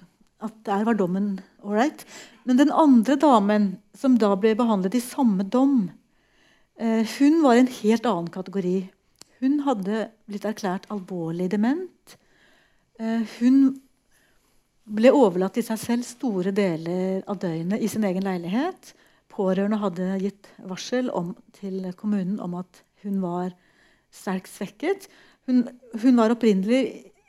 [0.44, 2.04] at der var dommen ålreit.
[2.46, 5.88] Men den andre damen, som da ble behandlet i samme dom,
[6.78, 8.78] hun var en helt annen kategori.
[9.42, 12.18] Hun hadde blitt erklært alvorlig dement.
[12.98, 13.76] Eh, hun
[14.88, 18.94] ble overlatt til seg selv store deler av døgnet i sin egen leilighet.
[19.30, 23.54] Pårørende hadde gitt varsel om, til kommunen om at hun var
[24.14, 25.06] sterkt svekket.
[25.46, 25.68] Hun,
[26.02, 26.82] hun var opprinnelig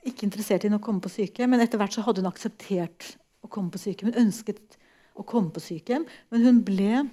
[0.08, 3.12] ikke interessert i å komme på sykehjem, men etter hvert så hadde hun akseptert
[3.44, 4.14] å komme på sykehjem.
[4.14, 4.78] Hun ønsket
[5.18, 7.10] å komme på sykehjem, men hun ble eh,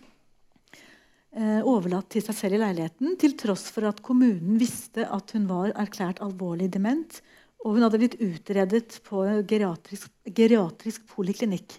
[1.36, 5.74] overlatt til seg selv i leiligheten, til tross for at kommunen visste at hun var
[5.76, 7.18] erklært alvorlig dement.
[7.66, 11.76] Og hun hadde blitt utredet på geriatrisk, geriatrisk poliklinikk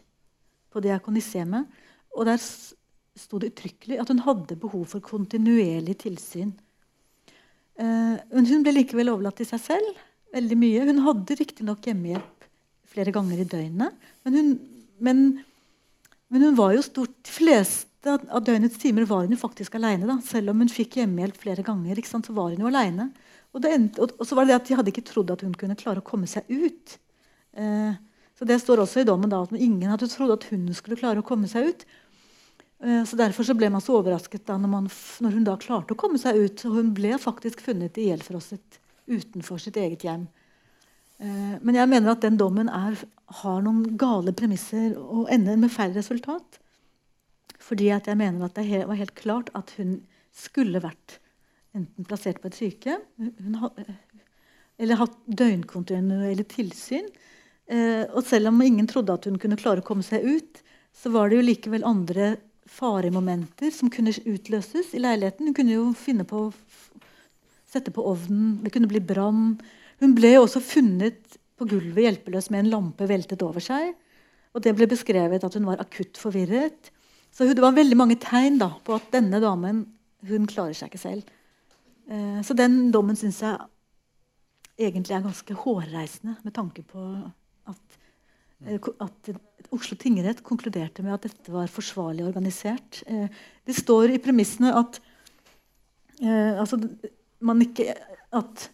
[0.75, 1.71] på Diakonishjemmet.
[2.19, 6.53] Og der sto det uttrykkelig at hun hadde behov for kontinuerlig tilsyn.
[7.79, 10.05] Eh, men hun ble likevel overlatt til seg selv
[10.37, 10.87] veldig mye.
[10.91, 12.49] Hun hadde riktignok hjemmehjelp
[12.91, 14.07] flere ganger i døgnet.
[14.27, 14.51] Men hun,
[14.99, 15.23] men,
[16.33, 20.19] men hun var jo stort De fleste av døgnets timer var hun jo faktisk aleine.
[20.27, 23.11] Selv om hun fikk hjemmehjelp flere ganger, så var hun jo alene.
[23.57, 25.79] Og, og, og, så var det det at de hadde ikke trodd at hun kunne
[25.79, 26.97] klare å komme seg ut.
[27.57, 27.95] Eh,
[28.37, 31.23] så Det står også i dommen da, at ingen hadde trodd at hun skulle klare
[31.23, 31.87] å komme seg ut.
[32.85, 34.91] Eh, så Derfor så ble man så overrasket da når, man,
[35.25, 36.67] når, hun da klarte å komme seg ut.
[36.69, 40.27] Og hun ble faktisk funnet ihjelfrosset utenfor sitt eget hjem.
[41.17, 42.99] Eh, men jeg mener at den dommen er,
[43.41, 46.61] har noen gale premisser og ender med feil resultat.
[47.67, 49.99] Fordi jeg mener at det var helt klart at hun
[50.37, 51.19] skulle vært
[51.77, 53.03] enten plassert på et sykehjem
[54.77, 57.07] eller hatt døgnkontinuerlig tilsyn.
[57.67, 60.61] Eh, og selv om ingen trodde at hun kunne klare å komme seg ut,
[60.97, 62.37] så var det jo likevel andre
[62.71, 65.49] faremomenter som kunne utløses i leiligheten.
[65.49, 66.55] Hun kunne jo finne på å
[67.67, 68.59] sette på ovnen.
[68.65, 69.57] Det kunne bli brann.
[70.03, 73.95] Hun ble også funnet på gulvet hjelpeløs med en lampe veltet over seg.
[74.57, 76.93] Og Det ble beskrevet at hun var akutt forvirret.
[77.37, 79.83] Så det var veldig mange tegn da, på at denne damen
[80.27, 81.35] hun klarer seg ikke selv.
[82.09, 83.59] Eh, så den dommen syns jeg
[84.89, 87.03] egentlig er ganske hårreisende med tanke på
[87.69, 87.99] at,
[88.65, 89.31] eh, at
[89.75, 93.03] Oslo tingrett konkluderte med at dette var forsvarlig organisert.
[93.05, 93.29] Eh,
[93.67, 95.03] det står i premissene at
[96.17, 96.79] altså,
[97.45, 97.93] man ikke
[98.33, 98.71] at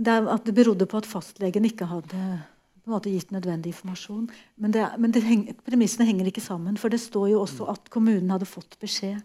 [0.00, 2.22] det, at det berodde på at fastlegen ikke hadde
[2.82, 4.26] på en måte gitt nødvendig informasjon.
[4.58, 6.78] Men, det, men det heng, premissene henger ikke sammen.
[6.80, 9.20] For det står jo også at kommunen hadde fått beskjed.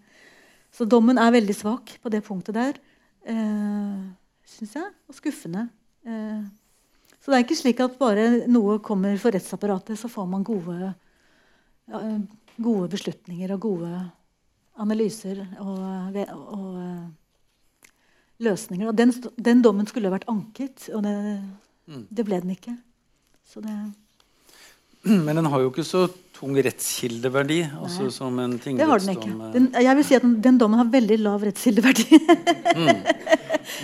[0.74, 2.78] Så dommen er veldig svak på det punktet der.
[3.26, 4.06] Eh,
[4.48, 4.94] Syns jeg.
[5.10, 5.68] Og skuffende.
[6.06, 6.46] Eh,
[7.18, 10.94] så det er ikke slik at bare noe kommer for rettsapparatet, så får man gode,
[12.56, 13.90] gode beslutninger og gode
[14.80, 16.78] analyser og, og
[18.48, 18.88] løsninger.
[18.88, 21.16] Og den, den dommen skulle vært anket, og det,
[21.92, 22.06] mm.
[22.08, 22.78] det ble den ikke.
[25.26, 27.62] Men den har jo ikke så tung rettskildeverdi.
[27.80, 29.32] Altså som en det har den ikke.
[29.32, 32.20] Eh, den, jeg vil si at den, den, dommen har veldig lav rettskildeverdi.
[32.78, 33.02] mm.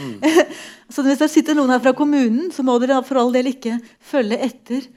[0.04, 0.14] Mm.
[0.94, 3.80] så hvis det sitter noen her fra kommunen, så må dere for all del ikke
[4.04, 4.88] følge etter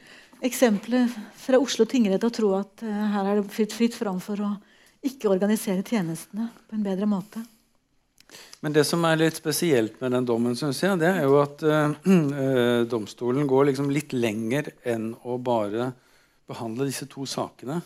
[0.46, 4.42] eksempelet fra Oslo tingrett og tro at uh, her er det fritt, fritt fram for
[4.44, 4.52] å
[5.06, 7.42] ikke organisere tjenestene på en bedre måte.
[8.66, 11.60] Men det som er litt spesielt med den dommen, synes jeg, det er jo at
[11.62, 11.92] uh,
[12.96, 15.92] domstolen går liksom litt lenger enn å bare
[16.50, 17.76] behandle disse to sakene.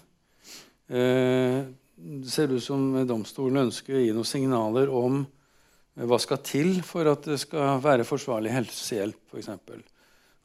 [0.88, 1.68] Uh,
[2.00, 6.80] det ser ut som domstolen ønsker å gi noen signaler om eh, hva skal til
[6.80, 9.52] for at det skal være forsvarlig helsehjelp, f.eks.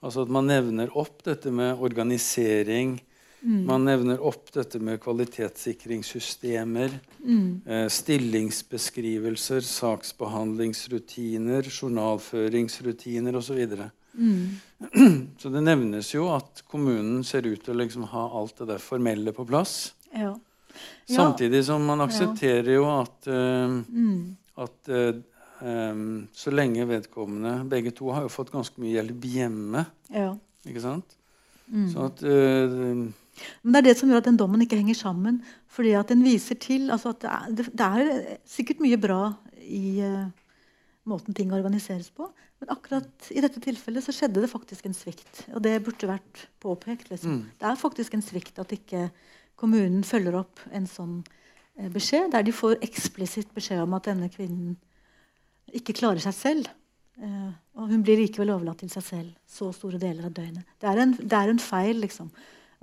[0.04, 2.98] Altså at man nevner opp dette med organisering.
[3.46, 7.00] Man nevner opp dette med kvalitetssikringssystemer.
[7.66, 13.68] Eh, stillingsbeskrivelser, saksbehandlingsrutiner, journalføringsrutiner osv.
[13.78, 14.50] Så, Mm.
[15.38, 18.80] så det nevnes jo at kommunen ser ut til å liksom ha alt det der
[18.80, 19.94] formelle på plass.
[20.14, 20.30] Ja.
[20.32, 21.16] Ja.
[21.18, 24.38] Samtidig som man aksepterer jo at, uh, Mm.
[24.58, 25.12] at uh,
[25.62, 29.86] um, så lenge vedkommende Begge to har jo fått ganske mye hjelp hjemme.
[30.14, 30.36] ja.
[30.66, 31.18] ikke sant?
[31.68, 31.90] Mm.
[31.92, 33.08] Så at eh,
[33.64, 35.42] Men det er det som gjør at den dommen ikke henger sammen.
[35.68, 40.02] fordi at den viser til altså at det er, det, er sikkert mye bra i
[40.02, 40.28] uh,
[41.06, 42.30] måten ting organiseres på.
[42.60, 45.46] Men akkurat i dette tilfellet så skjedde det faktisk en svikt.
[45.54, 47.10] Og det burde vært påpekt.
[47.12, 47.32] Liksom.
[47.32, 47.44] Mm.
[47.60, 49.10] Det er faktisk en svikt at ikke
[49.60, 54.32] kommunen følger opp en sånn uh, beskjed, der de får eksplisitt beskjed om at denne
[54.32, 54.76] kvinnen
[55.76, 56.74] ikke klarer seg selv.
[57.16, 60.68] Uh, og hun blir likevel overlatt til seg selv så store deler av døgnet.
[60.80, 62.32] Det er en, det er en feil, liksom.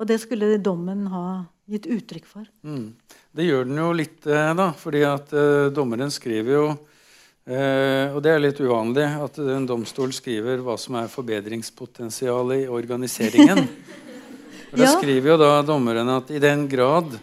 [0.02, 2.48] Og det skulle dommen ha gitt uttrykk for.
[2.66, 2.86] mm.
[3.32, 4.72] Det gjør den jo litt, eh, da.
[4.76, 10.12] fordi at uh, dommeren skriver jo uh, Og det er litt uvanlig at en domstol
[10.12, 13.62] skriver hva som er forbedringspotensialet i organiseringen.
[14.72, 14.92] For Da Ja.
[14.98, 17.16] skriver jo da dommeren at i den grad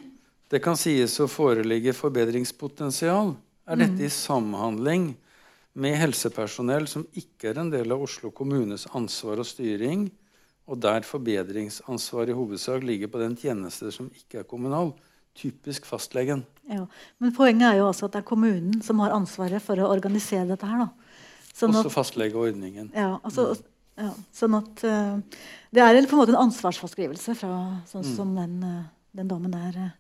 [0.49, 3.35] det kan sies å foreligge forbedringspotensial,
[3.69, 5.11] er dette i samhandling
[5.77, 10.07] med helsepersonell som ikke er en del av Oslo kommunes ansvar og styring,
[10.69, 14.93] og der forbedringsansvaret i hovedsak ligger på den tjeneste som ikke er kommunal.
[15.39, 16.43] Typisk fastlegen.
[16.69, 16.83] Ja.
[17.21, 20.45] Men poenget er jo også at det er kommunen som har ansvaret for å organisere
[20.49, 20.83] dette her.
[20.83, 20.89] Da.
[21.55, 22.91] Sånn Også at, fastlegeordningen.
[22.95, 23.53] ja, altså,
[23.99, 25.17] ja, sånn at uh,
[25.73, 27.55] Det er på en måte en ansvarsfraskrivelse fra
[27.89, 28.83] sånn som den, eh,
[29.19, 29.79] den dommen der.
[29.79, 29.91] uh,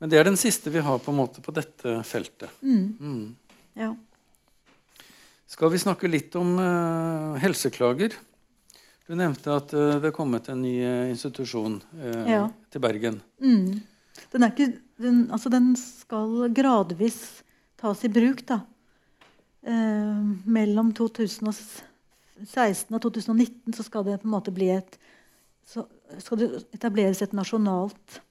[0.00, 2.50] Men det er den siste vi har på, på dette feltet.
[2.62, 3.36] Mm, Mm.
[3.74, 3.94] ja.
[5.48, 8.14] Skal vi snakke litt om uh, helseklager?
[9.08, 12.42] Du nevnte at eh, det er kommet en ny eh, institusjon eh, Ja.
[12.70, 13.22] til Bergen.
[13.40, 13.80] Mm.
[14.34, 17.42] Den, er ikke, den, altså den skal gradvis
[17.80, 18.60] tas i bruk, da.
[19.64, 24.98] Eh, mellom 2016 og 2019 så skal det på en måte bli et
[25.68, 25.82] så
[26.22, 28.22] skal det etableres et nasjonalt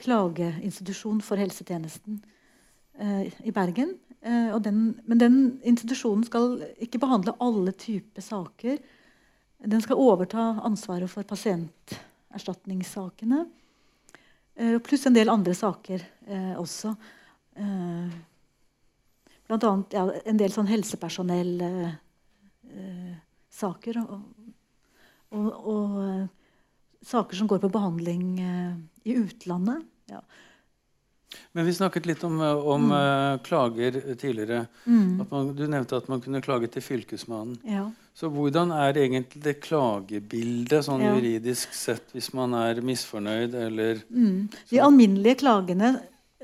[0.00, 2.20] klageinstitusjon for helsetjenesten
[3.00, 3.96] eh, i Bergen.
[4.22, 8.78] Eh, og den, men den institusjonen skal ikke behandle alle typer saker.
[9.64, 13.44] Den skal overta ansvaret for pasienterstatningssakene.
[14.56, 16.94] Eh, pluss en del andre saker eh, også.
[17.60, 18.08] Eh,
[19.48, 21.98] blant annet ja, en del sånn helsepersonellsaker.
[23.50, 24.20] Saker, og,
[25.34, 25.96] og, og
[27.02, 28.74] saker som går på behandling eh,
[29.10, 29.84] i utlandet.
[30.10, 30.22] Ja.
[31.52, 32.92] Men vi snakket litt om, om mm.
[32.94, 34.64] uh, klager tidligere.
[34.84, 35.26] Mm.
[35.30, 37.58] Man, du nevnte at man kunne klage til Fylkesmannen.
[37.66, 37.84] Ja.
[38.14, 41.14] Så hvordan er egentlig det klagebildet sånn Ja.
[41.14, 44.48] juridisk sett hvis man er misfornøyd eller Mm.
[44.70, 45.94] De alminnelige klagene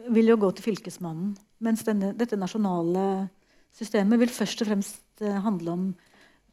[0.08, 1.34] vil jo gå til Fylkesmannen.
[1.60, 3.28] Mens denne, dette nasjonale
[3.76, 5.86] systemet vil først og fremst eh, handle om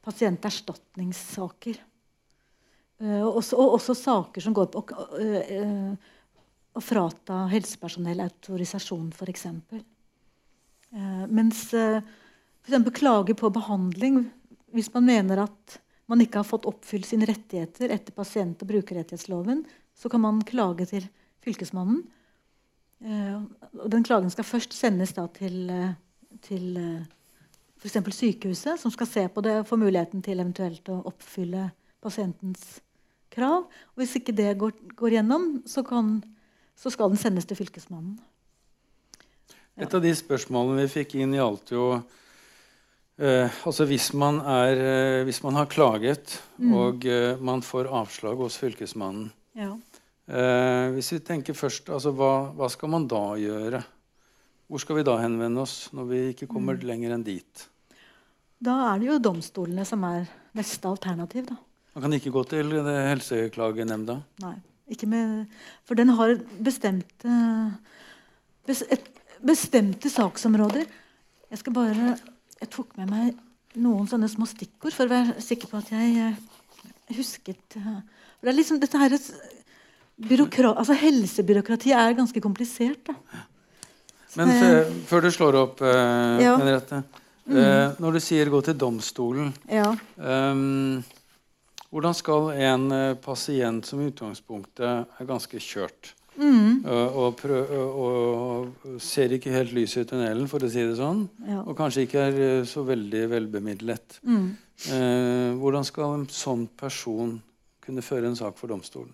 [0.04, 1.80] pasienterstatningssaker.
[3.04, 6.12] Uh, og, også, og også saker som går på uh, eh, eh,
[6.74, 9.46] å frata helsepersonell autorisasjon, f.eks.
[10.94, 12.00] Eh, mens eh,
[12.66, 12.92] f.eks.
[12.98, 14.24] klage på behandling
[14.74, 19.64] hvis man mener at man ikke har fått oppfylt sine rettigheter etter pasient- og brukerrettighetsloven,
[19.96, 21.06] så kan man klage til
[21.44, 22.02] Fylkesmannen.
[23.04, 23.38] Eh,
[23.82, 25.96] og den klagen skal først sendes da til, eh,
[26.46, 27.06] til eh,
[27.82, 28.00] f.eks.
[28.16, 31.70] sykehuset, som skal se på det og få muligheten til eventuelt å oppfylle
[32.04, 32.80] pasientens
[33.34, 33.68] krav.
[33.94, 36.18] Og hvis ikke det går, går gjennom, så, kan,
[36.78, 38.18] så skal den sendes til Fylkesmannen.
[39.78, 41.86] Et av de spørsmålene vi fikk inn, gjaldt jo
[43.18, 48.38] eh, altså hvis man, er, eh, hvis man har klaget og eh, man får avslag
[48.42, 49.72] hos Fylkesmannen Ja.
[50.30, 53.82] eh, Hvis vi tenker først, altså hva, hva skal man da gjøre?
[54.70, 57.66] Hvor skal vi da henvende oss når vi ikke kommer lenger enn dit?
[58.64, 61.50] Da er det jo domstolene som er neste alternativ.
[61.50, 61.58] da.
[61.96, 64.16] Man kan ikke gå til det Helseklagenemnda.
[64.46, 64.54] Nei,
[65.08, 65.46] med
[65.88, 67.38] For den har bestemte
[69.44, 70.86] bestemte saksområder.
[71.50, 72.18] Jeg skal bare
[72.62, 73.34] Jeg tok med meg
[73.76, 77.98] noen sånne små stikkord for å være sikker på at jeg eh, husket eh,
[78.44, 79.14] for det er liksom dette her
[80.30, 83.08] byråkra, altså Helsebyråkratiet er ganske komplisert.
[83.08, 83.16] da.
[84.36, 86.58] Men Eh, før du slår opp, eh, ja.
[86.58, 87.04] Henriette
[87.50, 89.96] eh, Når du sier 'gå til domstolen', Ja.
[90.20, 91.04] ehm,
[91.94, 96.82] hvordan skal en eh, pasient som i utgangspunktet er ganske kjørt Mm.
[96.89, 101.28] Og, prøv, og ser ikke helt lyset i tunnelen, for å si det sånn.
[101.46, 101.60] Ja.
[101.62, 104.18] Og kanskje ikke er eh, så veldig velbemidlet.
[104.26, 104.48] Mm.
[104.89, 107.38] Eh, hvordan skal en sånn person
[107.84, 109.14] kunne føre en sak for domstolen?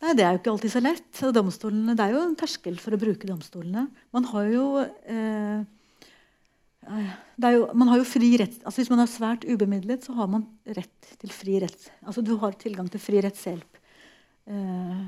[0.00, 1.10] Nei, Det er jo ikke alltid så lett.
[1.12, 3.88] Det er jo en terskel for å bruke domstolene.
[4.16, 5.60] Man har jo, eh, eh,
[6.90, 10.46] jo Man har jo fri rett altså Hvis man er svært ubemidlet, så har man
[10.66, 11.90] rett til fri rett.
[12.04, 13.80] Altså Du har tilgang til fri rettshjelp.
[14.50, 15.02] Eh,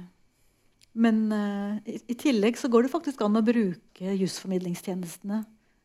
[0.93, 5.43] men eh, i, i tillegg så går det faktisk an å bruke jusformidlingstjenestene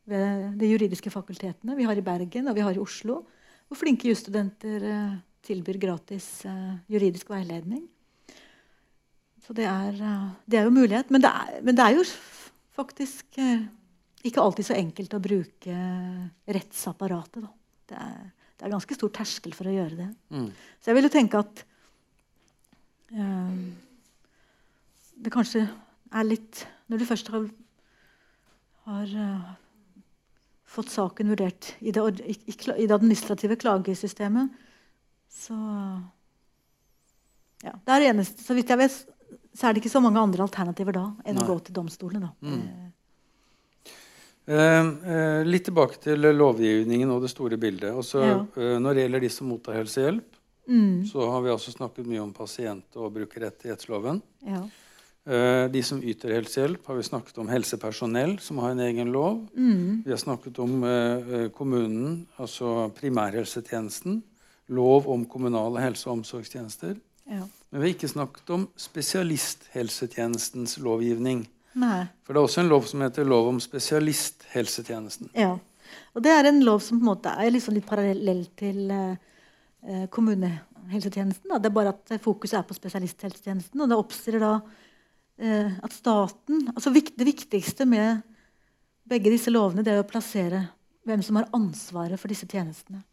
[0.08, 1.76] ved de juridiske fakultetene.
[1.78, 3.22] Vi har i Bergen og vi har i Oslo.
[3.68, 5.16] Hvor flinke jusstudenter eh,
[5.48, 7.86] tilbyr gratis eh, juridisk veiledning.
[9.46, 11.12] Så det er, eh, det er jo mulighet.
[11.12, 12.06] Men det er, men det er jo
[12.78, 13.68] faktisk eh,
[14.26, 15.78] ikke alltid så enkelt å bruke
[16.58, 17.44] rettsapparatet.
[17.44, 17.52] Da.
[17.88, 20.08] Det, er, det er ganske stor terskel for å gjøre det.
[20.34, 20.48] Mm.
[20.82, 21.62] Så jeg vil jo tenke at
[23.14, 23.62] eh,
[25.18, 25.68] det kanskje
[26.16, 27.48] er litt Når du først har,
[28.88, 29.48] har uh,
[30.72, 34.54] fått saken vurdert i det, i, i, i det administrative klagesystemet,
[35.28, 35.58] så
[37.66, 38.96] ja, det er det eneste, Så vidt jeg vet,
[39.52, 41.44] så er det ikke så mange andre alternativer da enn Nei.
[41.44, 42.30] å gå til domstolene.
[42.30, 42.56] Da.
[42.56, 42.94] Mm.
[44.48, 47.94] Eh, Eh, litt tilbake til lovgivningen og det store bildet.
[47.94, 48.40] Også, Ja.
[48.56, 50.24] eh, når det gjelder de som mottar helsehjelp,
[50.70, 54.22] Mm, så har vi også snakket mye om pasient- og brukerrettighetsloven.
[54.46, 54.64] ja.
[55.30, 59.46] Eh, de som yter helsehjelp, har vi snakket om helsepersonell, som har en egen lov.
[59.58, 60.82] Mm, Vi har snakket om
[61.52, 64.24] kommunen, altså primærhelsetjenesten.
[64.70, 66.96] Lov om kommunale helse- og omsorgstjenester.
[67.30, 67.44] ja.
[67.72, 71.48] Men vi har ikke snakket om spesialisthelsetjenestens lovgivning.
[71.78, 72.08] Nei.
[72.26, 75.30] For det er også en lov som heter lov om spesialisthelsetjenesten.
[75.38, 75.56] Ja.
[76.18, 79.20] Og det er en lov som på en måte er liksom litt parallell til eh,
[79.86, 81.52] eh, kommunehelsetjenesten.
[81.52, 81.60] Da.
[81.62, 83.84] Det er bare at fokuset er på spesialisthelsetjenesten.
[83.84, 84.54] Og det oppstiller da
[85.38, 88.24] eh, at staten altså Det viktigste med
[89.08, 90.66] begge disse lovene det er å plassere
[91.08, 93.04] hvem som har ansvaret for disse tjenestene.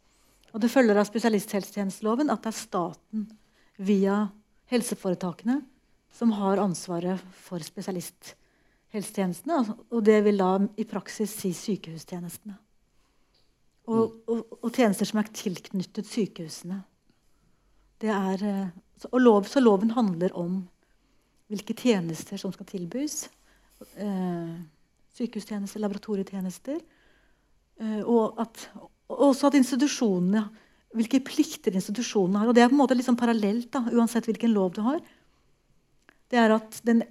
[0.54, 3.28] Og det følger av spesialisthelsetjenesteloven at det er staten
[3.76, 4.16] via
[4.72, 5.60] helseforetakene
[6.14, 8.40] som har ansvaret for spesialisthelsetjenestene.
[8.94, 12.56] Altså- Og det vil da i praksis si sykehustjenestene.
[13.86, 16.82] Og, og, og tjenester som er tilknyttet sykehusene.
[18.00, 18.68] Det er, eh,
[19.12, 20.68] og lov, så loven handler om
[21.48, 23.28] hvilke tjenester som skal tilbys.
[23.96, 24.54] Eh,
[25.14, 26.80] sykehustjenester, laboratorietjenester.
[27.80, 28.70] Eh, og, at,
[29.08, 30.48] også at institusjonene
[30.94, 32.48] hvilke plikter institusjonene har.
[32.48, 35.00] Og det er på en måte sånn parallelt, da, uansett hvilken lov du har.
[36.30, 37.02] Det er at den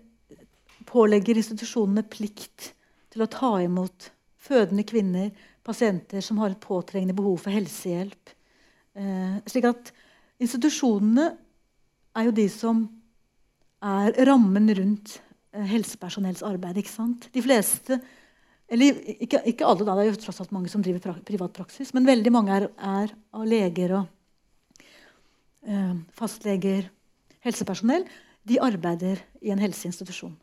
[0.87, 2.71] pålegger institusjonene plikt
[3.13, 4.09] til å ta imot
[4.43, 5.29] fødende kvinner,
[5.63, 8.33] pasienter som har et påtrengende behov for helsehjelp.
[8.99, 9.93] Eh, slik at
[10.43, 11.29] institusjonene
[12.13, 12.83] er jo de som
[13.83, 15.15] er rammen rundt
[15.53, 16.77] eh, helsepersonells arbeid.
[16.81, 17.29] ikke sant?
[17.33, 18.01] De fleste
[18.73, 21.53] eller ikke, ikke alle, da, det er jo tross alt mange som driver pra privat
[21.53, 24.79] praksis, men veldig mange er, er av leger og
[25.67, 26.87] eh, fastleger,
[27.45, 28.07] helsepersonell.
[28.47, 30.33] De arbeider i en helseinstitusjon.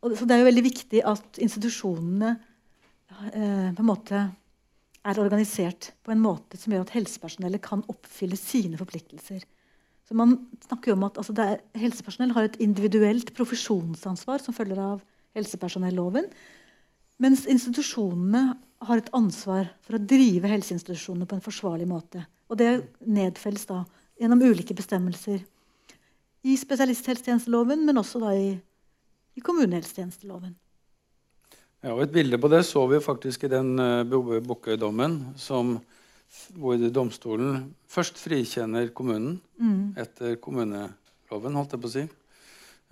[0.00, 4.22] Og, så det er jo veldig viktig at institusjonene eh, på en måte
[5.00, 9.44] er organisert på en måte som gjør at helsepersonellet kan oppfylle sine forpliktelser.
[10.04, 10.34] Så man
[10.66, 15.04] snakker jo om at altså, er, Helsepersonell har et individuelt profesjonsansvar som følger av
[15.38, 16.26] helsepersonelloven.
[17.22, 18.42] Mens institusjonene
[18.88, 22.24] har et ansvar for å drive helseinstitusjonene på en forsvarlig måte.
[22.50, 22.72] Og det
[23.06, 23.84] nedfelles da
[24.20, 25.44] gjennom ulike bestemmelser
[26.42, 28.50] i spesialisthelsetjenesteloven, men også da i,
[29.36, 30.56] i kommunehelsetjenesteloven.
[31.80, 35.20] Ja, og Et bilde på det så vi faktisk i den uh, Bukkøy-dommen,
[36.60, 39.94] hvor domstolen først frikjenner kommunen Mm.
[39.96, 42.04] etter kommuneloven, holdt jeg på å si,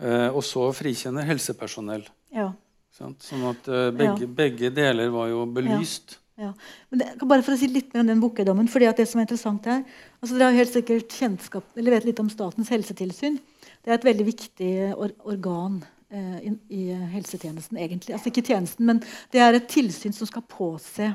[0.04, 2.04] uh, og så frikjenner helsepersonell.
[2.34, 2.52] Ja.
[2.92, 3.22] Sant?
[3.22, 6.18] Sånn at uh, begge, begge deler var jo belyst.
[6.38, 6.52] Ja.
[6.90, 8.68] Men det, bare for å si litt mer om den Bukkøy-dommen.
[8.70, 9.84] fordi at det som er interessant her,
[10.22, 13.38] altså Dere har jo helt sikkert kjennskap, eller vet litt om Statens helsetilsyn.
[13.82, 16.82] Det er et veldig viktig or organ eh, i, i
[17.12, 18.14] helsetjenesten, egentlig.
[18.16, 19.02] Altså ikke tjenesten, men
[19.32, 21.10] det er et tilsyn som skal påse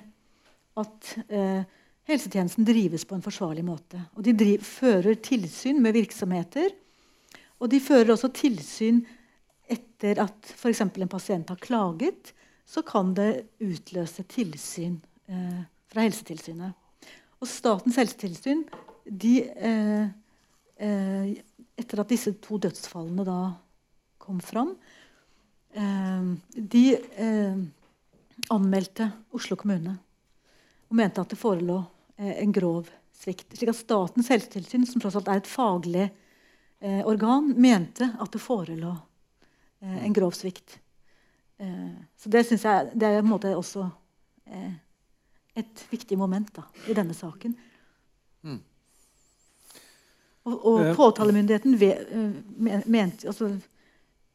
[0.79, 1.63] at eh,
[2.09, 4.01] helsetjenesten drives på en forsvarlig måte.
[4.17, 6.73] Og de driv, fører tilsyn med virksomheter.
[7.61, 9.03] Og de fører også tilsyn
[9.71, 10.83] etter at f.eks.
[10.83, 12.33] en pasient har klaget.
[12.65, 14.97] Så kan det utløse tilsyn
[15.29, 16.73] eh, fra Helsetilsynet.
[17.43, 18.63] Og Statens helsetilsyn
[19.03, 20.05] de, eh,
[20.79, 21.33] eh,
[21.73, 23.37] Etter at disse to dødsfallene da
[24.23, 24.73] kom fram,
[25.75, 27.61] eh, de eh,
[28.53, 29.97] anmeldte Oslo kommune
[30.87, 31.79] og mente at det forelå
[32.17, 32.89] eh, en grov
[33.23, 33.55] svikt.
[33.57, 38.41] Slik at Statens helsetilsyn, som tross alt er et faglig eh, organ mente at det
[38.43, 38.91] forelå
[39.81, 40.77] eh, en grov svikt.
[41.57, 43.89] Eh, så det syns jeg det er på en måte også
[45.55, 47.53] et viktig moment da, i denne saken.
[48.43, 48.57] Mm.
[50.43, 51.77] Og, og påtalemyndigheten
[52.91, 53.53] mente altså,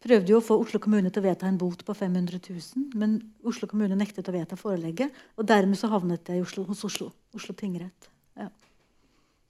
[0.04, 3.18] prøvde jo å få Oslo kommune til å vedta en bot på 500 000, men
[3.46, 5.14] Oslo kommune nektet å vedta forelegget.
[5.36, 8.10] Og dermed så havnet i Oslo, hos Oslo, Oslo tingrett.
[8.38, 8.48] Ja.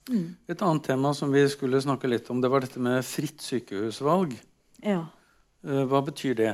[0.08, 0.36] Mm.
[0.48, 4.36] Et annet tema som vi skulle snakke litt om, det var dette med fritt sykehusvalg.
[4.84, 5.04] ja.
[5.66, 6.52] Eh, Hva betyr det?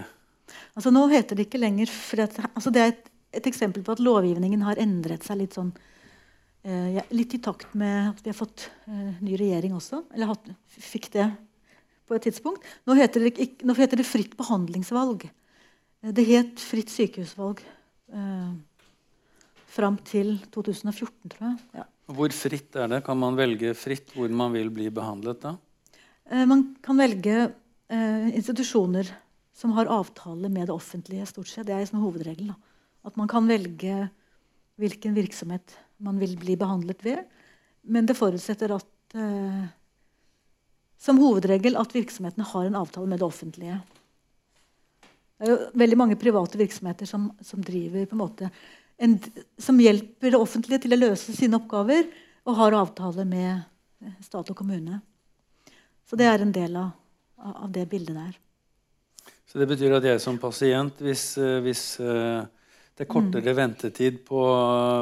[0.72, 3.92] Altså Nå heter det ikke lenger for at, altså Det er et, et eksempel på
[3.92, 5.70] at lovgivningen har endret seg litt sånn
[6.64, 10.06] eh, Litt i takt med at vi har fått eh, ny regjering også.
[10.14, 11.28] Eller hatt, fikk det
[12.08, 12.62] på et tidspunkt.
[12.86, 15.26] Nå heter det, nå heter det fritt behandlingsvalg.
[16.02, 17.60] Eh, Det het fritt sykehusvalg
[18.12, 18.52] eh,
[19.74, 21.58] fram til 2014, tror jeg.
[21.80, 21.84] Ja.
[22.14, 23.04] Hvor fritt er det?
[23.06, 25.54] Kan man velge fritt hvor man vil bli behandlet da?
[26.30, 27.36] Eh, man kan velge
[27.88, 29.08] eh, institusjoner
[29.54, 31.26] som har avtale med det offentlige.
[31.26, 31.66] stort sett.
[31.66, 32.52] Det er liksom hovedregelen.
[32.52, 32.56] Da.
[33.06, 34.10] At man kan velge
[34.80, 37.24] hvilken virksomhet man vil bli behandlet ved.
[37.86, 39.64] Men det forutsetter at eh,
[41.04, 43.80] som hovedregel at virksomhetene har en avtale med det offentlige.
[45.34, 48.50] Det er jo veldig mange private virksomheter som, som driver på en måte
[49.02, 49.18] en,
[49.58, 52.06] som hjelper det offentlige til å løse sine oppgaver,
[52.46, 53.50] og har avtale med
[54.04, 55.00] eh, stat og kommune.
[56.06, 56.92] Så det er en del av,
[57.40, 58.34] av det bildet der.
[59.48, 62.44] Så det betyr at jeg som pasient, hvis, eh, hvis eh,
[62.94, 63.58] det er kortere Mm.
[63.58, 64.42] ventetid på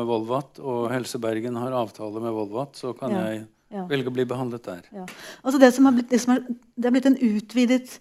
[0.09, 3.27] Volvat, og Helse Bergen har avtale med Volvat, så kan Ja.
[3.29, 3.87] jeg Ja.
[3.89, 4.89] velge å bli behandlet der.
[4.93, 5.05] Ja.
[5.43, 6.43] Altså det, som har blitt, det, som er,
[6.77, 8.01] det er blitt en utvidet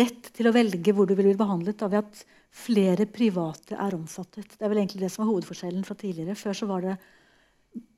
[0.00, 2.20] rett til å velge hvor du vil bli behandlet, da, ved at
[2.54, 4.54] flere private er omfattet.
[4.54, 6.38] Det er vel egentlig det som var hovedforskjellen fra tidligere.
[6.38, 6.96] Før så var det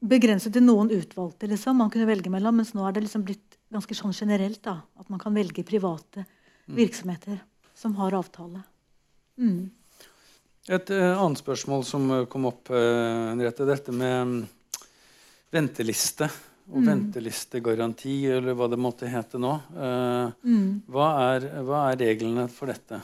[0.05, 3.59] begrenset til noen utvalgte liksom, man kunne velge mellom, mens nå er det liksom blitt
[3.73, 6.27] ganske sånn generelt da, at man kan velge private
[6.73, 7.41] virksomheter
[7.77, 8.61] som har avtale.
[9.41, 9.71] Mm.
[10.69, 14.35] Et uh, annet spørsmål som eh, kom opp, uh, Henriette, dette med um,
[15.51, 16.29] venteliste
[16.71, 16.87] og Mm.
[16.87, 19.55] ventelistegaranti, eller hva det måtte hete nå.
[19.75, 20.83] Uh, Mm.
[20.89, 23.03] hva, er, hva er reglene for dette?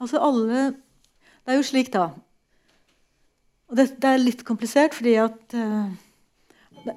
[0.00, 0.74] Altså alle
[1.44, 2.12] Det er jo slik, da
[3.68, 5.90] Og det, det er litt komplisert, fordi at uh,
[6.84, 6.96] det,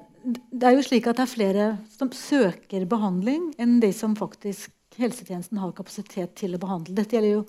[0.52, 4.70] det er jo slik at det er flere som søker behandling, enn de som faktisk
[4.98, 6.94] helsetjenesten har kapasitet til å behandle.
[6.94, 7.46] Dette gjelder jo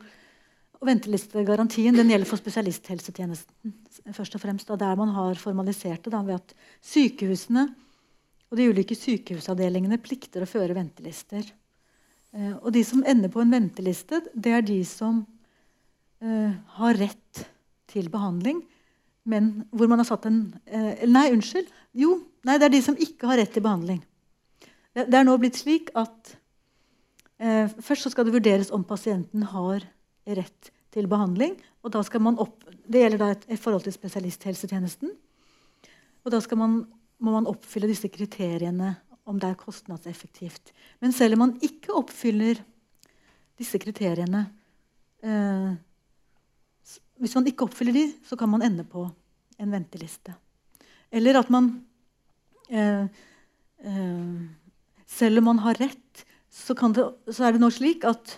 [0.77, 3.73] Ventelistegarantien den gjelder for spesialisthelsetjenesten.
[4.13, 6.53] først og fremst, og Der man har formalisert det da, ved at
[6.83, 7.73] sykehusene
[8.47, 11.43] og de ulike sykehusavdelingene plikter å føre ventelister.
[12.35, 15.23] Eh, og de som ender på en venteliste, det er de som
[16.23, 17.47] eh, har rett
[17.91, 18.61] til behandling,
[19.27, 21.67] men hvor man har satt en eh, Nei, unnskyld.
[21.97, 23.99] Jo, nei, det er de som ikke har rett til behandling.
[24.95, 26.35] Det, det er nå blitt slik at
[27.43, 29.83] eh, først skal det vurderes om pasienten har
[30.27, 31.57] rett til behandling.
[31.83, 35.11] og da skal man opp, Det gjelder da et, et forhold til spesialisthelsetjenesten.
[36.23, 36.87] Og da skal man,
[37.23, 38.93] må man oppfylle disse kriteriene
[39.27, 40.71] om det er kostnadseffektivt.
[41.03, 42.61] Men selv om man ikke oppfyller
[43.57, 44.45] disse kriteriene
[45.25, 45.71] eh,
[47.17, 49.07] Hvis man ikke oppfyller de, så kan man ende på
[49.57, 50.35] en venteliste.
[51.11, 51.71] Eller at man
[52.69, 53.09] eh,
[53.83, 54.35] eh,
[55.07, 58.37] Selv om man har rett, så, det, så er det nå slik at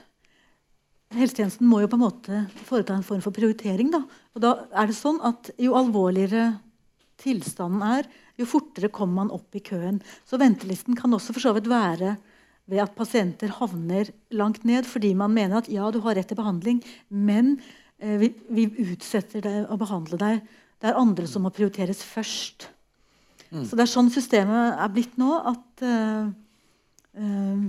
[1.18, 3.90] helsetjenesten må jo på en måte foreta en form for prioritering.
[3.94, 4.04] Da.
[4.36, 6.60] Og da er det sånn at jo alvorligere
[7.20, 8.10] tilstanden er,
[8.40, 10.00] jo fortere kommer man opp i køen.
[10.28, 12.16] Så ventelisten kan også for så vidt være
[12.70, 16.40] ved at pasienter havner langt ned fordi man mener at ja, du har rett til
[16.40, 17.58] behandling, men
[17.98, 20.44] eh, vi, vi utsetter deg å behandle deg.
[20.80, 22.70] Det er andre som må prioriteres først.
[23.50, 25.32] Så det er sånn systemet er blitt nå.
[25.50, 26.30] at eh,
[27.18, 27.64] eh,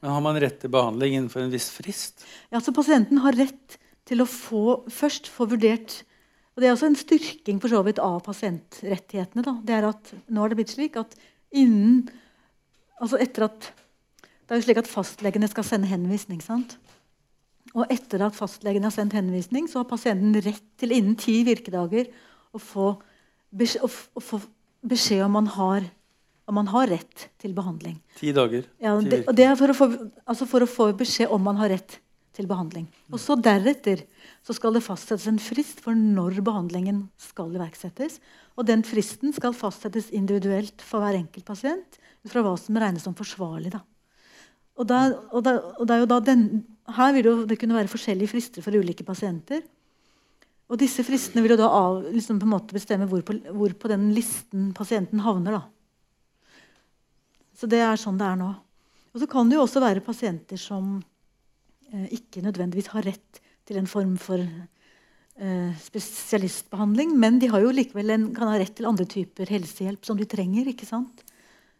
[0.00, 2.24] Men har man rett til behandling innenfor en viss frist?
[2.48, 3.78] ja, så Pasienten har rett
[4.08, 6.02] til å få, først få vurdert
[6.54, 9.42] og Det er også en styrking for så vidt av pasientrettighetene.
[9.42, 9.56] Da.
[9.66, 11.16] Det er at Nå har det blitt slik at
[11.50, 12.04] innen
[13.02, 13.72] altså etter at,
[14.22, 16.40] Det er jo slik at fastlegene skal sende henvisning.
[16.44, 16.76] sant?
[17.74, 22.06] Og etter at fastlegen har sendt henvisning, så har pasienten rett til innen ti virkedager
[22.54, 22.92] å få
[23.50, 24.38] beskjed, å, å få
[24.86, 25.90] beskjed om man har
[26.44, 27.96] om man har rett til behandling.
[28.18, 28.66] Ti dager?
[28.82, 29.86] Ja, det, og det er for å, få,
[30.28, 31.96] altså for å få beskjed om man har rett
[32.36, 32.84] til behandling.
[33.08, 34.02] Og så deretter
[34.44, 38.18] så skal det fastsettes en frist for når behandlingen skal iverksettes.
[38.60, 43.06] Og den fristen skal fastsettes individuelt for hver enkelt pasient ut fra hva som regnes
[43.06, 43.72] som forsvarlig.
[43.72, 43.80] Da.
[44.76, 45.00] Og, da,
[45.32, 45.40] og,
[45.88, 46.44] da, og den,
[46.92, 49.62] her vil det kunne være forskjellige frister for ulike pasienter.
[50.68, 52.40] Og disse fristene vil jo da av, liksom
[52.72, 55.56] bestemme hvor på, hvor på den listen pasienten havner.
[55.56, 56.58] da.
[57.56, 58.50] Så det er sånn det er nå.
[59.14, 60.98] Og så kan det jo også være pasienter som
[61.92, 67.72] eh, ikke nødvendigvis har rett til en form for eh, spesialistbehandling, men de har jo
[67.74, 70.68] likevel en, kan ha rett til andre typer helsehjelp som de trenger.
[70.70, 71.24] ikke sant?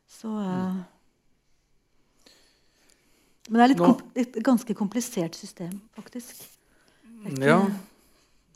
[0.09, 0.83] Så, eh,
[3.51, 6.35] men det er litt Nå- komp et ganske komplisert system, faktisk.
[7.25, 7.61] Det er ikke- Ja,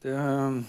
[0.03, 0.65] det,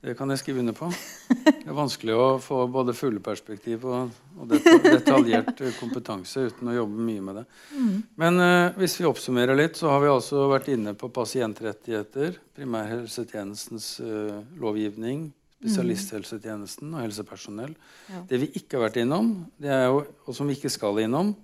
[0.00, 0.88] det kan jeg skrive under på.
[1.28, 4.52] Det er vanskelig å få både fugleperspektiv og, og
[4.84, 7.44] detaljert eh, kompetanse uten å jobbe mye med det.
[7.74, 7.96] Mm.
[8.22, 13.90] Men uh, hvis vi oppsummerer litt, så har vi altså vært inne på pasientrettigheter, primærhelsetjenestens
[14.04, 15.26] uh, lovgivning,
[15.58, 17.74] spesialisthelsetjenesten og helsepersonell.
[18.12, 18.22] Ja.
[18.30, 21.34] Det vi ikke har vært innom, det er jo, og som vi ikke skal innom,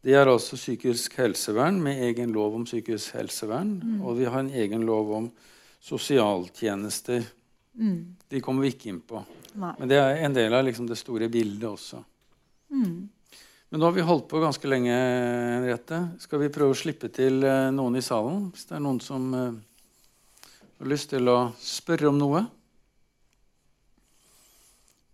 [0.00, 3.74] det er altså psykisk helsevern med egen lov om psykisk helsevern.
[4.00, 5.26] Og vi har en egen lov om
[5.84, 7.26] sosialtjenester.
[7.78, 8.16] Mm.
[8.28, 9.20] De kommer vi ikke inn på.
[9.60, 9.72] Nei.
[9.78, 12.02] Men det er en del av liksom det store bildet også.
[12.70, 13.08] Mm.
[13.70, 16.00] Men nå har vi holdt på ganske lenge, Henriette.
[16.22, 18.48] Skal vi prøve å slippe til eh, noen i salen?
[18.50, 19.52] Hvis det er noen som eh,
[20.80, 22.42] har lyst til å spørre om noe?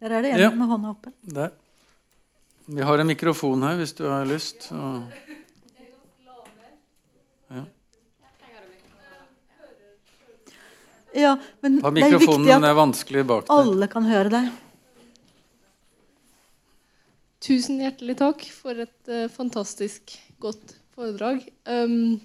[0.01, 0.51] Der er det en Ja.
[0.57, 1.13] med hånda oppe.
[1.23, 1.53] Der.
[2.67, 4.69] Vi har en mikrofon her hvis du har lyst.
[4.71, 4.81] Så.
[11.17, 13.57] Ja, men Ta det er mikrofonen, den at er vanskelig bak deg.
[13.57, 14.45] alle kan høre deg.
[17.47, 20.03] Tusen hjertelig takk for et uh, fantastisk
[20.43, 21.39] godt foredrag.
[21.65, 22.21] Um,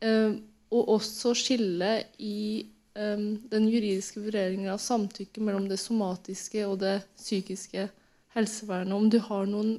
[0.05, 0.37] Eh,
[0.75, 6.99] og også skille i eh, den juridiske vurderingen av samtykke mellom det somatiske og det
[7.17, 7.89] psykiske
[8.35, 8.97] helsevernet.
[8.97, 9.77] Om du har noen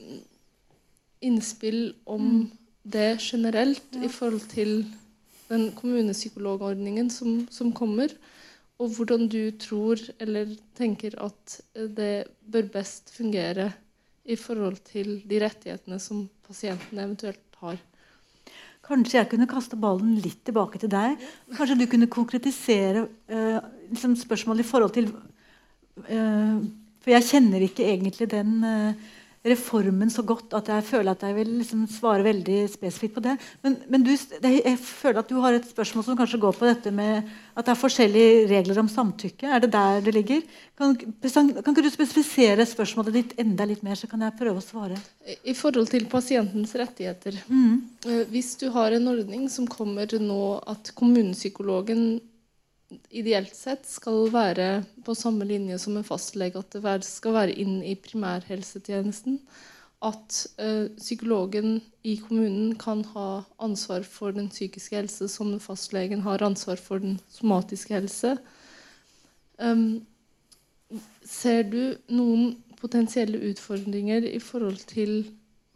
[0.00, 0.20] mm,
[1.22, 2.50] innspill om
[2.82, 4.82] det generelt i forhold til
[5.48, 8.10] den kommunepsykologordningen som, som kommer,
[8.82, 11.60] og hvordan du tror eller tenker at
[11.96, 13.70] det bør best fungere
[14.24, 17.78] i forhold til de rettighetene som pasientene eventuelt har.
[18.82, 21.20] Kanskje jeg kunne kaste ballen litt tilbake til deg.
[21.54, 23.58] Kanskje du kunne konkretisere eh,
[23.92, 25.10] liksom spørsmålet i forhold til
[26.08, 26.56] eh,
[27.02, 29.12] For jeg kjenner ikke egentlig den eh,
[29.44, 33.32] reformen så godt at jeg føler at jeg vil liksom svare veldig spesifikt på det.
[33.64, 36.68] Men, men du, det, jeg føler at du har et spørsmål som kanskje går på
[36.68, 37.26] dette med
[37.56, 39.50] at det er forskjellige regler om samtykke.
[39.50, 40.44] Er det der det ligger?
[40.78, 44.64] Kan, kan ikke du spesifisere spørsmålet ditt enda litt mer, så kan jeg prøve å
[44.64, 45.00] svare?
[45.26, 47.82] I- I forhold til pasientens rettigheter Mm.
[48.06, 52.20] eh, Hvis du har en ordning som kommer nå at kommunepsykologen
[53.10, 57.80] ideelt sett skal være på samme linje som en fastlege, at det skal være inn
[57.84, 59.38] i primærhelsetjenesten,
[60.02, 66.42] at eh, psykologen i kommunen kan ha ansvar for den psykiske helse som fastlegen har
[66.42, 68.34] ansvar for den somatiske helse.
[69.62, 70.02] Um,
[71.22, 75.22] ser du noen potensielle utfordringer i forhold til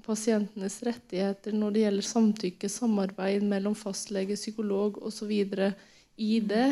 [0.07, 5.32] pasientenes rettigheter når det gjelder samtykke, samarbeid mellom fastlege, psykolog osv.
[6.16, 6.69] i det?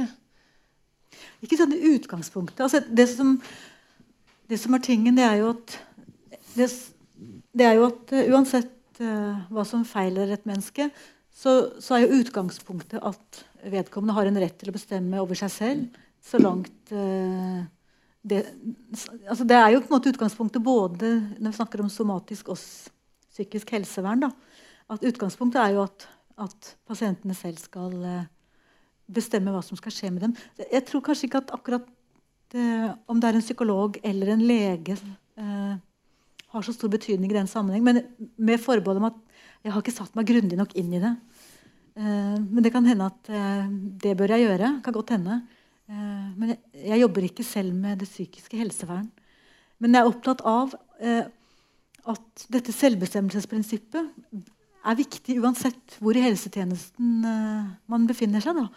[1.45, 2.63] Ikke sånn i utgangspunktet.
[2.65, 3.37] Altså, det, som,
[4.51, 5.77] det som er tingen, det er jo at
[6.55, 6.71] det,
[7.55, 10.89] det er jo at eh, uansett uh, hva som feiler et menneske,
[11.35, 15.51] så, så er jo utgangspunktet at vedkommende har en rett til å bestemme over seg
[15.51, 17.65] selv så langt uh,
[18.25, 18.41] det,
[19.29, 22.61] altså det er jo på en måte utgangspunktet både når vi snakker om somatisk og
[23.35, 24.25] psykisk helsevern.
[24.25, 24.31] Da,
[24.95, 26.07] at utgangspunktet er jo at,
[26.41, 28.31] at pasientene selv skal eh,
[29.07, 30.37] bestemme hva som skal skje med dem.
[30.59, 31.89] Jeg tror kanskje ikke at akkurat
[32.55, 32.69] det,
[33.11, 35.75] om det er en psykolog eller en lege eh,
[36.55, 37.85] har så stor betydning i den sammenheng.
[37.85, 38.03] Men
[38.37, 39.19] med forbehold om at
[39.65, 41.13] jeg har ikke satt meg grundig nok inn i det.
[41.99, 43.69] Eh, men det kan hende at eh,
[44.05, 44.73] det bør jeg gjøre.
[44.85, 45.41] Kan godt hende.
[45.91, 46.61] Eh, men jeg,
[46.93, 49.09] jeg jobber ikke selv med det psykiske helsevern.
[49.83, 51.25] Men jeg er opptatt av eh,
[52.15, 54.13] at dette selvbestemmelsesprinsippet
[54.85, 58.59] er viktig uansett hvor i helsetjenesten eh, man befinner seg.
[58.59, 58.69] Da.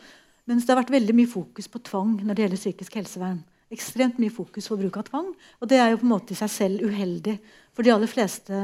[0.47, 3.41] Mens det har vært veldig mye fokus på tvang når det gjelder psykisk helsevern.
[3.73, 5.33] Ekstremt mye fokus på bruk av tvang.
[5.59, 7.35] Og det er jo på en måte i seg selv uheldig.
[7.75, 8.61] For de aller fleste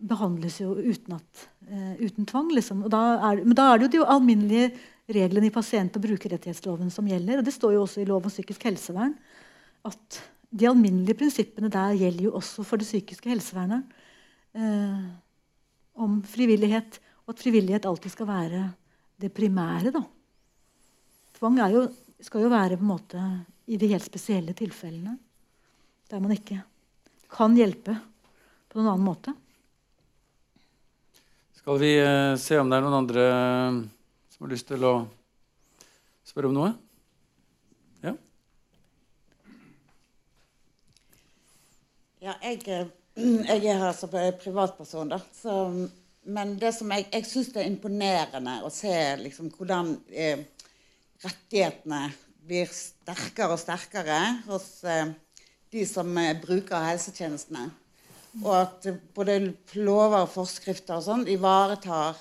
[0.00, 2.48] behandles jo uten, at, eh, uten tvang.
[2.56, 2.86] Liksom.
[2.92, 4.72] Da er, men da er det jo de alminnelige
[5.10, 7.38] reglene i pasient- og brukerrettighetsloven som gjelder.
[7.38, 9.16] Og det står jo også i lov om psykisk helsevern
[9.84, 10.20] at
[10.50, 13.84] de alminnelige prinsippene der gjelder jo også for det psykiske helsevernet.
[14.54, 15.04] Eh,
[16.00, 16.98] om frivillighet.
[17.26, 18.62] Og at frivillighet alltid skal være
[19.20, 19.92] det primære.
[19.94, 20.02] da.
[21.36, 21.86] Tvang jo,
[22.20, 23.24] skal jo være på en måte
[23.70, 25.18] i de helt spesielle tilfellene
[26.10, 26.58] der man ikke
[27.30, 27.94] kan hjelpe
[28.70, 29.34] på noen annen måte.
[31.54, 33.78] Skal vi eh, se om det er noen andre eh,
[34.34, 34.94] som har lyst til å
[36.26, 36.70] spørre om noe?
[38.02, 38.14] Ja?
[42.24, 42.90] Ja, jeg, eh,
[43.20, 45.20] jeg er her som privatperson, da.
[45.34, 45.54] Så,
[46.30, 50.44] men det som jeg, jeg syns det er imponerende å se liksom, hvordan eh,
[51.24, 52.08] rettighetene
[52.50, 55.12] blir sterkere og sterkere hos eh,
[55.72, 57.68] de som eh, bruker helsetjenestene.
[58.44, 59.40] Og at både
[59.74, 62.18] lover og forskrifter og sånn ivaretar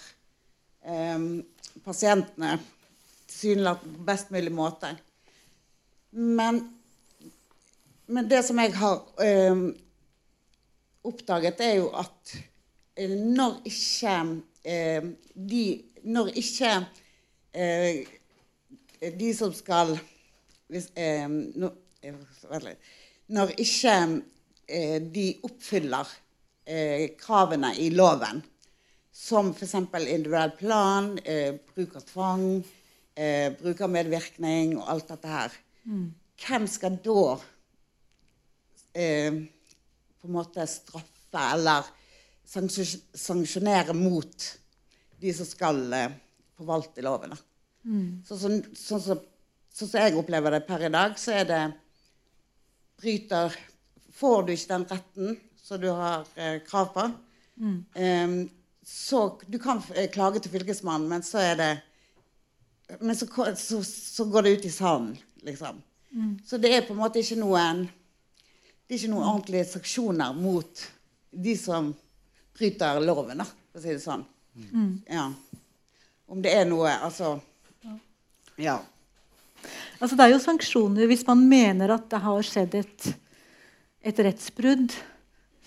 [0.84, 1.30] eh,
[1.86, 2.58] pasientene
[3.30, 4.94] tilsynelatende på best mulig måte.
[6.12, 6.64] Men,
[8.08, 9.62] men, det som jeg har eh,
[11.08, 12.36] oppdaget, er jo at
[12.98, 14.16] eh, når ikke
[14.66, 15.66] eh, de
[16.04, 16.70] Når ikke
[19.20, 19.98] de som skal
[20.70, 21.72] hvis, eh, no,
[22.02, 22.16] eh,
[23.28, 23.96] Når ikke
[24.68, 26.08] eh, de oppfyller
[26.66, 28.42] eh, kravene i loven,
[29.12, 29.76] som f.eks.
[29.76, 32.46] individuell plan, eh, bruk av tvang,
[33.16, 36.06] eh, brukermedvirkning og alt dette her, mm.
[36.46, 37.24] hvem skal da
[40.20, 41.88] på en måte straffe eller
[42.50, 44.48] sanksjonere mot
[45.20, 45.82] de som skal
[46.58, 47.36] forvalte loven?
[47.86, 48.22] Mm.
[48.28, 49.18] Sånn som så, så,
[49.74, 51.64] så, jeg opplever det per i dag, så er det
[53.00, 53.56] bryter
[54.20, 57.06] Får du ikke den retten som du har eh, krav på,
[57.62, 57.78] mm.
[57.96, 58.34] um,
[58.84, 61.70] så Du kan eh, klage til Fylkesmannen, men så er det
[63.00, 65.16] Men så, så, så går det ut i sanden,
[65.46, 65.82] liksom.
[66.12, 66.40] Mm.
[66.46, 67.84] Så det er på en måte ikke noen
[68.90, 70.80] Det er ikke noen ordentlige sanksjoner mot
[71.30, 71.92] de som
[72.58, 74.24] bryter loven, da, for å si det sånn.
[74.58, 74.96] Mm.
[75.06, 75.28] Ja.
[76.30, 77.36] Om det er noe Altså
[78.60, 78.80] ja.
[80.00, 83.10] Altså, det er jo sanksjoner hvis man mener at det har skjedd et,
[84.12, 84.96] et rettsbrudd.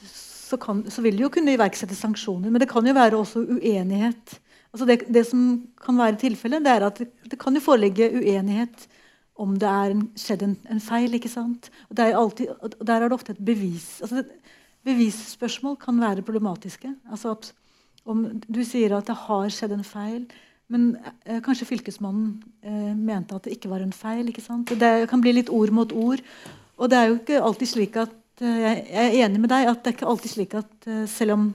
[0.02, 2.50] Så, kan, så, vil det jo kunne iverksette sanksjoner.
[2.50, 4.34] Men det kan jo være også uenighet.
[4.72, 5.46] Altså det, det, som
[5.80, 8.88] kan være tilfellet, det er at det, det, kan jo foreligge uenighet
[9.40, 11.14] om det er skjedd en, en, feil.
[11.16, 11.70] ikke sant?
[11.88, 14.00] Og, er alltid, og Der er det ofte et bevis.
[14.04, 14.24] Altså
[14.84, 16.94] bevisspørsmål kan være problematiske.
[17.10, 17.52] Altså at
[18.04, 20.24] om du sier at det har skjedd en feil,
[20.72, 24.28] men eh, kanskje Fylkesmannen eh, mente at det ikke var en feil.
[24.28, 24.68] ikke sant?
[24.68, 26.22] Det kan bli litt ord mot ord.
[26.80, 29.82] Og det er jo ikke alltid slik at eh, Jeg er enig med deg at
[29.82, 31.50] det er ikke alltid slik at eh, selv om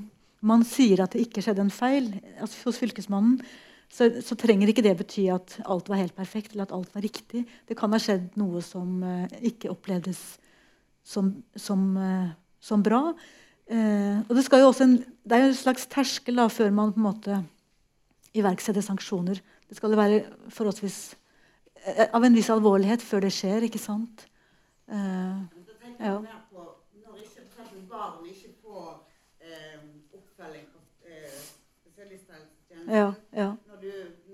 [0.48, 3.40] man sier at det ikke skjedde en feil altså hos Fylkesmannen,
[3.88, 7.06] så, så, trenger ikke det bety at alt var helt perfekt eller at alt var
[7.06, 7.46] riktig.
[7.68, 10.22] Det kan ha skjedd noe som eh, ikke opplevdes
[11.08, 13.04] som, som, eh, som bra.
[13.68, 14.98] og det, skal jo også en,
[15.28, 17.40] det er jo en slags terskel da, før man på en måte
[18.38, 19.42] iverksetter sanksjoner.
[19.70, 20.24] Det skal være
[20.54, 21.16] forholdsvis
[21.86, 24.28] eh, av en viss alvorlighet før det skjer, ikke sant?
[24.88, 25.44] Uh,
[26.00, 26.20] ja.
[26.22, 28.92] Når ikke barn ikke får
[29.44, 29.82] eh,
[30.16, 31.42] oppfølging på eh,
[31.82, 33.50] spesialisthelsetjenesten, ja, ja.
[33.68, 33.84] når,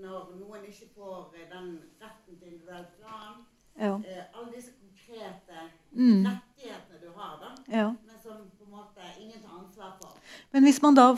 [0.04, 1.72] når, noen ikke får eh, den
[2.02, 3.42] retten til individuell plan
[3.74, 3.96] ja.
[3.98, 6.22] eh, Alle disse konkrete mm.
[6.28, 10.14] rettighetene du har, da, men som på en måte ingen tar ansvar for.
[10.52, 11.12] Men hvis man da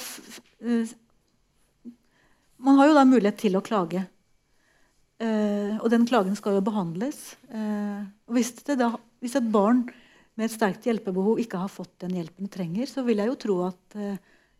[2.57, 4.05] man har jo da mulighet til å klage.
[5.17, 7.35] Uh, og den klagen skal jo behandles.
[7.49, 8.91] Uh, og hvis, da,
[9.25, 9.87] hvis, et barn
[10.37, 13.37] med et sterkt hjelpebehov ikke har fått den hjelpen det trenger, så vil jeg jo
[13.47, 14.01] tro at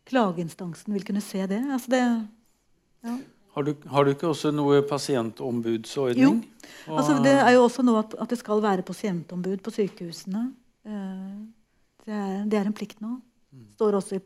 [0.07, 1.59] klageinstansen vil kunne se det.
[1.75, 3.13] Altså det ja.
[3.53, 6.39] har, du, har, du, ikke også noe pasientombudsordning?
[6.41, 6.95] Jo.
[6.95, 10.47] Altså det er jo også noe at, at det skal være pasientombud på sykehusene.
[10.87, 13.19] Det er, det, er, en plikt nå.
[13.53, 13.69] Mm.
[13.75, 14.23] Står også i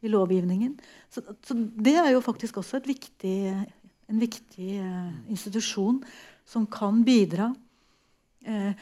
[0.00, 0.76] i lovgivningen.
[1.12, 3.36] Så, så, det er jo faktisk også viktig,
[4.10, 6.00] en viktig eh, institusjon
[6.48, 7.52] som kan bidra
[8.46, 8.72] Eh,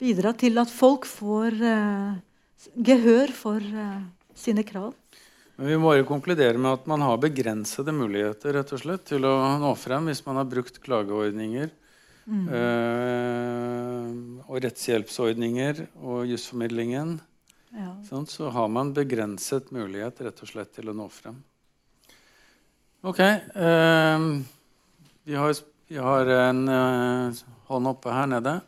[0.00, 2.14] Bidra til at folk får eh,
[2.88, 3.66] gehør for
[4.32, 4.94] sine krav.
[5.60, 9.28] Men Vi må jo konkludere med at man har begrensede muligheter rett og slett, til
[9.28, 11.68] å nå frem hvis man har brukt klageordninger
[12.24, 12.46] mm.
[14.48, 17.18] og rettshjelpsordninger og jusformidlingen
[17.76, 17.90] ja.
[18.06, 21.38] Sånn, så har man begrenset mulighet rett og slett til å nå frem.
[23.06, 23.20] Ok.
[23.20, 24.24] Eh,
[25.24, 25.54] vi, har,
[25.88, 28.58] vi, har, en eh, hånd oppe her nede.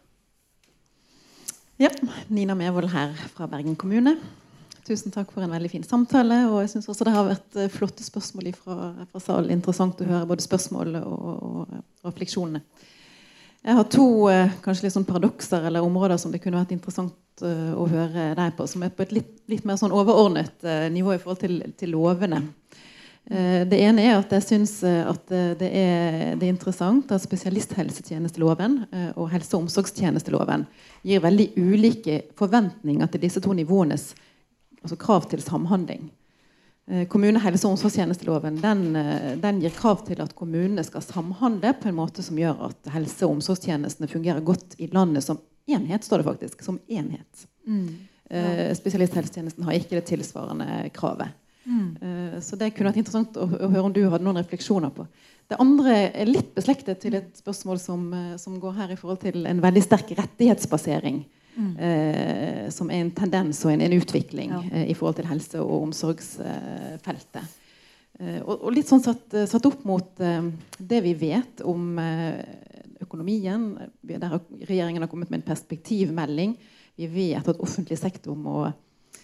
[1.83, 1.91] Ja.
[2.29, 4.15] Nina Mevold her fra Bergen kommune.
[4.87, 6.45] Tusen takk for en veldig fin samtale.
[6.51, 8.79] Og jeg synes også det har vært uh, flotte spørsmål fra,
[9.11, 9.53] fra salen.
[9.55, 12.63] Interessant å høre både spørsmålene og, og, og refleksjonene.
[13.63, 17.45] Jeg har to uh, kanskje litt sånn paradokser eller områder som det kunne vært interessant
[17.45, 20.89] uh, å høre deg på, som er på et litt, litt mer sånn overordnet uh,
[20.91, 22.43] nivå i forhold til, til lovene.
[23.31, 27.23] Eh, det ene er at jeg syns eh, eh, det er, det er interessant at
[27.23, 28.81] spesialisthelsetjenesteloven
[29.15, 30.67] og helse- og omsorgstjenesteloven
[31.07, 34.11] gir veldig ulike forventninger til disse to nivåenes
[34.83, 36.11] altså krav til samhandling.
[37.09, 38.81] Kommune-, helse- og omsorgstjenesteloven den,
[39.41, 43.29] den, gir krav til at kommunene skal samhandle på en måte som gjør at helse-
[43.29, 45.39] og omsorgstjenestene fungerer godt i landet som
[45.71, 46.05] enhet.
[46.05, 47.47] står det faktisk, som enhet.
[47.67, 47.87] Mm.
[48.33, 48.75] Ja.
[48.75, 51.31] Spesialisthelsetjenesten har ikke det tilsvarende kravet.
[51.65, 52.41] Mm.
[52.43, 55.07] Så det kunne vært interessant å, høre om du hadde noen refleksjoner på.
[55.51, 58.09] Det andre er litt beslektet til et spørsmål som,
[58.41, 61.23] som går her i forhold til en veldig sterk rettighetsbasering.
[61.53, 61.73] Mm.
[61.77, 64.85] Uh, som er en tendens og en, en utvikling ja.
[64.89, 67.59] i forhold til helse- og omsorgsfeltet.
[68.23, 70.21] Og, og, litt sånn satt, satt opp mot
[70.79, 71.97] det vi vet om
[73.03, 73.65] økonomien.
[74.07, 74.37] Der
[74.69, 76.55] regjeringen har kommet med en perspektivmelding.
[77.01, 78.69] Vi vet at offentlig sektor må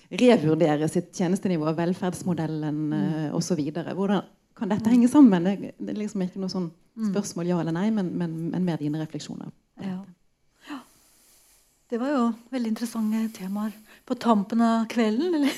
[0.08, 2.92] revurdere sitt tjenestenivå, velferdsmodellen mm.
[3.32, 3.60] uh, osv.
[3.70, 4.22] Hvordan
[4.56, 5.44] kan dette henge sammen?
[5.44, 7.10] Det, er liksom ikke noe sånn mm.
[7.10, 9.52] spørsmål ja eller nei, men, men, men mer dine refleksjoner.
[9.84, 10.00] Ja.
[11.88, 13.72] Det var jo veldig interessante temaer
[14.04, 15.46] på tampen av kvelden.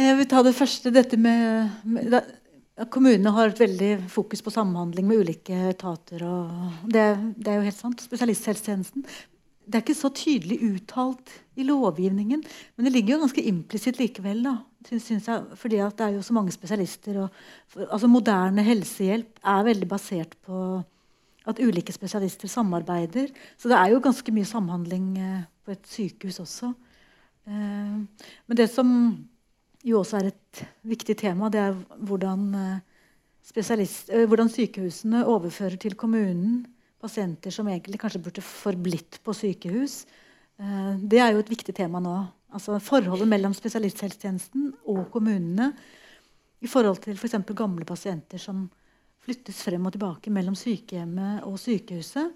[0.00, 0.92] Jeg vil ta det første.
[0.94, 2.16] dette med, med
[2.88, 6.24] Kommunene har et veldig fokus på samhandling med ulike etater.
[6.88, 7.04] Det,
[7.36, 8.00] det, er jo helt sant.
[8.00, 9.04] Spesialisthelsetjenesten
[9.70, 11.30] det er ikke så tydelig uttalt
[11.60, 14.40] i lovgivningen, men det ligger jo ganske implisitt likevel.
[14.42, 14.56] da,
[14.88, 17.20] synes jeg, fordi det er jo så mange spesialister.
[17.26, 17.36] Og,
[17.68, 20.80] for, altså Moderne helsehjelp er veldig basert på
[21.52, 23.30] at ulike spesialister samarbeider.
[23.58, 26.72] Så det er jo ganske mye samhandling eh, på et sykehus også.
[27.48, 28.90] Eh, men det som
[29.86, 36.66] jo også er et viktig tema, det er hvordan, eh, hvordan sykehusene overfører til kommunen
[37.00, 40.04] pasienter som egentlig kanskje burde forblitt på sykehus.
[40.60, 42.16] Eh, det er jo et viktig tema nå.
[42.52, 45.70] Altså Forholdet mellom spesialisthelsetjenesten og kommunene
[46.60, 47.38] i forhold til f.eks.
[47.46, 48.66] For gamle pasienter som
[49.24, 52.32] flyttes frem og tilbake mellom sykehjemmet og sykehuset.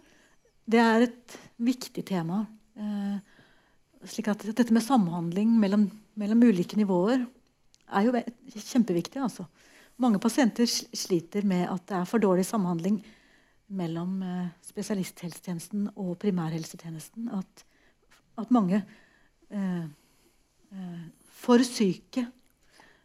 [0.64, 2.44] Det er et viktig tema.
[2.76, 3.16] Eh,
[4.08, 5.88] slik at Dette med samhandling mellom,
[6.20, 7.24] mellom ulike nivåer
[7.94, 8.14] er jo
[8.60, 9.20] kjempeviktig.
[9.22, 9.46] Altså.
[10.00, 12.98] Mange pasienter sliter med at det er for dårlig samhandling
[13.74, 17.30] mellom eh, spesialisthelsetjenesten og primærhelsetjenesten.
[17.32, 17.64] At,
[18.40, 18.82] at mange
[19.50, 21.04] eh, eh,
[21.44, 22.26] for syke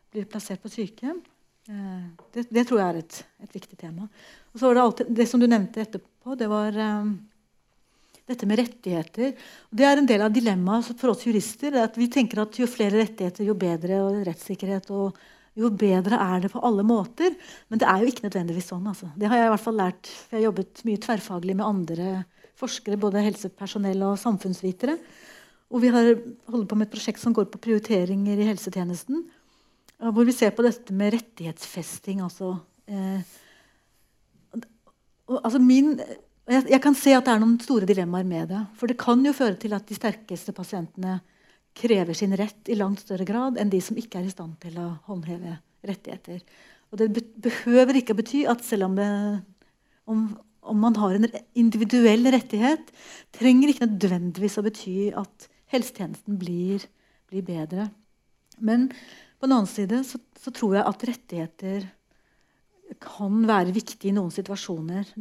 [0.09, 1.21] blir plassert på sykehjem.
[1.69, 4.07] Eh, det, det, tror jeg er et, et, viktig tema.
[4.53, 7.11] Og så var Det alltid, det som du nevnte etterpå, det var um,
[8.29, 9.35] dette med rettigheter.
[9.69, 11.77] Det er en del av dilemmaet for oss jurister.
[11.77, 14.89] at Vi tenker at jo flere rettigheter, jo bedre og rettssikkerhet.
[14.89, 15.17] og
[15.59, 17.33] jo bedre er det på alle måter.
[17.69, 18.85] Men det er jo ikke nødvendigvis sånn.
[18.89, 19.09] Altså.
[19.17, 20.09] Det har jeg i hvert fall lært.
[20.09, 22.11] For jeg har jobbet mye tverrfaglig med andre
[22.59, 24.97] forskere, både helsepersonell og samfunnsvitere.
[25.69, 26.15] Og vi har
[26.49, 29.27] holder på med et prosjekt som går på prioriteringer i helsetjenesten.
[29.99, 32.21] Hvor vi ser på dette med rettighetsfesting.
[32.23, 32.53] Altså,
[32.87, 33.19] eh,
[35.27, 35.97] altså min,
[36.49, 38.61] jeg, jeg, kan se at det er noen store dilemmaer med det.
[38.79, 41.19] For det kan jo føre til at de sterkeste pasientene
[41.79, 44.79] krever sin rett i langt større grad enn de som ikke er i stand til
[44.81, 46.41] å håndheve rettigheter.
[46.89, 47.09] Og det
[47.43, 49.09] behøver ikke å bety at selv om, det,
[50.09, 50.25] om,
[50.65, 52.89] om, man har en individuell rettighet,
[53.35, 56.87] trenger ikke nødvendigvis å bety at helsetjenesten blir,
[57.29, 57.91] blir bedre.
[58.57, 58.89] Men
[59.39, 61.87] på den annen side så, så tror jeg at rettigheter
[62.99, 65.11] kan være viktig i noen situasjoner.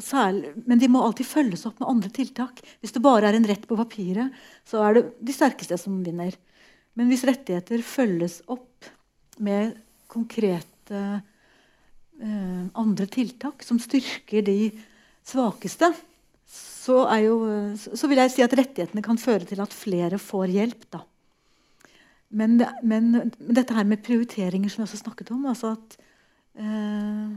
[0.00, 2.62] Særlig, men de må alltid følges opp med andre tiltak.
[2.80, 4.34] Hvis det bare er en rett på papiret,
[4.68, 6.36] så er det de sterkeste som vinner.
[6.98, 8.88] Men hvis rettigheter følges opp
[9.42, 9.76] med
[10.10, 14.70] konkrete eh, andre tiltak som styrker de
[15.26, 15.92] svakeste,
[16.48, 17.36] så, jo,
[17.76, 20.86] så, vil jeg si at rettighetene kan føre til at flere får hjelp.
[20.94, 21.02] Da.
[22.30, 25.96] Men, men, dette her med prioriteringer som vi også snakket om altså at
[26.58, 27.30] Eh,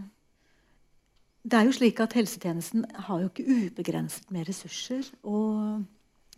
[1.41, 5.05] det er jo slik at Helsetjenesten har jo ikke ubegrenset med ressurser.
[5.26, 5.81] Og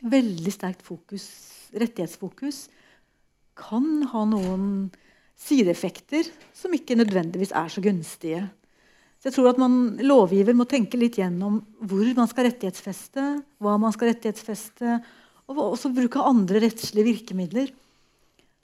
[0.04, 1.28] veldig sterkt fokus,
[1.76, 2.68] rettighetsfokus
[3.60, 4.66] kan ha noen
[5.40, 8.44] sideeffekter som ikke nødvendigvis er så gunstige.
[9.20, 13.28] Så jeg tror at man, Lovgiver må tenke litt gjennom hvor man skal rettighetsfeste,
[13.64, 14.98] hva man skal rettighetsfeste,
[15.48, 17.72] og også bruke andre rettslige virkemidler.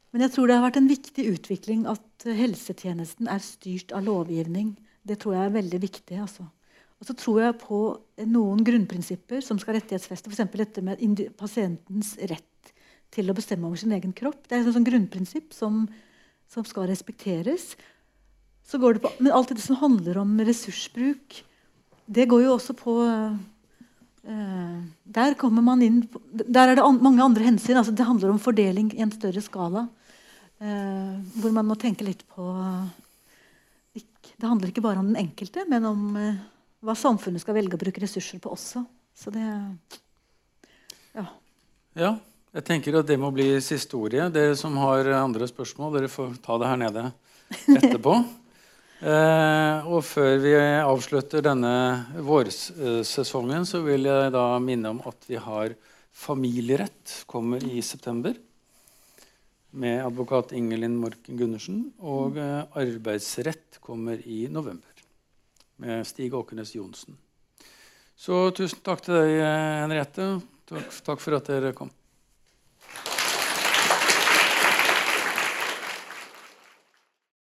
[0.09, 4.73] Men jeg tror det har vært en viktig utvikling at helsetjenesten er styrt av lovgivning.
[5.05, 6.17] Det tror jeg er veldig viktig.
[6.23, 6.47] Altså.
[6.99, 7.79] Og så tror jeg på
[8.27, 10.31] noen grunnprinsipper som skal rettighetsfeste.
[10.31, 10.57] F.eks.
[10.57, 12.73] dette med pasientens rett
[13.13, 14.41] til å bestemme over sin egen kropp.
[14.45, 15.85] Det er et sånn grunnprinsipp som,
[16.49, 17.71] som, skal respekteres.
[18.69, 21.39] På, men alt det som handler om ressursbruk,
[22.09, 22.99] det går jo også på
[24.29, 25.31] Uh, der
[25.81, 26.01] inn
[26.51, 27.77] Der er det an mange andre hensyn.
[27.79, 29.87] Altså, det handler om fordeling i en større skala.
[30.59, 32.43] Eh, hvor man må tenke litt på
[33.95, 36.41] Det handler ikke bare om den enkelte, men om eh,
[36.83, 38.83] hva samfunnet skal velge å bruke ressurser på også.
[39.15, 39.45] Så det
[41.15, 41.25] Ja.
[41.97, 42.11] Ja,
[42.55, 44.29] jeg tenker at det må bli siste ordet.
[44.35, 47.05] Dere som har andre spørsmål, dere får ta det her nede
[47.79, 48.13] etterpå.
[48.99, 51.73] Eh, og før vi avslutter denne
[52.19, 55.75] vårsesongen, så vil jeg da minne om at vi har
[56.11, 58.35] familierett kommer i september.
[59.71, 61.83] Med advokat Ingelin Morken Gundersen.
[61.99, 65.05] Og eh, arbeidsrett kommer i november.
[65.79, 67.17] Med Stig Åkernes Johnsen.
[68.19, 69.37] Så tusen takk til deg,
[69.85, 70.31] Henriette.
[70.67, 71.91] Takk, takk for at dere kom.